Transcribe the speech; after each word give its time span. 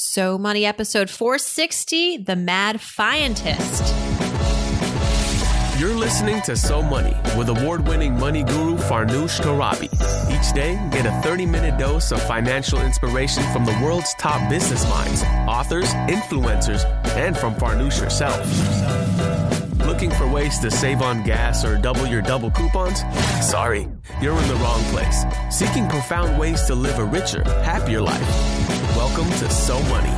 So 0.00 0.38
Money 0.38 0.64
episode 0.64 1.10
460 1.10 2.18
The 2.18 2.36
Mad 2.36 2.76
Fientist. 2.76 3.82
You're 5.76 5.92
listening 5.92 6.40
to 6.42 6.54
So 6.56 6.84
Money 6.84 7.16
with 7.36 7.48
award 7.48 7.88
winning 7.88 8.16
money 8.16 8.44
guru 8.44 8.76
Farnoosh 8.76 9.40
Torabi. 9.40 9.92
Each 10.30 10.54
day, 10.54 10.76
get 10.92 11.04
a 11.04 11.10
30 11.22 11.46
minute 11.46 11.80
dose 11.80 12.12
of 12.12 12.22
financial 12.22 12.80
inspiration 12.80 13.42
from 13.52 13.64
the 13.64 13.76
world's 13.82 14.14
top 14.20 14.48
business 14.48 14.88
minds, 14.88 15.24
authors, 15.48 15.92
influencers, 16.06 16.84
and 17.16 17.36
from 17.36 17.56
Farnoosh 17.56 17.98
herself. 17.98 18.38
Looking 19.98 20.16
for 20.16 20.28
ways 20.28 20.60
to 20.60 20.70
save 20.70 21.02
on 21.02 21.24
gas 21.24 21.64
or 21.64 21.76
double 21.76 22.06
your 22.06 22.22
double 22.22 22.52
coupons? 22.52 23.00
Sorry, 23.44 23.88
you're 24.22 24.40
in 24.40 24.46
the 24.46 24.54
wrong 24.54 24.80
place. 24.92 25.24
Seeking 25.50 25.88
profound 25.88 26.38
ways 26.38 26.62
to 26.66 26.76
live 26.76 27.00
a 27.00 27.04
richer, 27.04 27.42
happier 27.64 28.00
life. 28.00 28.22
Welcome 28.94 29.28
to 29.28 29.50
So 29.50 29.76
Money. 29.88 30.14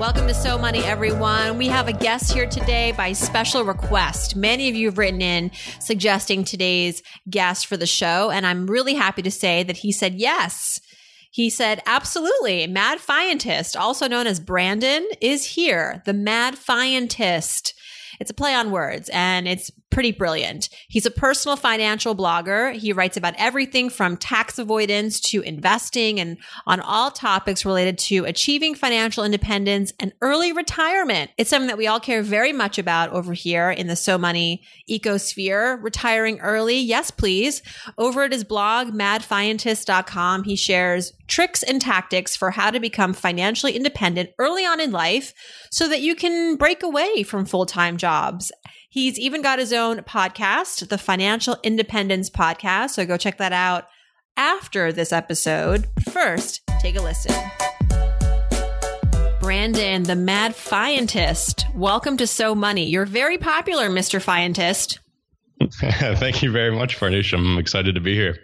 Welcome 0.00 0.26
to 0.26 0.34
So 0.34 0.58
Money, 0.58 0.80
everyone. 0.80 1.56
We 1.56 1.68
have 1.68 1.86
a 1.86 1.92
guest 1.92 2.32
here 2.32 2.48
today 2.48 2.94
by 2.96 3.12
special 3.12 3.62
request. 3.62 4.34
Many 4.34 4.68
of 4.68 4.74
you 4.74 4.86
have 4.88 4.98
written 4.98 5.22
in 5.22 5.52
suggesting 5.78 6.42
today's 6.42 7.04
guest 7.30 7.68
for 7.68 7.76
the 7.76 7.86
show, 7.86 8.30
and 8.30 8.44
I'm 8.44 8.66
really 8.66 8.94
happy 8.94 9.22
to 9.22 9.30
say 9.30 9.62
that 9.62 9.76
he 9.76 9.92
said 9.92 10.16
yes. 10.16 10.80
He 11.30 11.50
said, 11.50 11.82
absolutely. 11.86 12.66
Mad 12.66 12.98
Fientist, 12.98 13.76
also 13.76 14.08
known 14.08 14.26
as 14.26 14.40
Brandon, 14.40 15.06
is 15.20 15.44
here. 15.44 16.02
The 16.06 16.14
Mad 16.14 16.54
Fientist. 16.54 17.74
It's 18.20 18.30
a 18.30 18.34
play 18.34 18.54
on 18.54 18.70
words 18.70 19.08
and 19.12 19.46
it's 19.46 19.70
pretty 19.90 20.12
brilliant. 20.12 20.68
He's 20.88 21.06
a 21.06 21.10
personal 21.10 21.56
financial 21.56 22.14
blogger. 22.14 22.74
He 22.74 22.92
writes 22.92 23.16
about 23.16 23.34
everything 23.38 23.90
from 23.90 24.16
tax 24.16 24.58
avoidance 24.58 25.20
to 25.20 25.40
investing 25.42 26.20
and 26.20 26.36
on 26.66 26.80
all 26.80 27.10
topics 27.10 27.64
related 27.64 27.98
to 27.98 28.24
achieving 28.24 28.74
financial 28.74 29.24
independence 29.24 29.92
and 29.98 30.12
early 30.20 30.52
retirement. 30.52 31.30
It's 31.38 31.50
something 31.50 31.68
that 31.68 31.78
we 31.78 31.86
all 31.86 32.00
care 32.00 32.22
very 32.22 32.52
much 32.52 32.78
about 32.78 33.10
over 33.10 33.32
here 33.32 33.70
in 33.70 33.86
the 33.86 33.96
So 33.96 34.18
Money 34.18 34.62
ecosphere. 34.90 35.82
Retiring 35.82 36.40
early. 36.40 36.78
Yes, 36.78 37.10
please. 37.10 37.62
Over 37.96 38.24
at 38.24 38.32
his 38.32 38.44
blog, 38.44 38.88
madfientist.com, 38.88 40.44
he 40.44 40.56
shares 40.56 41.12
tricks 41.26 41.62
and 41.62 41.80
tactics 41.80 42.36
for 42.36 42.50
how 42.50 42.70
to 42.70 42.80
become 42.80 43.12
financially 43.12 43.76
independent 43.76 44.30
early 44.38 44.64
on 44.64 44.80
in 44.80 44.90
life 44.90 45.34
so 45.70 45.88
that 45.88 46.00
you 46.00 46.14
can 46.14 46.56
break 46.56 46.82
away 46.82 47.22
from 47.22 47.44
full-time 47.44 47.96
jobs. 47.96 48.50
He's 48.90 49.18
even 49.18 49.42
got 49.42 49.58
his 49.58 49.74
own 49.74 49.98
podcast, 49.98 50.88
the 50.88 50.96
Financial 50.96 51.58
Independence 51.62 52.30
Podcast. 52.30 52.90
So 52.90 53.04
go 53.04 53.18
check 53.18 53.36
that 53.36 53.52
out 53.52 53.86
after 54.34 54.92
this 54.92 55.12
episode. 55.12 55.86
First, 56.10 56.62
take 56.80 56.96
a 56.96 57.02
listen. 57.02 57.34
Brandon, 59.40 60.04
the 60.04 60.16
mad 60.16 60.54
fientist. 60.54 61.66
Welcome 61.74 62.16
to 62.16 62.26
So 62.26 62.54
Money. 62.54 62.86
You're 62.86 63.04
very 63.04 63.36
popular, 63.36 63.90
Mr. 63.90 64.22
Fientist. 64.22 65.00
Thank 66.18 66.42
you 66.42 66.50
very 66.50 66.74
much, 66.74 66.98
Farnoosh. 66.98 67.34
I'm 67.34 67.58
excited 67.58 67.94
to 67.94 68.00
be 68.00 68.14
here. 68.14 68.38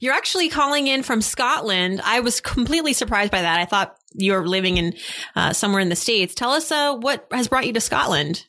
You're 0.00 0.14
actually 0.14 0.48
calling 0.48 0.86
in 0.86 1.02
from 1.02 1.20
Scotland. 1.20 2.00
I 2.02 2.20
was 2.20 2.40
completely 2.40 2.94
surprised 2.94 3.30
by 3.30 3.42
that. 3.42 3.60
I 3.60 3.66
thought 3.66 3.94
you 4.14 4.32
were 4.32 4.48
living 4.48 4.78
in 4.78 4.94
uh, 5.36 5.52
somewhere 5.52 5.82
in 5.82 5.90
the 5.90 5.96
States. 5.96 6.34
Tell 6.34 6.52
us 6.52 6.72
uh, 6.72 6.96
what 6.96 7.26
has 7.30 7.48
brought 7.48 7.66
you 7.66 7.74
to 7.74 7.80
Scotland. 7.80 8.46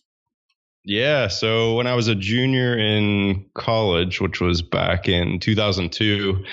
Yeah. 0.86 1.28
So 1.30 1.76
when 1.76 1.88
I 1.88 1.96
was 1.96 2.08
a 2.08 2.16
junior 2.16 2.78
in 2.78 3.46
college, 3.54 4.20
which 4.20 4.42
was 4.42 4.62
back 4.62 5.08
in 5.08 5.40
2002, 5.40 6.44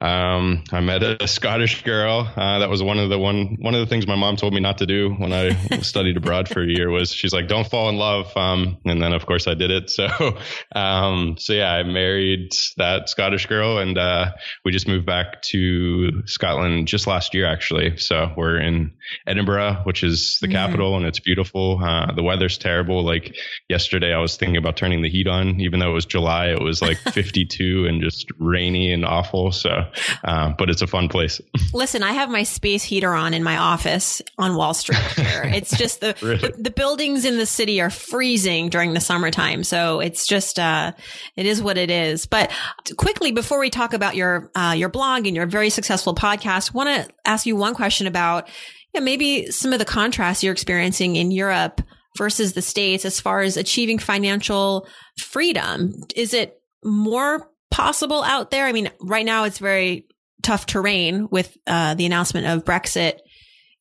um, 0.00 0.64
I 0.72 0.80
met 0.80 1.02
a 1.02 1.28
Scottish 1.28 1.82
girl. 1.82 2.30
Uh, 2.34 2.60
that 2.60 2.70
was 2.70 2.82
one 2.82 2.98
of 2.98 3.10
the 3.10 3.18
one 3.18 3.58
one 3.60 3.74
of 3.74 3.80
the 3.80 3.86
things 3.86 4.06
my 4.06 4.16
mom 4.16 4.36
told 4.36 4.54
me 4.54 4.60
not 4.60 4.78
to 4.78 4.86
do 4.86 5.10
when 5.12 5.32
I 5.32 5.50
studied 5.82 6.16
abroad 6.16 6.48
for 6.48 6.62
a 6.62 6.66
year. 6.66 6.90
Was 6.90 7.12
she's 7.12 7.32
like, 7.32 7.48
"Don't 7.48 7.68
fall 7.68 7.90
in 7.90 7.96
love." 7.96 8.34
Um, 8.36 8.78
and 8.86 9.02
then 9.02 9.12
of 9.12 9.26
course 9.26 9.46
I 9.46 9.54
did 9.54 9.70
it. 9.70 9.90
So, 10.00 10.38
um, 10.74 11.36
so 11.36 11.52
yeah, 11.52 11.70
I 11.70 11.82
married 11.82 12.52
that 12.78 13.10
Scottish 13.10 13.46
girl, 13.46 13.76
and 13.78 13.98
uh, 13.98 14.32
we 14.64 14.72
just 14.72 14.88
moved 14.88 15.04
back 15.04 15.42
to 15.42 16.26
Scotland 16.26 16.88
just 16.88 17.06
last 17.06 17.34
year, 17.34 17.44
actually. 17.44 17.98
So 17.98 18.32
we're 18.34 18.58
in 18.58 18.92
Edinburgh, 19.26 19.82
which 19.84 20.02
is 20.02 20.38
the 20.40 20.46
mm-hmm. 20.46 20.54
capital, 20.54 20.96
and 20.96 21.04
it's 21.04 21.20
beautiful. 21.20 21.80
Uh, 21.82 22.12
the 22.12 22.22
weather's 22.22 22.56
terrible. 22.56 23.04
Like 23.04 23.36
yesterday, 23.68 24.14
I 24.14 24.20
was 24.20 24.36
thinking 24.36 24.56
about 24.56 24.78
turning 24.78 25.02
the 25.02 25.10
heat 25.10 25.26
on, 25.26 25.60
even 25.60 25.80
though 25.80 25.90
it 25.90 25.94
was 25.94 26.06
July. 26.06 26.46
It 26.46 26.62
was 26.62 26.80
like 26.80 26.96
52 26.96 27.86
and 27.86 28.00
just 28.00 28.30
rainy 28.38 28.92
and 28.92 29.04
awful. 29.04 29.52
So 29.52 29.89
uh, 30.24 30.52
but 30.58 30.70
it's 30.70 30.82
a 30.82 30.86
fun 30.86 31.08
place. 31.08 31.40
Listen, 31.74 32.02
I 32.02 32.12
have 32.12 32.30
my 32.30 32.42
space 32.42 32.82
heater 32.82 33.12
on 33.12 33.34
in 33.34 33.42
my 33.42 33.56
office 33.56 34.22
on 34.38 34.56
Wall 34.56 34.74
Street 34.74 34.98
here. 35.16 35.42
it's 35.54 35.76
just 35.76 36.00
the, 36.00 36.16
really? 36.22 36.38
the, 36.38 36.62
the 36.62 36.70
buildings 36.70 37.24
in 37.24 37.38
the 37.38 37.46
city 37.46 37.80
are 37.80 37.90
freezing 37.90 38.68
during 38.68 38.94
the 38.94 39.00
summertime, 39.00 39.64
so 39.64 40.00
it's 40.00 40.26
just 40.26 40.58
uh, 40.58 40.92
it 41.36 41.46
is 41.46 41.62
what 41.62 41.78
it 41.78 41.90
is. 41.90 42.26
But 42.26 42.50
quickly 42.96 43.32
before 43.32 43.58
we 43.58 43.70
talk 43.70 43.94
about 43.94 44.16
your 44.16 44.50
uh, 44.54 44.74
your 44.76 44.88
blog 44.88 45.26
and 45.26 45.36
your 45.36 45.46
very 45.46 45.70
successful 45.70 46.14
podcast, 46.14 46.74
want 46.74 46.88
to 46.88 47.12
ask 47.24 47.46
you 47.46 47.56
one 47.56 47.74
question 47.74 48.06
about 48.06 48.48
know, 48.94 49.00
maybe 49.00 49.50
some 49.50 49.72
of 49.72 49.78
the 49.78 49.84
contrasts 49.84 50.42
you're 50.42 50.52
experiencing 50.52 51.16
in 51.16 51.30
Europe 51.30 51.80
versus 52.16 52.52
the 52.54 52.62
states 52.62 53.04
as 53.04 53.20
far 53.20 53.40
as 53.40 53.56
achieving 53.56 53.98
financial 53.98 54.86
freedom. 55.16 55.94
Is 56.16 56.34
it 56.34 56.60
more 56.82 57.49
possible 57.70 58.22
out 58.22 58.50
there? 58.50 58.66
I 58.66 58.72
mean, 58.72 58.90
right 59.00 59.24
now 59.24 59.44
it's 59.44 59.58
very 59.58 60.06
tough 60.42 60.66
terrain 60.66 61.28
with 61.30 61.56
uh, 61.66 61.94
the 61.94 62.06
announcement 62.06 62.46
of 62.46 62.64
Brexit. 62.64 63.18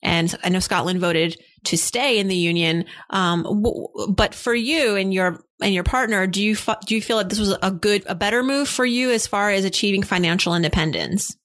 And 0.02 0.34
I 0.44 0.50
know 0.50 0.60
Scotland 0.60 1.00
voted 1.00 1.38
to 1.66 1.78
stay 1.78 2.20
in 2.20 2.28
the 2.28 2.36
union. 2.36 2.86
Um, 3.10 3.66
but 4.10 4.34
for 4.34 4.54
you 4.54 4.96
and 4.96 5.14
your 5.14 5.44
and 5.62 5.74
your 5.74 5.84
partner, 5.84 6.26
do 6.26 6.42
you 6.42 6.56
do 6.86 6.96
you 6.96 7.02
feel 7.02 7.18
that 7.18 7.30
this 7.30 7.40
was 7.40 7.56
a 7.62 7.72
good, 7.72 8.04
a 8.06 8.16
better 8.16 8.44
move 8.44 8.70
for 8.70 8.86
you 8.86 9.12
as 9.12 9.28
far 9.28 9.50
as 9.50 9.66
achieving 9.66 10.04
financial 10.04 10.56
independence? 10.56 11.36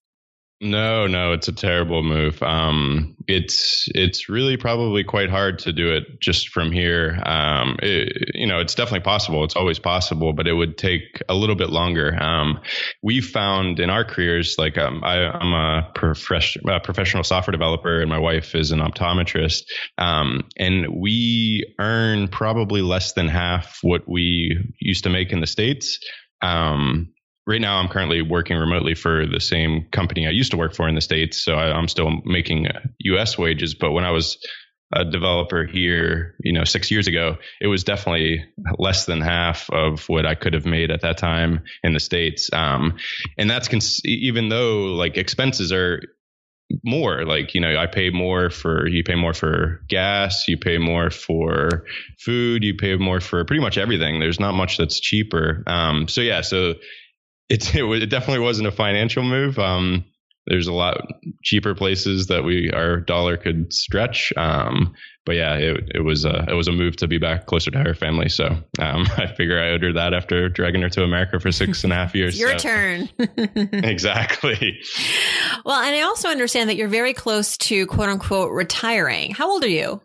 No, 0.61 1.09
no, 1.09 1.33
it's 1.33 1.49
a 1.49 1.53
terrible 1.53 2.03
move. 2.03 2.43
Um, 2.43 3.17
it's 3.27 3.87
it's 3.89 4.29
really 4.29 4.57
probably 4.57 5.03
quite 5.03 5.29
hard 5.29 5.59
to 5.61 5.73
do 5.73 5.93
it 5.93 6.05
just 6.21 6.49
from 6.51 6.71
here. 6.71 7.21
Um, 7.27 7.77
it, 7.83 8.31
you 8.35 8.47
know, 8.47 8.61
it's 8.61 8.75
definitely 8.75 9.05
possible. 9.05 9.43
It's 9.45 9.57
always 9.57 9.81
possible, 9.81 10.33
but 10.33 10.47
it 10.47 10.53
would 10.53 10.79
take 10.79 11.23
a 11.29 11.35
little 11.35 11.57
bit 11.57 11.71
longer. 11.71 12.15
Um, 12.23 12.61
we 13.03 13.21
found 13.21 13.81
in 13.81 13.91
our 13.91 14.05
careers, 14.05 14.55
like 14.57 14.79
um, 14.79 15.03
I, 15.03 15.17
am 15.43 15.53
a, 15.53 15.91
profes- 15.97 16.57
a, 16.67 16.81
professional 16.81 17.25
software 17.25 17.53
developer, 17.53 18.01
and 18.01 18.09
my 18.09 18.19
wife 18.19 18.55
is 18.55 18.71
an 18.71 18.79
optometrist, 18.79 19.65
um, 19.99 20.45
and 20.57 20.87
we 20.97 21.75
earn 21.81 22.29
probably 22.29 22.81
less 22.81 23.13
than 23.15 23.27
half 23.27 23.81
what 23.83 24.09
we 24.09 24.57
used 24.81 25.05
to 25.05 25.11
make 25.11 25.33
in 25.33 25.41
the 25.41 25.47
states. 25.49 25.99
Um, 26.43 27.14
right 27.47 27.61
now 27.61 27.79
I'm 27.79 27.89
currently 27.89 28.23
working 28.23 28.57
remotely 28.57 28.95
for 28.95 29.27
the 29.27 29.41
same 29.41 29.87
company 29.91 30.27
I 30.27 30.31
used 30.31 30.53
to 30.53 30.57
work 30.57 30.75
for 30.75 30.89
in 30.89 30.95
the 30.95 31.01
States. 31.01 31.43
So 31.43 31.55
I, 31.55 31.77
am 31.79 31.89
still 31.89 32.11
making 32.25 32.69
US 33.01 33.37
wages. 33.37 33.75
But 33.75 33.93
when 33.93 34.05
I 34.05 34.11
was 34.11 34.39
a 34.93 35.05
developer 35.05 35.65
here, 35.65 36.37
you 36.41 36.53
know, 36.53 36.65
six 36.65 36.91
years 36.91 37.07
ago, 37.07 37.37
it 37.61 37.67
was 37.67 37.85
definitely 37.85 38.45
less 38.79 39.07
than 39.07 39.21
half 39.21 39.69
of 39.71 40.09
what 40.09 40.25
I 40.25 40.35
could 40.35 40.55
have 40.55 40.67
made 40.67 40.91
at 40.91 41.03
that 41.03 41.19
time 41.19 41.65
in 41.83 41.93
the 41.93 42.01
States. 42.01 42.51
Um, 42.53 42.97
and 43.37 43.51
that's 43.51 43.69
cons- 43.69 44.01
even 44.05 44.49
though 44.49 44.95
like 44.95 45.17
expenses 45.17 45.73
are 45.73 46.01
more 46.83 47.27
like 47.27 47.55
you 47.55 47.61
know 47.61 47.77
i 47.77 47.87
pay 47.87 48.09
more 48.09 48.49
for 48.49 48.89
you 48.89 49.05
pay 49.05 49.15
more 49.15 49.35
for 49.35 49.83
gas 49.87 50.49
you 50.49 50.57
pay 50.57 50.79
more 50.79 51.11
for 51.11 51.85
food 52.19 52.65
you 52.65 52.75
pay 52.75 52.97
more 52.97 53.21
for 53.21 53.45
pretty 53.45 53.61
much 53.61 53.77
everything 53.77 54.19
there's 54.19 54.41
not 54.41 54.55
much 54.55 54.79
that's 54.79 54.99
cheaper 54.99 55.63
um 55.67 56.09
so 56.09 56.23
yeah 56.23 56.41
so 56.41 56.75
it, 57.49 57.75
it, 57.75 57.85
it 58.03 58.07
definitely 58.07 58.45
wasn't 58.45 58.69
a 58.69 58.73
financial 58.73 59.23
move. 59.23 59.59
Um, 59.59 60.05
there's 60.47 60.67
a 60.67 60.73
lot 60.73 61.01
cheaper 61.43 61.75
places 61.75 62.27
that 62.27 62.45
we 62.45 62.71
our 62.71 63.01
dollar 63.01 63.37
could 63.37 63.73
stretch. 63.73 64.33
Um, 64.37 64.95
but 65.25 65.37
yeah, 65.37 65.55
it, 65.55 65.93
it 65.95 66.01
was 66.01 66.27
a 66.27 66.45
it 66.49 66.53
was 66.53 66.69
a 66.69 66.73
move 66.73 66.97
to 66.97 67.09
be 67.09 67.17
back 67.17 67.47
closer 67.47 67.71
to 67.71 67.79
her 67.79 67.95
family. 67.95 68.29
So 68.29 68.47
um, 68.79 69.07
I 69.17 69.27
figure 69.27 69.59
I 69.59 69.71
owed 69.71 69.83
her 69.83 69.95
that 69.95 70.13
after 70.13 70.51
dragging 70.51 70.83
her 70.83 70.91
to 70.91 71.03
America 71.03 71.41
for 71.41 71.51
six 71.51 71.83
and 71.85 71.93
a 71.93 71.97
half 71.97 72.15
years. 72.15 72.39
Your 72.39 72.59
so. 72.59 72.69
turn. 72.69 73.09
exactly. 73.19 74.81
Well, 75.65 75.81
and 75.81 75.97
I 75.97 76.03
also 76.03 76.29
understand 76.29 76.69
that 76.69 76.77
you're 76.77 76.89
very 76.89 77.15
close 77.15 77.57
to 77.59 77.87
quote 77.87 78.11
unquote 78.11 78.53
retiring. 78.53 79.31
How 79.31 79.51
old 79.51 79.65
are 79.65 79.69
you? 79.69 80.03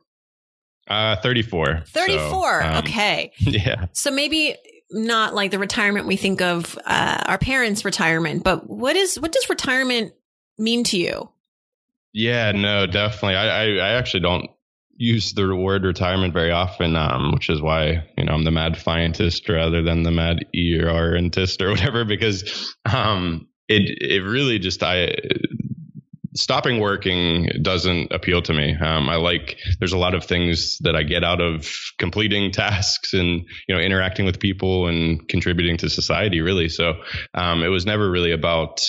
Uh, 0.87 1.17
34. 1.17 1.83
34. 1.85 2.61
So, 2.61 2.67
um, 2.67 2.77
okay. 2.77 3.31
Yeah. 3.39 3.85
So 3.93 4.09
maybe 4.09 4.55
not 4.91 5.35
like 5.35 5.51
the 5.51 5.59
retirement 5.59 6.07
we 6.07 6.15
think 6.15 6.41
of 6.41 6.77
uh, 6.85 7.23
our 7.25 7.37
parents' 7.37 7.85
retirement, 7.85 8.43
but 8.43 8.69
what 8.69 8.95
is 8.95 9.19
what 9.19 9.31
does 9.31 9.49
retirement 9.49 10.13
mean 10.57 10.83
to 10.85 10.97
you? 10.97 11.29
Yeah, 12.13 12.51
no, 12.51 12.87
definitely. 12.87 13.35
I, 13.35 13.47
I, 13.47 13.65
I 13.77 13.89
actually 13.93 14.21
don't 14.21 14.49
use 14.95 15.33
the 15.33 15.55
word 15.55 15.83
retirement 15.83 16.33
very 16.33 16.51
often, 16.51 16.95
um, 16.95 17.31
which 17.33 17.49
is 17.49 17.61
why 17.61 18.03
you 18.17 18.25
know 18.25 18.33
I'm 18.33 18.43
the 18.43 18.51
Mad 18.51 18.73
Fientist 18.73 19.47
rather 19.47 19.81
than 19.81 20.03
the 20.03 20.11
mad 20.11 20.45
ERentist 20.53 21.61
or 21.61 21.69
whatever, 21.71 22.05
because 22.05 22.75
um, 22.85 23.47
it 23.67 23.83
it 24.01 24.23
really 24.23 24.59
just 24.59 24.83
I 24.83 25.15
stopping 26.39 26.79
working 26.79 27.49
doesn't 27.61 28.11
appeal 28.11 28.41
to 28.43 28.53
me. 28.53 28.75
Um, 28.75 29.09
I 29.09 29.15
like 29.15 29.57
there's 29.79 29.93
a 29.93 29.97
lot 29.97 30.15
of 30.15 30.23
things 30.23 30.77
that 30.79 30.95
I 30.95 31.03
get 31.03 31.23
out 31.23 31.41
of 31.41 31.69
completing 31.97 32.51
tasks 32.63 33.13
and 33.13 33.45
you 33.67 33.75
know 33.75 33.81
interacting 33.81 34.25
with 34.25 34.39
people 34.39 34.87
and 34.87 35.27
contributing 35.27 35.77
to 35.77 35.89
society. 35.89 36.41
Really, 36.41 36.69
so 36.69 36.93
um, 37.33 37.63
it 37.63 37.67
was 37.67 37.85
never 37.85 38.09
really 38.09 38.31
about 38.31 38.81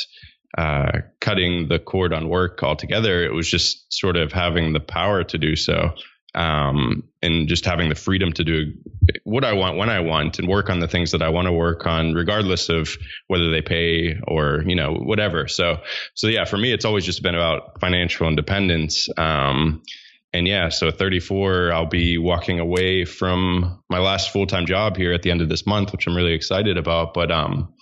uh, 0.56 1.00
cutting 1.20 1.68
the 1.68 1.78
cord 1.78 2.12
on 2.12 2.28
work 2.28 2.62
altogether. 2.62 3.24
It 3.24 3.32
was 3.32 3.48
just 3.48 3.92
sort 3.92 4.16
of 4.16 4.32
having 4.32 4.72
the 4.72 4.80
power 4.80 5.24
to 5.24 5.38
do 5.38 5.56
so 5.56 5.92
um, 6.34 7.04
and 7.22 7.48
just 7.48 7.64
having 7.64 7.88
the 7.88 7.94
freedom 7.94 8.32
to 8.34 8.44
do 8.44 8.72
what 9.24 9.44
I 9.44 9.52
want 9.52 9.76
when 9.76 9.90
I 9.90 10.00
want 10.00 10.38
and 10.38 10.48
work 10.48 10.70
on 10.70 10.78
the 10.80 10.88
things 10.88 11.12
that 11.12 11.22
I 11.22 11.28
want 11.28 11.46
to 11.46 11.52
work 11.52 11.86
on, 11.86 12.14
regardless 12.14 12.68
of 12.68 12.96
whether 13.26 13.50
they 13.50 13.62
pay 13.62 14.18
or 14.26 14.62
you 14.66 14.76
know 14.76 14.94
whatever. 14.94 15.48
So 15.48 15.80
so 16.14 16.28
yeah, 16.28 16.44
for 16.44 16.56
me, 16.56 16.72
it's 16.72 16.84
always 16.84 17.04
just 17.04 17.22
been 17.22 17.34
about 17.34 17.80
financial 17.80 18.28
independence. 18.28 19.08
Um, 19.16 19.82
and 20.32 20.46
yeah, 20.46 20.68
so 20.68 20.88
at 20.88 20.98
34, 20.98 21.72
I'll 21.72 21.86
be 21.86 22.16
walking 22.16 22.60
away 22.60 23.04
from 23.04 23.82
my 23.88 23.98
last 23.98 24.32
full 24.32 24.46
time 24.46 24.66
job 24.66 24.96
here 24.96 25.12
at 25.12 25.22
the 25.22 25.30
end 25.30 25.40
of 25.40 25.48
this 25.48 25.66
month, 25.66 25.92
which 25.92 26.06
I'm 26.06 26.16
really 26.16 26.34
excited 26.34 26.78
about. 26.78 27.14
But 27.14 27.32
um, 27.32 27.74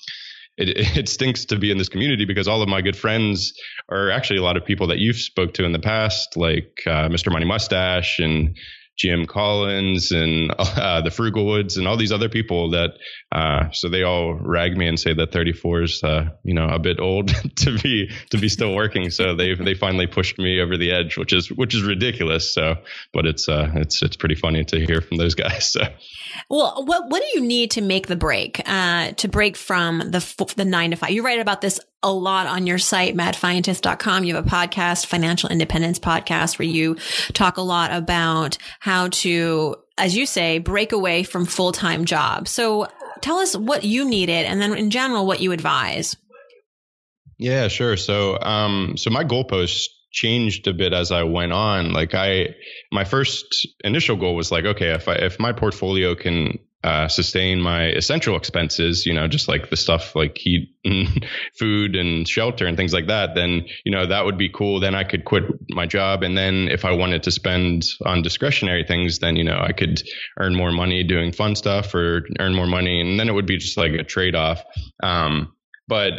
it, 0.59 0.97
it 0.97 1.09
stinks 1.09 1.47
to 1.47 1.59
be 1.59 1.71
in 1.71 1.79
this 1.79 1.89
community 1.89 2.25
because 2.25 2.49
all 2.49 2.63
of 2.63 2.69
my 2.69 2.83
good 2.83 2.97
friends 2.97 3.55
are 3.89 4.11
actually 4.11 4.39
a 4.39 4.43
lot 4.43 4.57
of 4.57 4.65
people 4.65 4.89
that 4.89 4.99
you've 4.99 5.17
spoke 5.17 5.55
to 5.55 5.65
in 5.65 5.73
the 5.73 5.79
past, 5.79 6.37
like 6.37 6.83
uh, 6.87 7.09
Mr. 7.09 7.33
Money 7.33 7.47
Mustache 7.47 8.19
and 8.19 8.57
Jim 8.99 9.27
Collins 9.27 10.11
and 10.11 10.51
uh, 10.59 11.01
the 11.03 11.11
Frugalwoods 11.11 11.79
and 11.79 11.87
all 11.87 11.97
these 11.97 12.13
other 12.13 12.29
people 12.29 12.71
that, 12.71 12.91
uh, 13.31 13.71
so 13.73 13.89
they 13.89 14.03
all 14.03 14.35
rag 14.35 14.77
me 14.77 14.89
and 14.89 14.99
say 14.99 15.15
that 15.15 15.33
34 15.33 15.83
is, 15.83 16.03
uh, 16.03 16.31
you 16.43 16.55
know, 16.55 16.69
a 16.69 16.81
bit 16.81 16.99
old 16.99 17.29
to 17.57 17.79
be, 17.79 18.11
to 18.31 18.39
be 18.39 18.49
still 18.49 18.75
working. 18.75 19.11
So 19.11 19.37
they, 19.37 19.55
they 19.55 19.75
finally 19.75 20.09
pushed 20.09 20.39
me 20.39 20.61
over 20.61 20.77
the 20.77 20.91
edge, 20.91 21.17
which 21.17 21.33
is, 21.33 21.49
which 21.49 21.75
is 21.75 21.83
ridiculous. 21.83 22.53
So, 22.53 22.77
but 23.15 23.25
it's, 23.25 23.49
uh, 23.49 23.71
it's, 23.77 24.03
it's 24.03 24.17
pretty 24.17 24.35
funny 24.35 24.65
to 24.65 24.85
hear 24.85 25.01
from 25.01 25.17
those 25.17 25.35
guys. 25.35 25.71
So. 25.71 25.83
Well, 26.49 26.85
what, 26.85 27.09
what 27.09 27.23
do 27.23 27.29
you 27.39 27.47
need 27.47 27.73
to 27.73 27.81
make 27.81 28.07
the 28.07 28.17
break, 28.17 28.61
uh, 28.67 29.13
to 29.13 29.29
break 29.29 29.57
from 29.57 29.99
the, 29.99 30.53
the 30.57 30.65
nine 30.65 30.91
to 30.91 30.97
five? 30.97 31.11
You 31.11 31.25
write 31.25 31.41
about 31.41 31.61
this 31.61 31.81
a 32.03 32.13
lot 32.13 32.47
on 32.47 32.67
your 32.67 32.79
site, 32.79 33.17
madfientist.com. 33.17 34.25
You 34.25 34.37
have 34.37 34.47
a 34.47 34.49
podcast, 34.49 35.07
financial 35.07 35.49
independence 35.49 35.99
podcast, 35.99 36.59
where 36.59 36.69
you 36.69 36.97
talk 37.33 37.57
a 37.57 37.63
lot 37.63 37.93
about 37.93 38.59
how 38.79 39.09
to, 39.09 39.77
as 39.97 40.17
you 40.17 40.27
say, 40.27 40.59
break 40.59 40.93
away 40.93 41.23
from 41.23 41.45
full 41.45 41.73
time 41.73 42.05
jobs. 42.05 42.51
So 42.51 42.89
tell 43.21 43.39
us 43.39 43.57
what 43.57 43.85
you 43.85 44.05
needed 44.05 44.47
and 44.47 44.61
then 44.61 44.77
in 44.77 44.91
general, 44.91 45.27
what 45.27 45.41
you 45.41 45.53
advise. 45.53 46.17
Yeah, 47.39 47.69
sure. 47.69 47.97
So, 47.97 48.39
um, 48.41 48.97
so 48.97 49.11
my 49.11 49.25
goalpost 49.25 49.89
changed 50.11 50.67
a 50.67 50.73
bit 50.73 50.93
as 50.93 51.13
I 51.13 51.25
went 51.25 51.53
on. 51.53 51.93
Like 51.93 52.15
I, 52.15 52.55
my 52.93 53.05
first 53.05 53.67
initial 53.85 54.17
goal 54.17 54.35
was 54.35 54.51
like, 54.51 54.65
okay, 54.65 54.93
if 54.95 55.09
I, 55.09 55.15
if 55.15 55.39
my 55.39 55.53
portfolio 55.53 56.15
can 56.15 56.59
uh, 56.85 57.09
sustain 57.09 57.61
my 57.61 57.87
essential 57.87 58.37
expenses, 58.37 59.05
you 59.05 59.13
know, 59.13 59.27
just 59.27 59.49
like 59.49 59.69
the 59.69 59.77
stuff 59.77 60.15
like 60.15 60.39
heat 60.39 60.75
and 60.85 61.27
food 61.59 61.97
and 61.97 62.27
shelter 62.27 62.67
and 62.67 62.77
things 62.77 62.93
like 62.93 63.09
that, 63.09 63.35
then, 63.35 63.67
you 63.85 63.91
know, 63.91 64.07
that 64.07 64.25
would 64.25 64.39
be 64.39 64.49
cool. 64.49 64.79
Then 64.79 64.95
I 64.95 65.03
could 65.03 65.25
quit 65.25 65.43
my 65.71 65.87
job. 65.87 66.23
And 66.23 66.39
then 66.39 66.69
if 66.69 66.85
I 66.85 66.93
wanted 66.93 67.25
to 67.25 67.33
spend 67.33 67.85
on 68.07 68.23
discretionary 68.23 68.85
things, 68.85 69.19
then, 69.19 69.35
you 69.35 69.45
know, 69.45 69.59
I 69.61 69.73
could 69.73 70.03
earn 70.39 70.55
more 70.55 70.71
money 70.71 71.03
doing 71.03 71.33
fun 71.33 71.57
stuff 71.57 71.95
or 71.95 72.25
earn 72.39 72.55
more 72.55 72.67
money. 72.67 73.01
And 73.01 73.19
then 73.19 73.29
it 73.29 73.33
would 73.33 73.47
be 73.47 73.59
just 73.59 73.77
like 73.77 73.93
a 73.93 74.05
trade 74.05 74.37
off. 74.37 74.63
Um, 75.03 75.53
but 75.89 76.13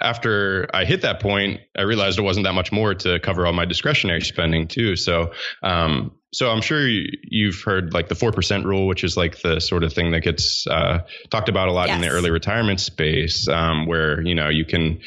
after 0.00 0.68
I 0.74 0.84
hit 0.84 1.02
that 1.02 1.20
point, 1.20 1.60
I 1.76 1.82
realized 1.82 2.18
it 2.18 2.22
wasn't 2.22 2.44
that 2.44 2.52
much 2.52 2.72
more 2.72 2.94
to 2.94 3.18
cover 3.20 3.46
all 3.46 3.52
my 3.52 3.64
discretionary 3.64 4.20
spending 4.22 4.68
too. 4.68 4.96
So, 4.96 5.32
um, 5.62 6.12
so 6.32 6.50
I'm 6.50 6.60
sure 6.60 6.86
you've 6.86 7.62
heard 7.62 7.94
like 7.94 8.08
the 8.08 8.14
4% 8.14 8.64
rule, 8.64 8.86
which 8.86 9.04
is 9.04 9.16
like 9.16 9.40
the 9.40 9.60
sort 9.60 9.84
of 9.84 9.92
thing 9.92 10.10
that 10.10 10.20
gets 10.20 10.66
uh, 10.66 11.00
talked 11.30 11.48
about 11.48 11.68
a 11.68 11.72
lot 11.72 11.88
yes. 11.88 11.96
in 11.96 12.02
the 12.02 12.08
early 12.08 12.30
retirement 12.30 12.80
space, 12.80 13.48
um, 13.48 13.86
where, 13.86 14.20
you 14.20 14.34
know, 14.34 14.48
you 14.48 14.64
can 14.66 15.00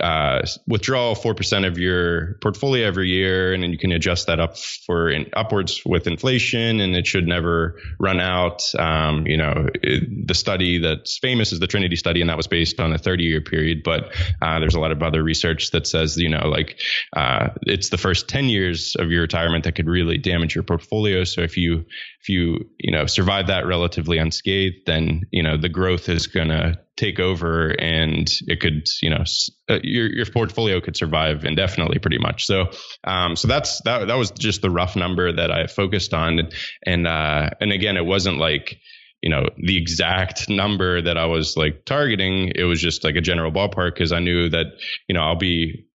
uh, 0.00 0.42
withdraw 0.66 1.14
4% 1.14 1.66
of 1.66 1.78
your 1.78 2.34
portfolio 2.42 2.86
every 2.86 3.08
year 3.08 3.52
and 3.52 3.62
then 3.62 3.70
you 3.70 3.78
can 3.78 3.92
adjust 3.92 4.26
that 4.26 4.40
up 4.40 4.58
for 4.58 5.08
in, 5.08 5.30
upwards 5.34 5.82
with 5.86 6.06
inflation 6.06 6.80
and 6.80 6.96
it 6.96 7.06
should 7.06 7.26
never 7.26 7.78
run 8.00 8.20
out. 8.20 8.62
Um, 8.78 9.26
you 9.26 9.36
know 9.36 9.68
it, 9.82 10.26
the 10.26 10.34
study 10.34 10.78
that's 10.78 11.18
famous 11.18 11.52
is 11.52 11.60
the 11.60 11.66
trinity 11.66 11.96
study 11.96 12.20
and 12.20 12.30
that 12.30 12.36
was 12.36 12.46
based 12.46 12.80
on 12.80 12.92
a 12.92 12.98
30 12.98 13.24
year 13.24 13.40
period 13.40 13.82
but 13.84 14.14
uh, 14.42 14.58
there's 14.58 14.74
a 14.74 14.80
lot 14.80 14.90
of 14.90 15.02
other 15.02 15.22
research 15.22 15.70
that 15.70 15.86
says 15.86 16.16
you 16.16 16.28
know 16.28 16.48
like 16.48 16.78
uh, 17.16 17.48
it's 17.62 17.88
the 17.90 17.98
first 17.98 18.28
10 18.28 18.46
years 18.46 18.96
of 18.98 19.10
your 19.10 19.22
retirement 19.22 19.64
that 19.64 19.72
could 19.72 19.86
really 19.86 20.18
damage 20.18 20.54
your 20.54 20.64
portfolio. 20.64 21.24
So 21.24 21.40
if 21.42 21.56
you 21.56 21.84
if 22.24 22.28
you 22.30 22.58
you 22.78 22.90
know 22.90 23.06
survive 23.06 23.48
that 23.48 23.66
relatively 23.66 24.18
unscathed 24.18 24.86
then 24.86 25.22
you 25.30 25.42
know 25.42 25.56
the 25.56 25.68
growth 25.68 26.08
is 26.08 26.26
going 26.26 26.48
to 26.48 26.78
take 26.96 27.18
over 27.18 27.70
and 27.80 28.30
it 28.46 28.60
could 28.60 28.86
you 29.02 29.10
know 29.10 29.24
uh, 29.68 29.78
your 29.82 30.06
your 30.10 30.26
portfolio 30.26 30.80
could 30.80 30.96
survive 30.96 31.44
indefinitely 31.44 31.98
pretty 31.98 32.18
much. 32.18 32.46
So 32.46 32.70
um 33.04 33.36
so 33.36 33.48
that's 33.48 33.80
that 33.82 34.06
that 34.08 34.14
was 34.14 34.30
just 34.30 34.62
the 34.62 34.70
rough 34.70 34.96
number 34.96 35.32
that 35.32 35.50
I 35.50 35.66
focused 35.66 36.14
on. 36.14 36.50
And 36.86 37.06
uh 37.06 37.50
and 37.60 37.72
again 37.72 37.96
it 37.96 38.06
wasn't 38.06 38.38
like 38.38 38.78
you 39.22 39.30
know 39.30 39.48
the 39.56 39.76
exact 39.76 40.48
number 40.48 41.02
that 41.02 41.18
I 41.18 41.26
was 41.26 41.56
like 41.56 41.84
targeting. 41.84 42.52
It 42.54 42.64
was 42.64 42.80
just 42.80 43.04
like 43.04 43.16
a 43.16 43.20
general 43.20 43.50
ballpark 43.50 43.94
because 43.94 44.12
I 44.12 44.20
knew 44.20 44.48
that 44.50 44.66
you 45.08 45.14
know 45.14 45.22
I'll 45.22 45.36
be 45.36 45.86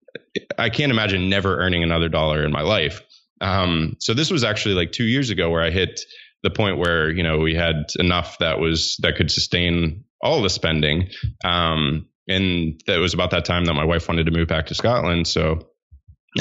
I 0.59 0.69
can't 0.71 0.93
imagine 0.93 1.29
never 1.29 1.59
earning 1.59 1.83
another 1.83 2.09
dollar 2.09 2.45
in 2.45 2.53
my 2.53 2.63
life 2.63 3.03
um 3.41 3.97
so 4.01 4.15
this 4.15 4.31
was 4.31 4.45
actually 4.45 4.75
like 4.75 4.93
2 4.93 5.05
years 5.05 5.31
ago 5.31 5.51
where 5.51 5.63
I 5.63 5.71
hit 5.71 6.01
the 6.43 6.51
point 6.51 6.79
where 6.79 7.11
you 7.11 7.23
know 7.23 7.39
we 7.39 7.55
had 7.55 7.87
enough 7.99 8.39
that 8.39 8.59
was 8.61 8.97
that 9.03 9.17
could 9.17 9.31
sustain 9.31 10.05
all 10.21 10.43
the 10.43 10.51
spending. 10.51 11.11
Um, 11.45 12.09
and 12.29 12.81
that 12.87 12.99
was 12.99 13.15
about 13.15 13.31
that 13.31 13.45
time 13.45 13.65
that 13.65 13.75
my 13.75 13.85
wife 13.85 14.09
wanted 14.09 14.25
to 14.25 14.33
move 14.33 14.49
back 14.49 14.67
to 14.67 14.75
Scotland. 14.75 15.27
So, 15.27 15.69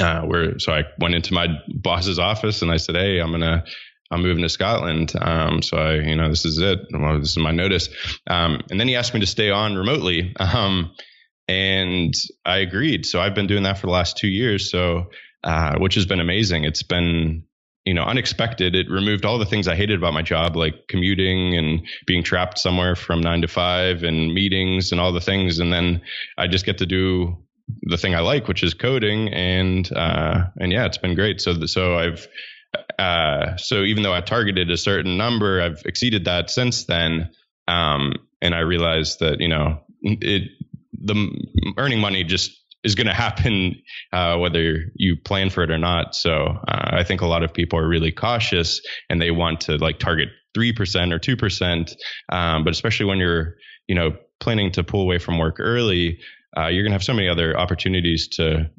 uh, 0.00 0.22
we're, 0.26 0.58
so 0.58 0.72
I 0.72 0.84
went 0.98 1.14
into 1.14 1.32
my 1.32 1.46
boss's 1.68 2.18
office 2.18 2.62
and 2.62 2.70
I 2.70 2.76
said, 2.76 2.96
Hey, 2.96 3.20
I'm 3.20 3.32
to, 3.40 3.64
I'm 4.10 4.22
moving 4.22 4.42
to 4.42 4.48
Scotland. 4.48 5.12
Um, 5.18 5.62
so 5.62 5.76
I, 5.76 5.94
you 5.94 6.16
know, 6.16 6.28
this 6.28 6.44
is 6.44 6.58
it. 6.58 6.80
Well, 6.92 7.20
this 7.20 7.30
is 7.30 7.38
my 7.38 7.52
notice. 7.52 7.88
Um, 8.26 8.60
and 8.70 8.78
then 8.78 8.88
he 8.88 8.96
asked 8.96 9.14
me 9.14 9.20
to 9.20 9.26
stay 9.26 9.50
on 9.50 9.76
remotely. 9.76 10.34
Um, 10.40 10.92
and 11.50 12.12
I 12.44 12.58
agreed. 12.58 13.06
So 13.06 13.20
I've 13.20 13.34
been 13.34 13.46
doing 13.46 13.62
that 13.62 13.78
for 13.78 13.86
the 13.86 13.92
last 13.92 14.18
two 14.18 14.28
years. 14.28 14.70
So, 14.70 15.06
uh, 15.44 15.78
which 15.78 15.94
has 15.94 16.06
been 16.06 16.20
amazing. 16.20 16.64
It's 16.64 16.82
been 16.82 17.44
you 17.84 17.94
know 17.94 18.02
unexpected. 18.02 18.74
It 18.74 18.90
removed 18.90 19.24
all 19.24 19.38
the 19.38 19.46
things 19.46 19.66
i 19.66 19.74
hated 19.74 19.98
about 19.98 20.12
my 20.12 20.22
job 20.22 20.56
like 20.56 20.88
commuting 20.88 21.56
and 21.56 21.86
being 22.06 22.22
trapped 22.22 22.58
somewhere 22.58 22.94
from 22.94 23.20
9 23.20 23.42
to 23.42 23.48
5 23.48 24.02
and 24.02 24.34
meetings 24.34 24.92
and 24.92 25.00
all 25.00 25.12
the 25.12 25.20
things. 25.20 25.58
And 25.58 25.72
then 25.72 26.02
i 26.36 26.46
just 26.46 26.66
get 26.66 26.78
to 26.78 26.86
do 26.86 27.38
the 27.82 27.96
thing 27.96 28.14
i 28.14 28.20
like 28.20 28.46
which 28.48 28.62
is 28.62 28.74
coding. 28.74 29.28
And 29.28 29.90
uh 29.96 30.44
and 30.60 30.70
yeah 30.72 30.86
it's 30.86 30.98
been 30.98 31.14
great. 31.14 31.40
So 31.40 31.64
so 31.66 31.96
i've 31.96 32.28
uh 32.98 33.56
so 33.56 33.82
even 33.84 34.02
though 34.02 34.12
i 34.12 34.20
targeted 34.20 34.70
a 34.70 34.76
certain 34.76 35.16
number 35.16 35.62
i've 35.62 35.82
exceeded 35.86 36.26
that 36.26 36.50
since 36.50 36.84
then. 36.84 37.30
Um 37.68 38.14
and 38.42 38.54
i 38.54 38.60
realized 38.60 39.20
that 39.20 39.40
you 39.40 39.48
know 39.48 39.80
it 40.02 40.50
the 40.92 41.14
earning 41.78 42.00
money 42.00 42.24
just 42.24 42.50
is 42.84 42.94
going 42.94 43.06
to 43.06 43.14
happen 43.14 43.74
uh, 44.12 44.36
whether 44.36 44.84
you 44.94 45.16
plan 45.16 45.50
for 45.50 45.62
it 45.62 45.70
or 45.70 45.78
not. 45.78 46.14
So 46.14 46.32
uh, 46.32 46.90
I 46.92 47.04
think 47.04 47.20
a 47.20 47.26
lot 47.26 47.42
of 47.42 47.52
people 47.52 47.78
are 47.78 47.88
really 47.88 48.12
cautious 48.12 48.80
and 49.10 49.20
they 49.20 49.30
want 49.30 49.62
to 49.62 49.76
like 49.76 49.98
target 49.98 50.28
three 50.54 50.72
percent 50.72 51.12
or 51.12 51.18
two 51.18 51.36
percent. 51.36 51.94
Um, 52.30 52.64
but 52.64 52.70
especially 52.70 53.06
when 53.06 53.18
you're 53.18 53.54
you 53.86 53.94
know 53.94 54.16
planning 54.40 54.70
to 54.72 54.84
pull 54.84 55.02
away 55.02 55.18
from 55.18 55.38
work 55.38 55.56
early, 55.58 56.18
uh, 56.56 56.68
you're 56.68 56.82
going 56.82 56.92
to 56.92 56.94
have 56.94 57.04
so 57.04 57.14
many 57.14 57.28
other 57.28 57.58
opportunities 57.58 58.28
to 58.28 58.70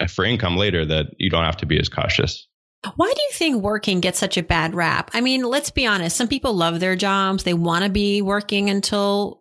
uh, 0.00 0.06
for 0.06 0.24
income 0.24 0.56
later 0.56 0.84
that 0.84 1.06
you 1.18 1.30
don't 1.30 1.44
have 1.44 1.56
to 1.58 1.66
be 1.66 1.78
as 1.78 1.88
cautious. 1.88 2.46
Why 2.94 3.12
do 3.12 3.20
you 3.20 3.30
think 3.32 3.62
working 3.62 4.00
gets 4.00 4.20
such 4.20 4.36
a 4.36 4.42
bad 4.42 4.74
rap? 4.74 5.10
I 5.12 5.20
mean, 5.20 5.42
let's 5.42 5.70
be 5.70 5.84
honest. 5.84 6.16
Some 6.16 6.28
people 6.28 6.52
love 6.52 6.78
their 6.78 6.94
jobs. 6.94 7.42
They 7.42 7.54
want 7.54 7.84
to 7.84 7.90
be 7.90 8.22
working 8.22 8.70
until 8.70 9.37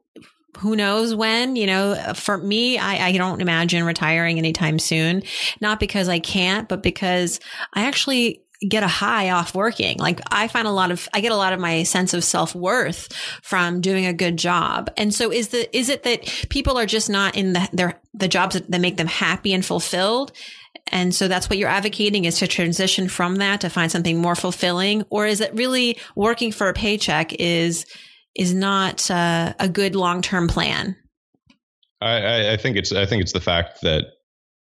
who 0.58 0.76
knows 0.76 1.16
when, 1.16 1.56
you 1.56 1.68
know, 1.68 2.14
for 2.16 2.38
me, 2.38 2.78
I, 2.78 3.08
I 3.08 3.12
don't 3.14 3.42
imagine 3.42 3.84
retiring 3.84 4.38
anytime 4.38 4.80
soon. 4.80 5.24
Not 5.62 5.80
because 5.80 6.10
I 6.10 6.20
can't, 6.20 6.68
but 6.68 6.84
because 6.84 7.40
I 7.74 7.86
actually 7.86 8.44
get 8.68 8.84
a 8.84 8.88
high 8.88 9.30
off 9.30 9.54
working. 9.54 9.98
Like 10.00 10.20
I 10.32 10.48
find 10.48 10.68
a 10.68 10.72
lot 10.72 10.92
of, 10.92 11.08
I 11.14 11.22
get 11.22 11.32
a 11.32 11.36
lot 11.36 11.54
of 11.54 11.60
my 11.60 11.84
sense 11.84 12.14
of 12.14 12.24
self 12.24 12.56
worth 12.56 13.14
from 13.44 13.82
doing 13.82 14.06
a 14.06 14.14
good 14.14 14.38
job. 14.38 14.90
And 14.98 15.14
so 15.14 15.32
is 15.32 15.50
the, 15.50 15.78
is 15.78 15.90
it 15.90 16.04
that 16.04 16.24
people 16.50 16.78
are 16.78 16.88
just 16.88 17.10
not 17.10 17.36
in 17.36 17.54
the, 17.54 17.70
their, 17.72 18.02
the 18.14 18.28
jobs 18.28 18.56
that, 18.56 18.70
that 18.72 18.82
make 18.82 18.98
them 18.98 19.08
happy 19.08 19.54
and 19.54 19.64
fulfilled? 19.64 20.32
And 20.90 21.14
so 21.14 21.28
that's 21.28 21.50
what 21.50 21.60
you're 21.60 21.70
advocating 21.70 22.26
is 22.26 22.40
to 22.40 22.48
transition 22.48 23.10
from 23.10 23.36
that 23.38 23.62
to 23.62 23.70
find 23.70 23.92
something 23.92 24.18
more 24.18 24.36
fulfilling? 24.36 25.04
Or 25.10 25.26
is 25.26 25.42
it 25.42 25.54
really 25.54 26.00
working 26.16 26.52
for 26.52 26.70
a 26.70 26.74
paycheck 26.74 27.34
is, 27.34 27.86
is 28.38 28.54
not 28.54 29.10
uh, 29.10 29.54
a 29.60 29.68
good 29.68 29.96
long 29.96 30.22
term 30.22 30.48
plan. 30.48 30.96
I, 32.00 32.54
I 32.54 32.58
think 32.58 32.78
it's 32.78 32.92
I 32.92 33.06
think 33.06 33.22
it's 33.24 33.34
the 33.34 33.42
fact 33.42 33.82
that 33.82 34.06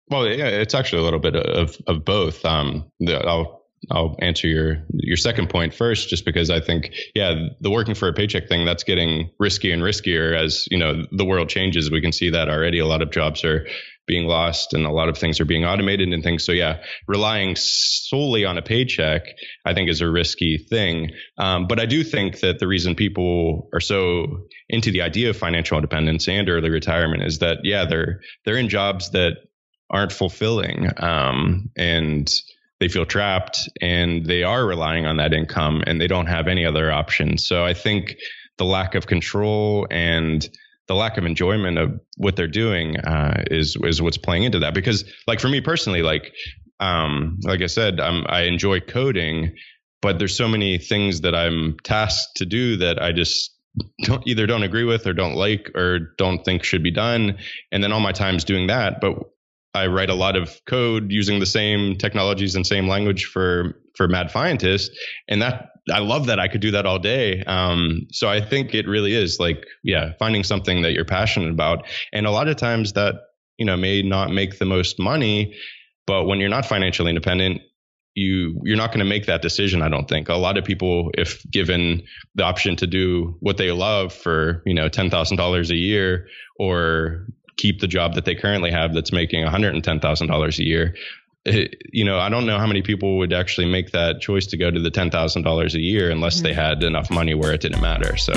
Well, 0.10 0.28
yeah, 0.28 0.48
it's 0.48 0.76
actually 0.76 1.02
a 1.02 1.06
little 1.06 1.20
bit 1.20 1.36
of 1.36 1.76
of 1.88 2.06
both. 2.06 2.46
Um, 2.46 2.92
the, 3.00 3.18
I'll 3.18 3.64
I'll 3.92 4.16
answer 4.20 4.48
your 4.48 4.86
your 4.94 5.18
second 5.18 5.50
point 5.50 5.74
first, 5.74 6.10
just 6.10 6.26
because 6.26 6.50
I 6.50 6.60
think, 6.60 6.94
yeah, 7.16 7.48
the 7.60 7.70
working 7.70 7.96
for 7.96 8.08
a 8.08 8.14
paycheck 8.14 8.48
thing 8.48 8.66
that's 8.66 8.84
getting 8.84 9.30
risky 9.40 9.72
and 9.72 9.82
riskier 9.82 10.38
as 10.38 10.68
you 10.70 10.78
know 10.78 11.06
the 11.12 11.26
world 11.26 11.50
changes. 11.50 11.92
We 11.92 12.02
can 12.02 12.12
see 12.12 12.30
that 12.30 12.50
already. 12.50 12.80
A 12.80 12.86
lot 12.86 13.02
of 13.02 13.12
jobs 13.12 13.44
are 13.44 13.68
being 14.06 14.28
lost, 14.28 14.74
and 14.74 14.86
a 14.86 14.92
lot 14.92 15.10
of 15.10 15.18
things 15.18 15.40
are 15.40 15.46
being 15.46 15.66
automated 15.66 16.10
and 16.12 16.24
things. 16.24 16.46
So 16.46 16.52
yeah, 16.52 16.84
relying 17.08 17.56
solely 17.56 18.46
on 18.46 18.58
a 18.58 18.62
paycheck, 18.62 19.24
I 19.66 19.74
think, 19.74 19.90
is 19.90 20.02
a 20.02 20.10
risky 20.10 20.58
thing. 20.58 21.12
Um, 21.38 21.68
but 21.68 21.80
I 21.80 21.86
do 21.86 22.04
think 22.04 22.40
that 22.42 22.60
the 22.60 22.68
reason 22.68 22.96
people 22.96 23.70
are 23.74 23.80
so 23.80 24.48
into 24.70 24.92
the 24.92 25.02
idea 25.02 25.30
of 25.30 25.38
financial 25.38 25.78
independence 25.78 26.28
and 26.28 26.50
early 26.50 26.70
retirement 26.70 27.24
is 27.24 27.40
that 27.40 27.60
yeah, 27.64 27.86
they're 27.86 28.22
they're 28.46 28.58
in 28.58 28.70
jobs 28.70 29.12
that 29.12 29.38
aren't 29.90 30.12
fulfilling 30.12 30.90
um, 30.98 31.70
and 31.78 32.32
they 32.80 32.88
feel 32.90 33.06
trapped 33.06 33.70
and 33.82 34.26
they 34.26 34.44
are 34.44 34.66
relying 34.66 35.06
on 35.06 35.18
that 35.18 35.34
income 35.34 35.84
and 35.86 36.02
they 36.02 36.08
don't 36.08 36.26
have 36.26 36.48
any 36.48 36.66
other 36.66 36.92
options. 36.92 37.48
So 37.48 37.64
I 37.64 37.74
think 37.74 38.16
the 38.58 38.66
lack 38.66 38.96
of 38.96 39.08
control 39.08 39.88
and 39.90 40.48
the 40.88 40.96
lack 40.96 41.18
of 41.18 41.26
enjoyment 41.26 41.78
of 41.78 42.00
what 42.18 42.36
they're 42.36 42.48
doing 42.48 42.98
uh, 42.98 43.44
is 43.50 43.78
is 43.84 44.02
what's 44.02 44.18
playing 44.18 44.44
into 44.44 44.60
that. 44.60 44.74
Because 44.74 45.06
like 45.28 45.40
for 45.40 45.50
me 45.50 45.62
personally, 45.62 46.02
like 46.02 46.34
um, 46.80 47.40
like 47.44 47.62
I 47.62 47.68
said, 47.68 48.00
I'm, 48.00 48.26
I 48.28 48.42
enjoy 48.42 48.82
coding, 48.82 49.56
but 50.02 50.20
there's 50.20 50.36
so 50.36 50.48
many 50.48 50.78
things 50.78 51.22
that 51.22 51.34
I'm 51.34 51.78
tasked 51.84 52.38
to 52.38 52.46
do 52.46 52.78
that 52.78 53.02
I 53.02 53.14
just 53.14 53.56
don't, 54.04 54.26
either 54.28 54.46
don't 54.46 54.64
agree 54.64 54.84
with 54.84 55.08
or 55.08 55.14
don't 55.14 55.36
like 55.36 55.72
or 55.76 56.00
don't 56.18 56.44
think 56.44 56.64
should 56.64 56.84
be 56.84 56.92
done. 56.92 57.38
And 57.72 57.84
then 57.84 57.92
all 57.92 58.00
my 58.02 58.12
time's 58.12 58.44
doing 58.44 58.68
that. 58.68 59.00
But 59.00 59.14
I 59.74 59.88
write 59.88 60.10
a 60.10 60.16
lot 60.16 60.36
of 60.36 60.62
code 60.66 61.12
using 61.12 61.40
the 61.40 61.46
same 61.46 61.98
technologies 61.98 62.56
and 62.56 62.66
same 62.66 62.88
language 62.88 63.26
for 63.26 63.82
for 63.96 64.08
Mad 64.08 64.32
Fientist, 64.32 64.92
and 65.28 65.42
that 65.42 65.70
I 65.92 66.00
love 66.00 66.28
that 66.28 66.40
I 66.40 66.48
could 66.48 66.62
do 66.62 66.72
that 66.72 66.86
all 66.86 67.00
day. 67.00 67.44
Um, 67.44 68.08
so 68.12 68.30
I 68.30 68.42
think 68.42 68.74
it 68.74 68.88
really 68.88 69.14
is 69.14 69.40
like 69.40 69.66
yeah, 69.84 70.14
finding 70.20 70.44
something 70.44 70.84
that 70.84 70.94
you're 70.94 71.06
passionate 71.06 71.52
about, 71.52 71.88
and 72.12 72.26
a 72.26 72.32
lot 72.32 72.48
of 72.48 72.56
times 72.56 72.94
that 72.94 73.16
you 73.58 73.66
know 73.66 73.78
may 73.78 74.02
not 74.02 74.32
make 74.32 74.60
the 74.60 74.66
most 74.66 75.00
money, 75.00 75.56
but 76.06 76.26
when 76.26 76.40
you're 76.40 76.50
not 76.50 76.66
financially 76.66 77.10
independent, 77.10 77.62
you 78.16 78.62
you're 78.64 78.78
not 78.78 78.92
going 78.92 79.00
to 79.00 79.10
make 79.10 79.26
that 79.26 79.42
decision 79.42 79.82
i 79.82 79.90
don't 79.90 80.08
think. 80.08 80.30
A 80.30 80.36
lot 80.36 80.58
of 80.58 80.64
people 80.64 81.10
if 81.18 81.44
given 81.50 82.04
the 82.36 82.44
option 82.44 82.76
to 82.78 82.88
do 82.88 83.36
what 83.40 83.58
they 83.58 83.72
love 83.72 84.14
for 84.14 84.62
you 84.66 84.74
know 84.74 84.88
$10,000 84.88 85.70
a 85.70 85.76
year 85.76 86.28
or 86.60 87.28
keep 87.58 87.80
the 87.80 87.88
job 87.88 88.16
that 88.16 88.26
they 88.26 88.36
currently 88.36 88.72
have 88.72 88.94
that's 88.94 89.12
making 89.12 89.46
$110,000 89.46 90.60
a 90.60 90.64
year. 90.64 90.96
It, 91.46 91.82
you 91.92 92.06
know, 92.06 92.20
I 92.20 92.30
don't 92.30 92.46
know 92.46 92.58
how 92.58 92.68
many 92.68 92.82
people 92.82 93.18
would 93.18 93.34
actually 93.34 93.68
make 93.68 93.92
that 93.92 94.22
choice 94.22 94.48
to 94.48 94.58
go 94.58 94.72
to 94.72 94.80
the 94.80 94.92
$10,000 94.92 95.74
a 95.74 95.80
year 95.80 96.10
unless 96.10 96.38
mm-hmm. 96.38 96.44
they 96.44 96.54
had 96.54 96.84
enough 96.84 97.10
money 97.10 97.34
where 97.34 97.54
it 97.54 97.62
didn't 97.62 97.82
matter. 97.82 98.16
So. 98.18 98.34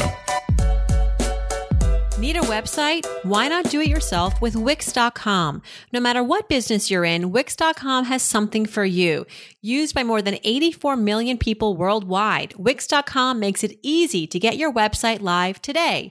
Need 2.18 2.38
a 2.38 2.40
website? 2.40 3.06
Why 3.24 3.46
not 3.46 3.68
do 3.70 3.78
it 3.82 3.88
yourself 3.88 4.40
with 4.40 4.56
Wix.com? 4.56 5.60
No 5.92 6.00
matter 6.00 6.24
what 6.24 6.48
business 6.48 6.90
you're 6.90 7.04
in, 7.04 7.30
Wix.com 7.30 8.06
has 8.06 8.22
something 8.22 8.64
for 8.64 8.86
you. 8.86 9.26
Used 9.60 9.94
by 9.94 10.02
more 10.02 10.22
than 10.22 10.38
84 10.42 10.96
million 10.96 11.36
people 11.36 11.76
worldwide, 11.76 12.54
Wix.com 12.56 13.38
makes 13.38 13.62
it 13.62 13.78
easy 13.82 14.26
to 14.28 14.38
get 14.38 14.56
your 14.56 14.72
website 14.72 15.20
live 15.20 15.60
today. 15.60 16.10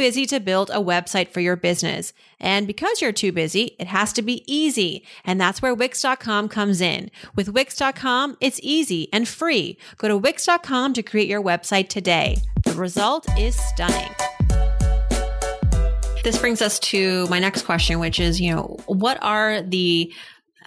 busy 0.01 0.25
to 0.25 0.39
build 0.39 0.71
a 0.71 0.81
website 0.81 1.29
for 1.29 1.41
your 1.41 1.55
business. 1.55 2.11
And 2.39 2.65
because 2.65 3.03
you're 3.03 3.11
too 3.11 3.31
busy, 3.31 3.75
it 3.77 3.85
has 3.85 4.11
to 4.13 4.23
be 4.23 4.43
easy. 4.51 5.05
And 5.23 5.39
that's 5.39 5.61
where 5.61 5.75
Wix.com 5.75 6.49
comes 6.49 6.81
in. 6.81 7.11
With 7.35 7.49
Wix.com, 7.49 8.35
it's 8.41 8.59
easy 8.63 9.09
and 9.13 9.27
free. 9.27 9.77
Go 9.99 10.07
to 10.07 10.17
Wix.com 10.17 10.93
to 10.93 11.03
create 11.03 11.27
your 11.27 11.43
website 11.43 11.89
today. 11.89 12.37
The 12.63 12.73
result 12.73 13.27
is 13.37 13.55
stunning. 13.55 14.09
This 16.23 16.39
brings 16.39 16.63
us 16.63 16.79
to 16.79 17.27
my 17.27 17.37
next 17.37 17.61
question, 17.61 17.99
which 17.99 18.19
is, 18.19 18.41
you 18.41 18.55
know, 18.55 18.79
what 18.87 19.21
are 19.21 19.61
the 19.61 20.11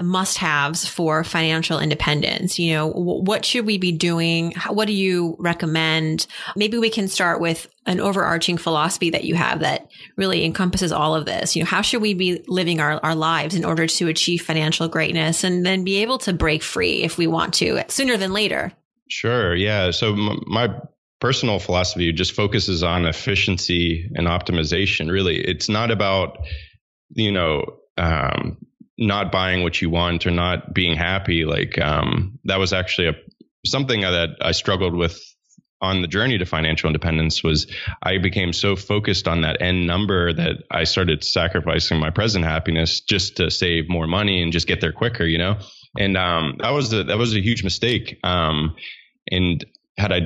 must 0.01 0.39
haves 0.39 0.87
for 0.87 1.25
financial 1.25 1.79
independence? 1.79 2.59
You 2.59 2.75
know, 2.75 2.89
what 2.89 3.45
should 3.45 3.67
we 3.67 3.79
be 3.79 3.93
doing? 3.93 4.53
What 4.69 4.87
do 4.87 4.93
you 4.93 5.37
recommend? 5.39 6.27
Maybe 6.57 6.79
we 6.79 6.91
can 6.91 7.09
start 7.09 7.41
with 7.41 7.69
an 7.87 8.01
overarching 8.01 8.57
philosophy 8.57 9.11
that 9.11 9.25
you 9.25 9.35
have 9.35 9.61
that 9.61 9.89
really 10.17 10.45
encompasses 10.45 10.91
all 10.91 11.15
of 11.15 11.27
this. 11.27 11.55
You 11.55 11.63
know, 11.63 11.69
how 11.69 11.83
should 11.83 12.03
we 12.03 12.15
be 12.15 12.43
living 12.49 12.81
our, 12.81 12.99
our 13.05 13.15
lives 13.15 13.55
in 13.55 13.65
order 13.65 13.87
to 13.87 14.09
achieve 14.09 14.43
financial 14.43 14.89
greatness 14.89 15.45
and 15.45 15.65
then 15.65 15.85
be 15.85 15.99
able 15.99 16.19
to 16.19 16.33
break 16.33 16.63
free 16.63 17.03
if 17.03 17.19
we 17.19 17.27
want 17.27 17.55
to 17.55 17.85
sooner 17.89 18.17
than 18.17 18.33
later? 18.33 18.73
Sure. 19.09 19.55
Yeah. 19.55 19.91
So 19.91 20.15
my 20.15 20.75
personal 21.21 21.59
philosophy 21.59 22.13
just 22.13 22.33
focuses 22.33 22.83
on 22.83 23.07
efficiency 23.07 24.11
and 24.15 24.27
optimization. 24.27 25.11
Really, 25.11 25.39
it's 25.39 25.69
not 25.69 25.91
about, 25.91 26.39
you 27.11 27.33
know, 27.33 27.65
um, 27.97 28.59
not 28.99 29.33
buying 29.33 29.63
what 29.63 29.81
you 29.81 29.91
want 29.91 30.27
or 30.27 30.31
not 30.31 30.73
being 30.73 30.97
happy 30.97 31.45
like 31.45 31.79
um, 31.79 32.39
that 32.45 32.59
was 32.59 32.73
actually 32.73 33.09
a 33.09 33.15
something 33.67 34.03
that 34.03 34.31
i 34.41 34.53
struggled 34.53 34.95
with 34.95 35.21
on 35.81 36.01
the 36.01 36.09
journey 36.09 36.39
to 36.39 36.47
financial 36.47 36.89
independence 36.89 37.43
was 37.43 37.67
i 38.03 38.19
became 38.19 38.53
so 38.53 38.77
focused 38.77 39.27
on 39.27 39.41
that 39.41 39.61
end 39.61 39.87
number 39.87 40.33
that 40.33 40.63
i 40.71 40.85
started 40.85 41.25
sacrificing 41.25 41.99
my 41.99 42.11
present 42.11 42.45
happiness 42.45 43.01
just 43.01 43.39
to 43.39 43.51
save 43.51 43.89
more 43.89 44.07
money 44.07 44.43
and 44.43 44.53
just 44.53 44.67
get 44.67 44.81
there 44.81 44.93
quicker 44.93 45.25
you 45.25 45.39
know? 45.39 45.59
And 45.97 46.17
um, 46.17 46.57
that 46.59 46.71
was 46.71 46.93
a 46.93 47.05
that 47.05 47.19
was 47.19 47.37
a 47.37 47.41
huge 47.41 47.63
mistake 47.63 48.19
um, 48.25 48.75
and 49.31 49.65
had 49.97 50.13
i 50.13 50.21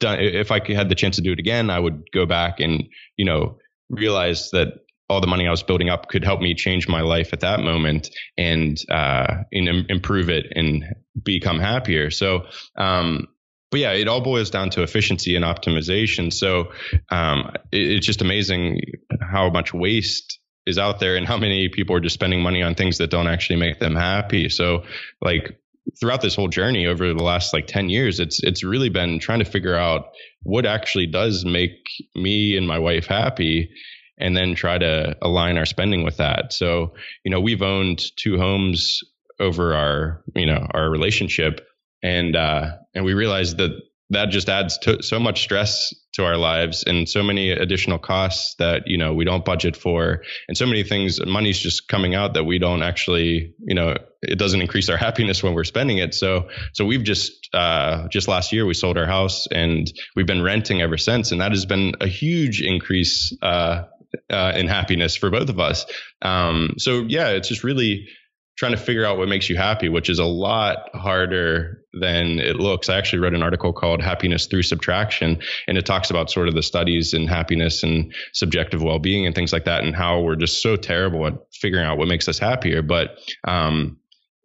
done 0.00 0.20
if 0.20 0.50
i 0.50 0.60
had 0.72 0.88
the 0.88 0.94
chance 0.94 1.16
to 1.16 1.22
do 1.22 1.32
it 1.32 1.38
again 1.38 1.70
i 1.70 1.78
would 1.78 2.02
go 2.12 2.26
back 2.26 2.60
and 2.60 2.84
you 3.16 3.24
know 3.24 3.56
realize 3.88 4.50
that 4.50 4.84
all 5.14 5.20
the 5.20 5.26
money 5.26 5.46
I 5.46 5.50
was 5.50 5.62
building 5.62 5.88
up 5.88 6.08
could 6.08 6.24
help 6.24 6.40
me 6.40 6.54
change 6.54 6.88
my 6.88 7.00
life 7.00 7.32
at 7.32 7.40
that 7.40 7.60
moment 7.60 8.10
and 8.36 8.78
uh, 8.90 9.44
and 9.52 9.86
improve 9.88 10.28
it 10.28 10.52
and 10.54 10.84
become 11.20 11.58
happier. 11.58 12.10
So, 12.10 12.46
um, 12.76 13.28
but 13.70 13.80
yeah, 13.80 13.92
it 13.92 14.08
all 14.08 14.20
boils 14.20 14.50
down 14.50 14.70
to 14.70 14.82
efficiency 14.82 15.36
and 15.36 15.44
optimization. 15.44 16.32
So 16.32 16.72
um, 17.10 17.52
it, 17.72 17.92
it's 17.92 18.06
just 18.06 18.22
amazing 18.22 18.80
how 19.20 19.50
much 19.50 19.72
waste 19.72 20.38
is 20.66 20.78
out 20.78 21.00
there 21.00 21.16
and 21.16 21.26
how 21.26 21.36
many 21.36 21.68
people 21.68 21.96
are 21.96 22.00
just 22.00 22.14
spending 22.14 22.42
money 22.42 22.62
on 22.62 22.74
things 22.74 22.98
that 22.98 23.10
don't 23.10 23.28
actually 23.28 23.56
make 23.56 23.80
them 23.80 23.94
happy. 23.94 24.48
So 24.48 24.84
like 25.20 25.58
throughout 26.00 26.22
this 26.22 26.34
whole 26.34 26.48
journey 26.48 26.86
over 26.86 27.12
the 27.12 27.22
last 27.22 27.52
like 27.52 27.66
10 27.66 27.90
years 27.90 28.18
it's 28.18 28.42
it's 28.42 28.64
really 28.64 28.88
been 28.88 29.18
trying 29.18 29.40
to 29.40 29.44
figure 29.44 29.74
out 29.74 30.12
what 30.42 30.64
actually 30.64 31.06
does 31.06 31.44
make 31.44 31.88
me 32.14 32.56
and 32.56 32.66
my 32.66 32.78
wife 32.78 33.06
happy 33.06 33.70
and 34.18 34.36
then 34.36 34.54
try 34.54 34.78
to 34.78 35.16
align 35.22 35.58
our 35.58 35.66
spending 35.66 36.04
with 36.04 36.18
that. 36.18 36.52
So, 36.52 36.94
you 37.24 37.30
know, 37.30 37.40
we've 37.40 37.62
owned 37.62 38.02
two 38.16 38.38
homes 38.38 39.00
over 39.40 39.74
our, 39.74 40.22
you 40.34 40.46
know, 40.46 40.66
our 40.72 40.88
relationship 40.88 41.66
and 42.02 42.36
uh 42.36 42.76
and 42.94 43.04
we 43.04 43.14
realized 43.14 43.56
that 43.56 43.72
that 44.10 44.28
just 44.28 44.48
adds 44.48 44.78
to 44.78 45.02
so 45.02 45.18
much 45.18 45.42
stress 45.42 45.92
to 46.12 46.24
our 46.24 46.36
lives 46.36 46.84
and 46.86 47.08
so 47.08 47.22
many 47.22 47.50
additional 47.50 47.98
costs 47.98 48.54
that 48.58 48.82
you 48.86 48.98
know 48.98 49.14
we 49.14 49.24
don't 49.24 49.44
budget 49.44 49.76
for 49.76 50.22
and 50.46 50.56
so 50.56 50.66
many 50.66 50.84
things 50.84 51.18
money's 51.26 51.58
just 51.58 51.88
coming 51.88 52.14
out 52.14 52.34
that 52.34 52.44
we 52.44 52.58
don't 52.58 52.82
actually 52.82 53.54
you 53.60 53.74
know 53.74 53.96
it 54.22 54.38
doesn't 54.38 54.60
increase 54.60 54.88
our 54.90 54.96
happiness 55.08 55.42
when 55.42 55.54
we're 55.54 55.64
spending 55.64 55.98
it 55.98 56.12
so 56.14 56.48
so 56.74 56.84
we've 56.84 57.02
just 57.02 57.48
uh, 57.54 58.08
just 58.08 58.26
last 58.26 58.52
year 58.52 58.66
we 58.66 58.74
sold 58.74 58.98
our 58.98 59.06
house 59.06 59.46
and 59.46 59.92
we've 60.16 60.26
been 60.26 60.42
renting 60.42 60.82
ever 60.82 60.98
since 60.98 61.32
and 61.32 61.40
that 61.40 61.52
has 61.52 61.66
been 61.66 61.94
a 62.00 62.06
huge 62.06 62.60
increase 62.62 63.36
uh, 63.42 63.84
uh, 64.30 64.52
and 64.54 64.68
happiness 64.68 65.16
for 65.16 65.30
both 65.30 65.48
of 65.48 65.58
us. 65.58 65.86
Um, 66.22 66.74
so 66.78 67.04
yeah, 67.06 67.30
it's 67.30 67.48
just 67.48 67.64
really 67.64 68.08
trying 68.56 68.72
to 68.72 68.78
figure 68.78 69.04
out 69.04 69.18
what 69.18 69.28
makes 69.28 69.50
you 69.50 69.56
happy, 69.56 69.88
which 69.88 70.08
is 70.08 70.18
a 70.18 70.24
lot 70.24 70.88
harder 70.94 71.82
than 72.00 72.38
it 72.38 72.56
looks. 72.56 72.88
I 72.88 72.96
actually 72.96 73.18
wrote 73.18 73.34
an 73.34 73.42
article 73.42 73.72
called 73.72 74.00
Happiness 74.00 74.46
Through 74.46 74.62
Subtraction, 74.62 75.40
and 75.66 75.76
it 75.76 75.86
talks 75.86 76.10
about 76.10 76.30
sort 76.30 76.48
of 76.48 76.54
the 76.54 76.62
studies 76.62 77.14
in 77.14 77.26
happiness 77.26 77.82
and 77.82 78.14
subjective 78.32 78.82
well 78.82 79.00
being 79.00 79.26
and 79.26 79.34
things 79.34 79.52
like 79.52 79.64
that, 79.64 79.82
and 79.82 79.94
how 79.94 80.20
we're 80.20 80.36
just 80.36 80.62
so 80.62 80.76
terrible 80.76 81.26
at 81.26 81.34
figuring 81.52 81.84
out 81.84 81.98
what 81.98 82.08
makes 82.08 82.28
us 82.28 82.38
happier. 82.38 82.82
But 82.82 83.18
um, 83.46 83.98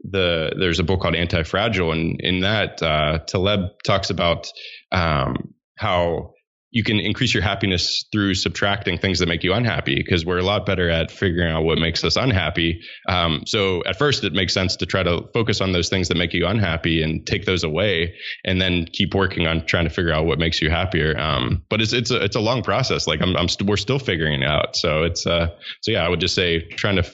the 0.04 0.54
there's 0.58 0.80
a 0.80 0.84
book 0.84 1.02
called 1.02 1.16
Antifragile, 1.16 1.92
and 1.92 2.20
in 2.20 2.42
that, 2.42 2.82
uh, 2.82 3.20
Taleb 3.28 3.84
talks 3.84 4.10
about 4.10 4.52
um, 4.92 5.54
how 5.78 6.34
you 6.72 6.84
can 6.84 7.00
increase 7.00 7.34
your 7.34 7.42
happiness 7.42 8.06
through 8.12 8.36
subtracting 8.36 9.00
things 9.00 9.20
that 9.20 9.28
make 9.28 9.44
you 9.44 9.54
unhappy 9.54 9.96
because 9.96 10.26
we're 10.26 10.38
a 10.38 10.44
lot 10.44 10.66
better 10.66 10.90
at 10.90 11.10
figuring 11.10 11.52
out 11.52 11.64
what 11.64 11.80
makes 11.80 12.04
us 12.04 12.16
unhappy. 12.16 12.82
Um, 13.08 13.44
so 13.48 13.84
at 13.86 13.98
first, 13.98 14.24
it 14.24 14.34
makes 14.34 14.54
sense 14.54 14.76
to 14.78 14.86
try 14.86 15.02
to 15.02 15.28
focus 15.34 15.62
on 15.62 15.72
those 15.72 15.90
things 15.90 16.10
that 16.10 16.18
make 16.18 16.34
you 16.34 16.46
unhappy 16.46 17.02
and 17.02 17.26
take 17.26 17.46
those 17.46 17.64
away, 17.64 18.14
and 18.46 18.62
then 18.62 18.86
keep 18.92 19.16
working 19.16 19.48
on 19.48 19.66
trying 19.66 19.86
to 19.86 19.90
figure 19.90 20.14
out 20.14 20.26
what 20.26 20.38
makes 20.38 20.62
you 20.62 20.70
happier. 20.70 21.20
Um, 21.20 21.64
but 21.70 21.82
it's 21.82 21.94
it's 21.94 22.12
a 22.12 22.24
it's 22.24 22.36
a 22.36 22.42
long 22.42 22.62
process. 22.62 23.08
Like 23.08 23.22
I'm, 23.22 23.36
I'm 23.36 23.50
st- 23.50 23.68
we're 23.68 23.78
still 23.78 24.00
figuring 24.00 24.42
it 24.42 24.48
out. 24.48 24.76
So 24.76 25.04
it's 25.04 25.26
uh 25.26 25.48
so 25.82 25.92
yeah, 25.92 26.06
I 26.06 26.10
would 26.10 26.20
just 26.20 26.36
say 26.36 26.62
trying 26.62 26.98
to 26.98 27.12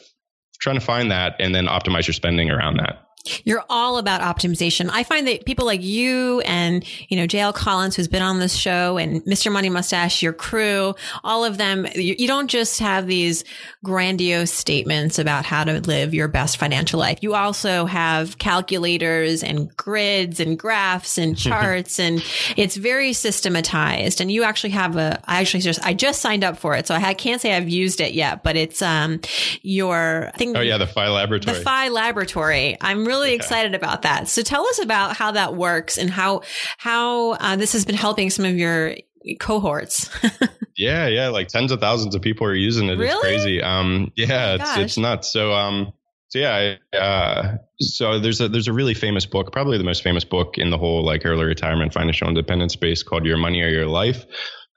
trying 0.60 0.80
to 0.80 0.86
find 0.86 1.12
that 1.12 1.36
and 1.40 1.54
then 1.56 1.68
optimize 1.68 2.08
your 2.08 2.14
spending 2.14 2.50
around 2.50 2.78
that. 2.78 3.05
You're 3.44 3.64
all 3.70 3.98
about 3.98 4.22
optimization. 4.22 4.90
I 4.92 5.04
find 5.04 5.28
that 5.28 5.46
people 5.46 5.66
like 5.66 5.82
you 5.82 6.42
and, 6.42 6.86
you 7.10 7.18
know, 7.18 7.26
JL 7.26 7.54
Collins, 7.54 7.96
who's 7.96 8.08
been 8.08 8.22
on 8.22 8.40
this 8.40 8.56
show 8.56 8.98
and 8.98 9.24
Mr. 9.26 9.52
Money 9.52 9.70
Mustache, 9.70 10.22
your 10.22 10.34
crew, 10.34 10.96
all 11.24 11.44
of 11.44 11.58
them, 11.58 11.88
you, 11.96 12.16
you, 12.18 12.28
don't 12.28 12.48
just 12.48 12.80
have 12.80 13.08
these 13.08 13.44
grandiose 13.84 14.52
statements 14.52 15.20
about 15.20 15.46
how 15.46 15.64
to 15.64 15.80
live 15.82 16.14
your 16.14 16.28
best 16.28 16.58
financial 16.58 17.00
life. 17.00 17.20
You 17.22 17.36
also 17.36 17.86
have 17.86 18.38
calculators 18.38 19.44
and 19.44 19.76
grids 19.76 20.40
and 20.40 20.58
graphs 20.58 21.18
and 21.18 21.38
charts 21.46 22.00
and 22.00 22.24
it's 22.58 22.76
very 22.76 23.14
systematized. 23.14 24.22
And 24.22 24.32
you 24.32 24.44
actually 24.44 24.72
have 24.72 24.98
a, 24.98 25.20
I 25.26 25.42
actually 25.42 25.62
just, 25.62 25.84
I 25.86 25.94
just 25.94 26.22
signed 26.22 26.44
up 26.44 26.58
for 26.58 26.76
it. 26.76 26.88
So 26.88 26.96
I 26.96 27.14
can't 27.14 27.42
say 27.42 27.56
I've 27.56 27.70
used 27.70 28.02
it 28.02 28.14
yet, 28.14 28.44
but 28.44 28.56
it's, 28.56 28.82
um, 28.82 29.20
your 29.62 30.32
thing. 30.38 30.56
Oh 30.56 30.62
yeah. 30.62 30.78
The 30.78 30.88
FI 30.88 31.10
laboratory. 31.10 31.58
The 31.58 31.64
FI 31.64 31.90
laboratory. 31.90 32.78
I'm 32.82 33.06
really 33.06 33.15
really 33.16 33.32
yeah. 33.32 33.36
excited 33.36 33.76
about 33.76 34.04
that. 34.04 34.28
So 34.28 34.42
tell 34.42 34.66
us 34.68 34.80
about 34.80 35.16
how 35.16 35.32
that 35.32 35.56
works 35.56 35.98
and 35.98 36.10
how 36.10 36.42
how 36.78 37.32
uh, 37.34 37.56
this 37.56 37.74
has 37.74 37.86
been 37.86 37.96
helping 37.96 38.30
some 38.30 38.46
of 38.46 38.56
your 38.56 38.96
cohorts. 39.40 40.10
yeah, 40.78 41.08
yeah, 41.08 41.30
like 41.30 41.48
tens 41.48 41.72
of 41.72 41.80
thousands 41.80 42.16
of 42.16 42.22
people 42.22 42.48
are 42.48 42.56
using 42.56 42.88
it. 42.88 42.98
Really? 42.98 43.12
It's 43.12 43.22
crazy. 43.22 43.62
Um, 43.62 44.12
yeah, 44.16 44.58
oh 44.60 44.64
it's 44.64 44.78
it's 44.78 44.98
nuts. 44.98 45.32
So 45.32 45.54
um, 45.54 45.94
so 46.30 46.40
yeah, 46.40 46.76
uh, 46.94 47.58
so 47.80 48.20
there's 48.20 48.42
a 48.42 48.50
there's 48.50 48.68
a 48.68 48.74
really 48.74 48.94
famous 48.94 49.26
book, 49.26 49.52
probably 49.52 49.78
the 49.78 49.84
most 49.84 50.04
famous 50.04 50.24
book 50.24 50.58
in 50.58 50.70
the 50.70 50.78
whole 50.78 51.04
like 51.04 51.26
early 51.26 51.46
retirement 51.46 51.94
financial 51.94 52.28
independence 52.28 52.74
space 52.74 53.04
called 53.04 53.26
Your 53.26 53.38
Money 53.38 53.62
or 53.62 53.70
Your 53.70 53.88
Life. 53.88 54.26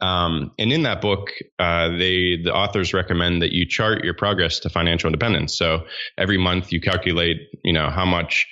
Um, 0.01 0.53
and 0.59 0.73
in 0.73 0.83
that 0.85 1.01
book, 1.01 1.31
uh, 1.59 1.89
they 1.91 2.37
the 2.43 2.53
authors 2.55 2.95
recommend 2.95 3.43
that 3.43 3.53
you 3.53 3.67
chart 3.67 4.05
your 4.05 4.15
progress 4.15 4.61
to 4.61 4.71
financial 4.71 5.09
independence. 5.09 5.57
So 5.57 5.87
every 6.17 6.39
month 6.39 6.73
you 6.73 6.81
calculate, 6.81 7.49
you 7.65 7.73
know, 7.73 7.91
how 7.91 8.05
much 8.05 8.47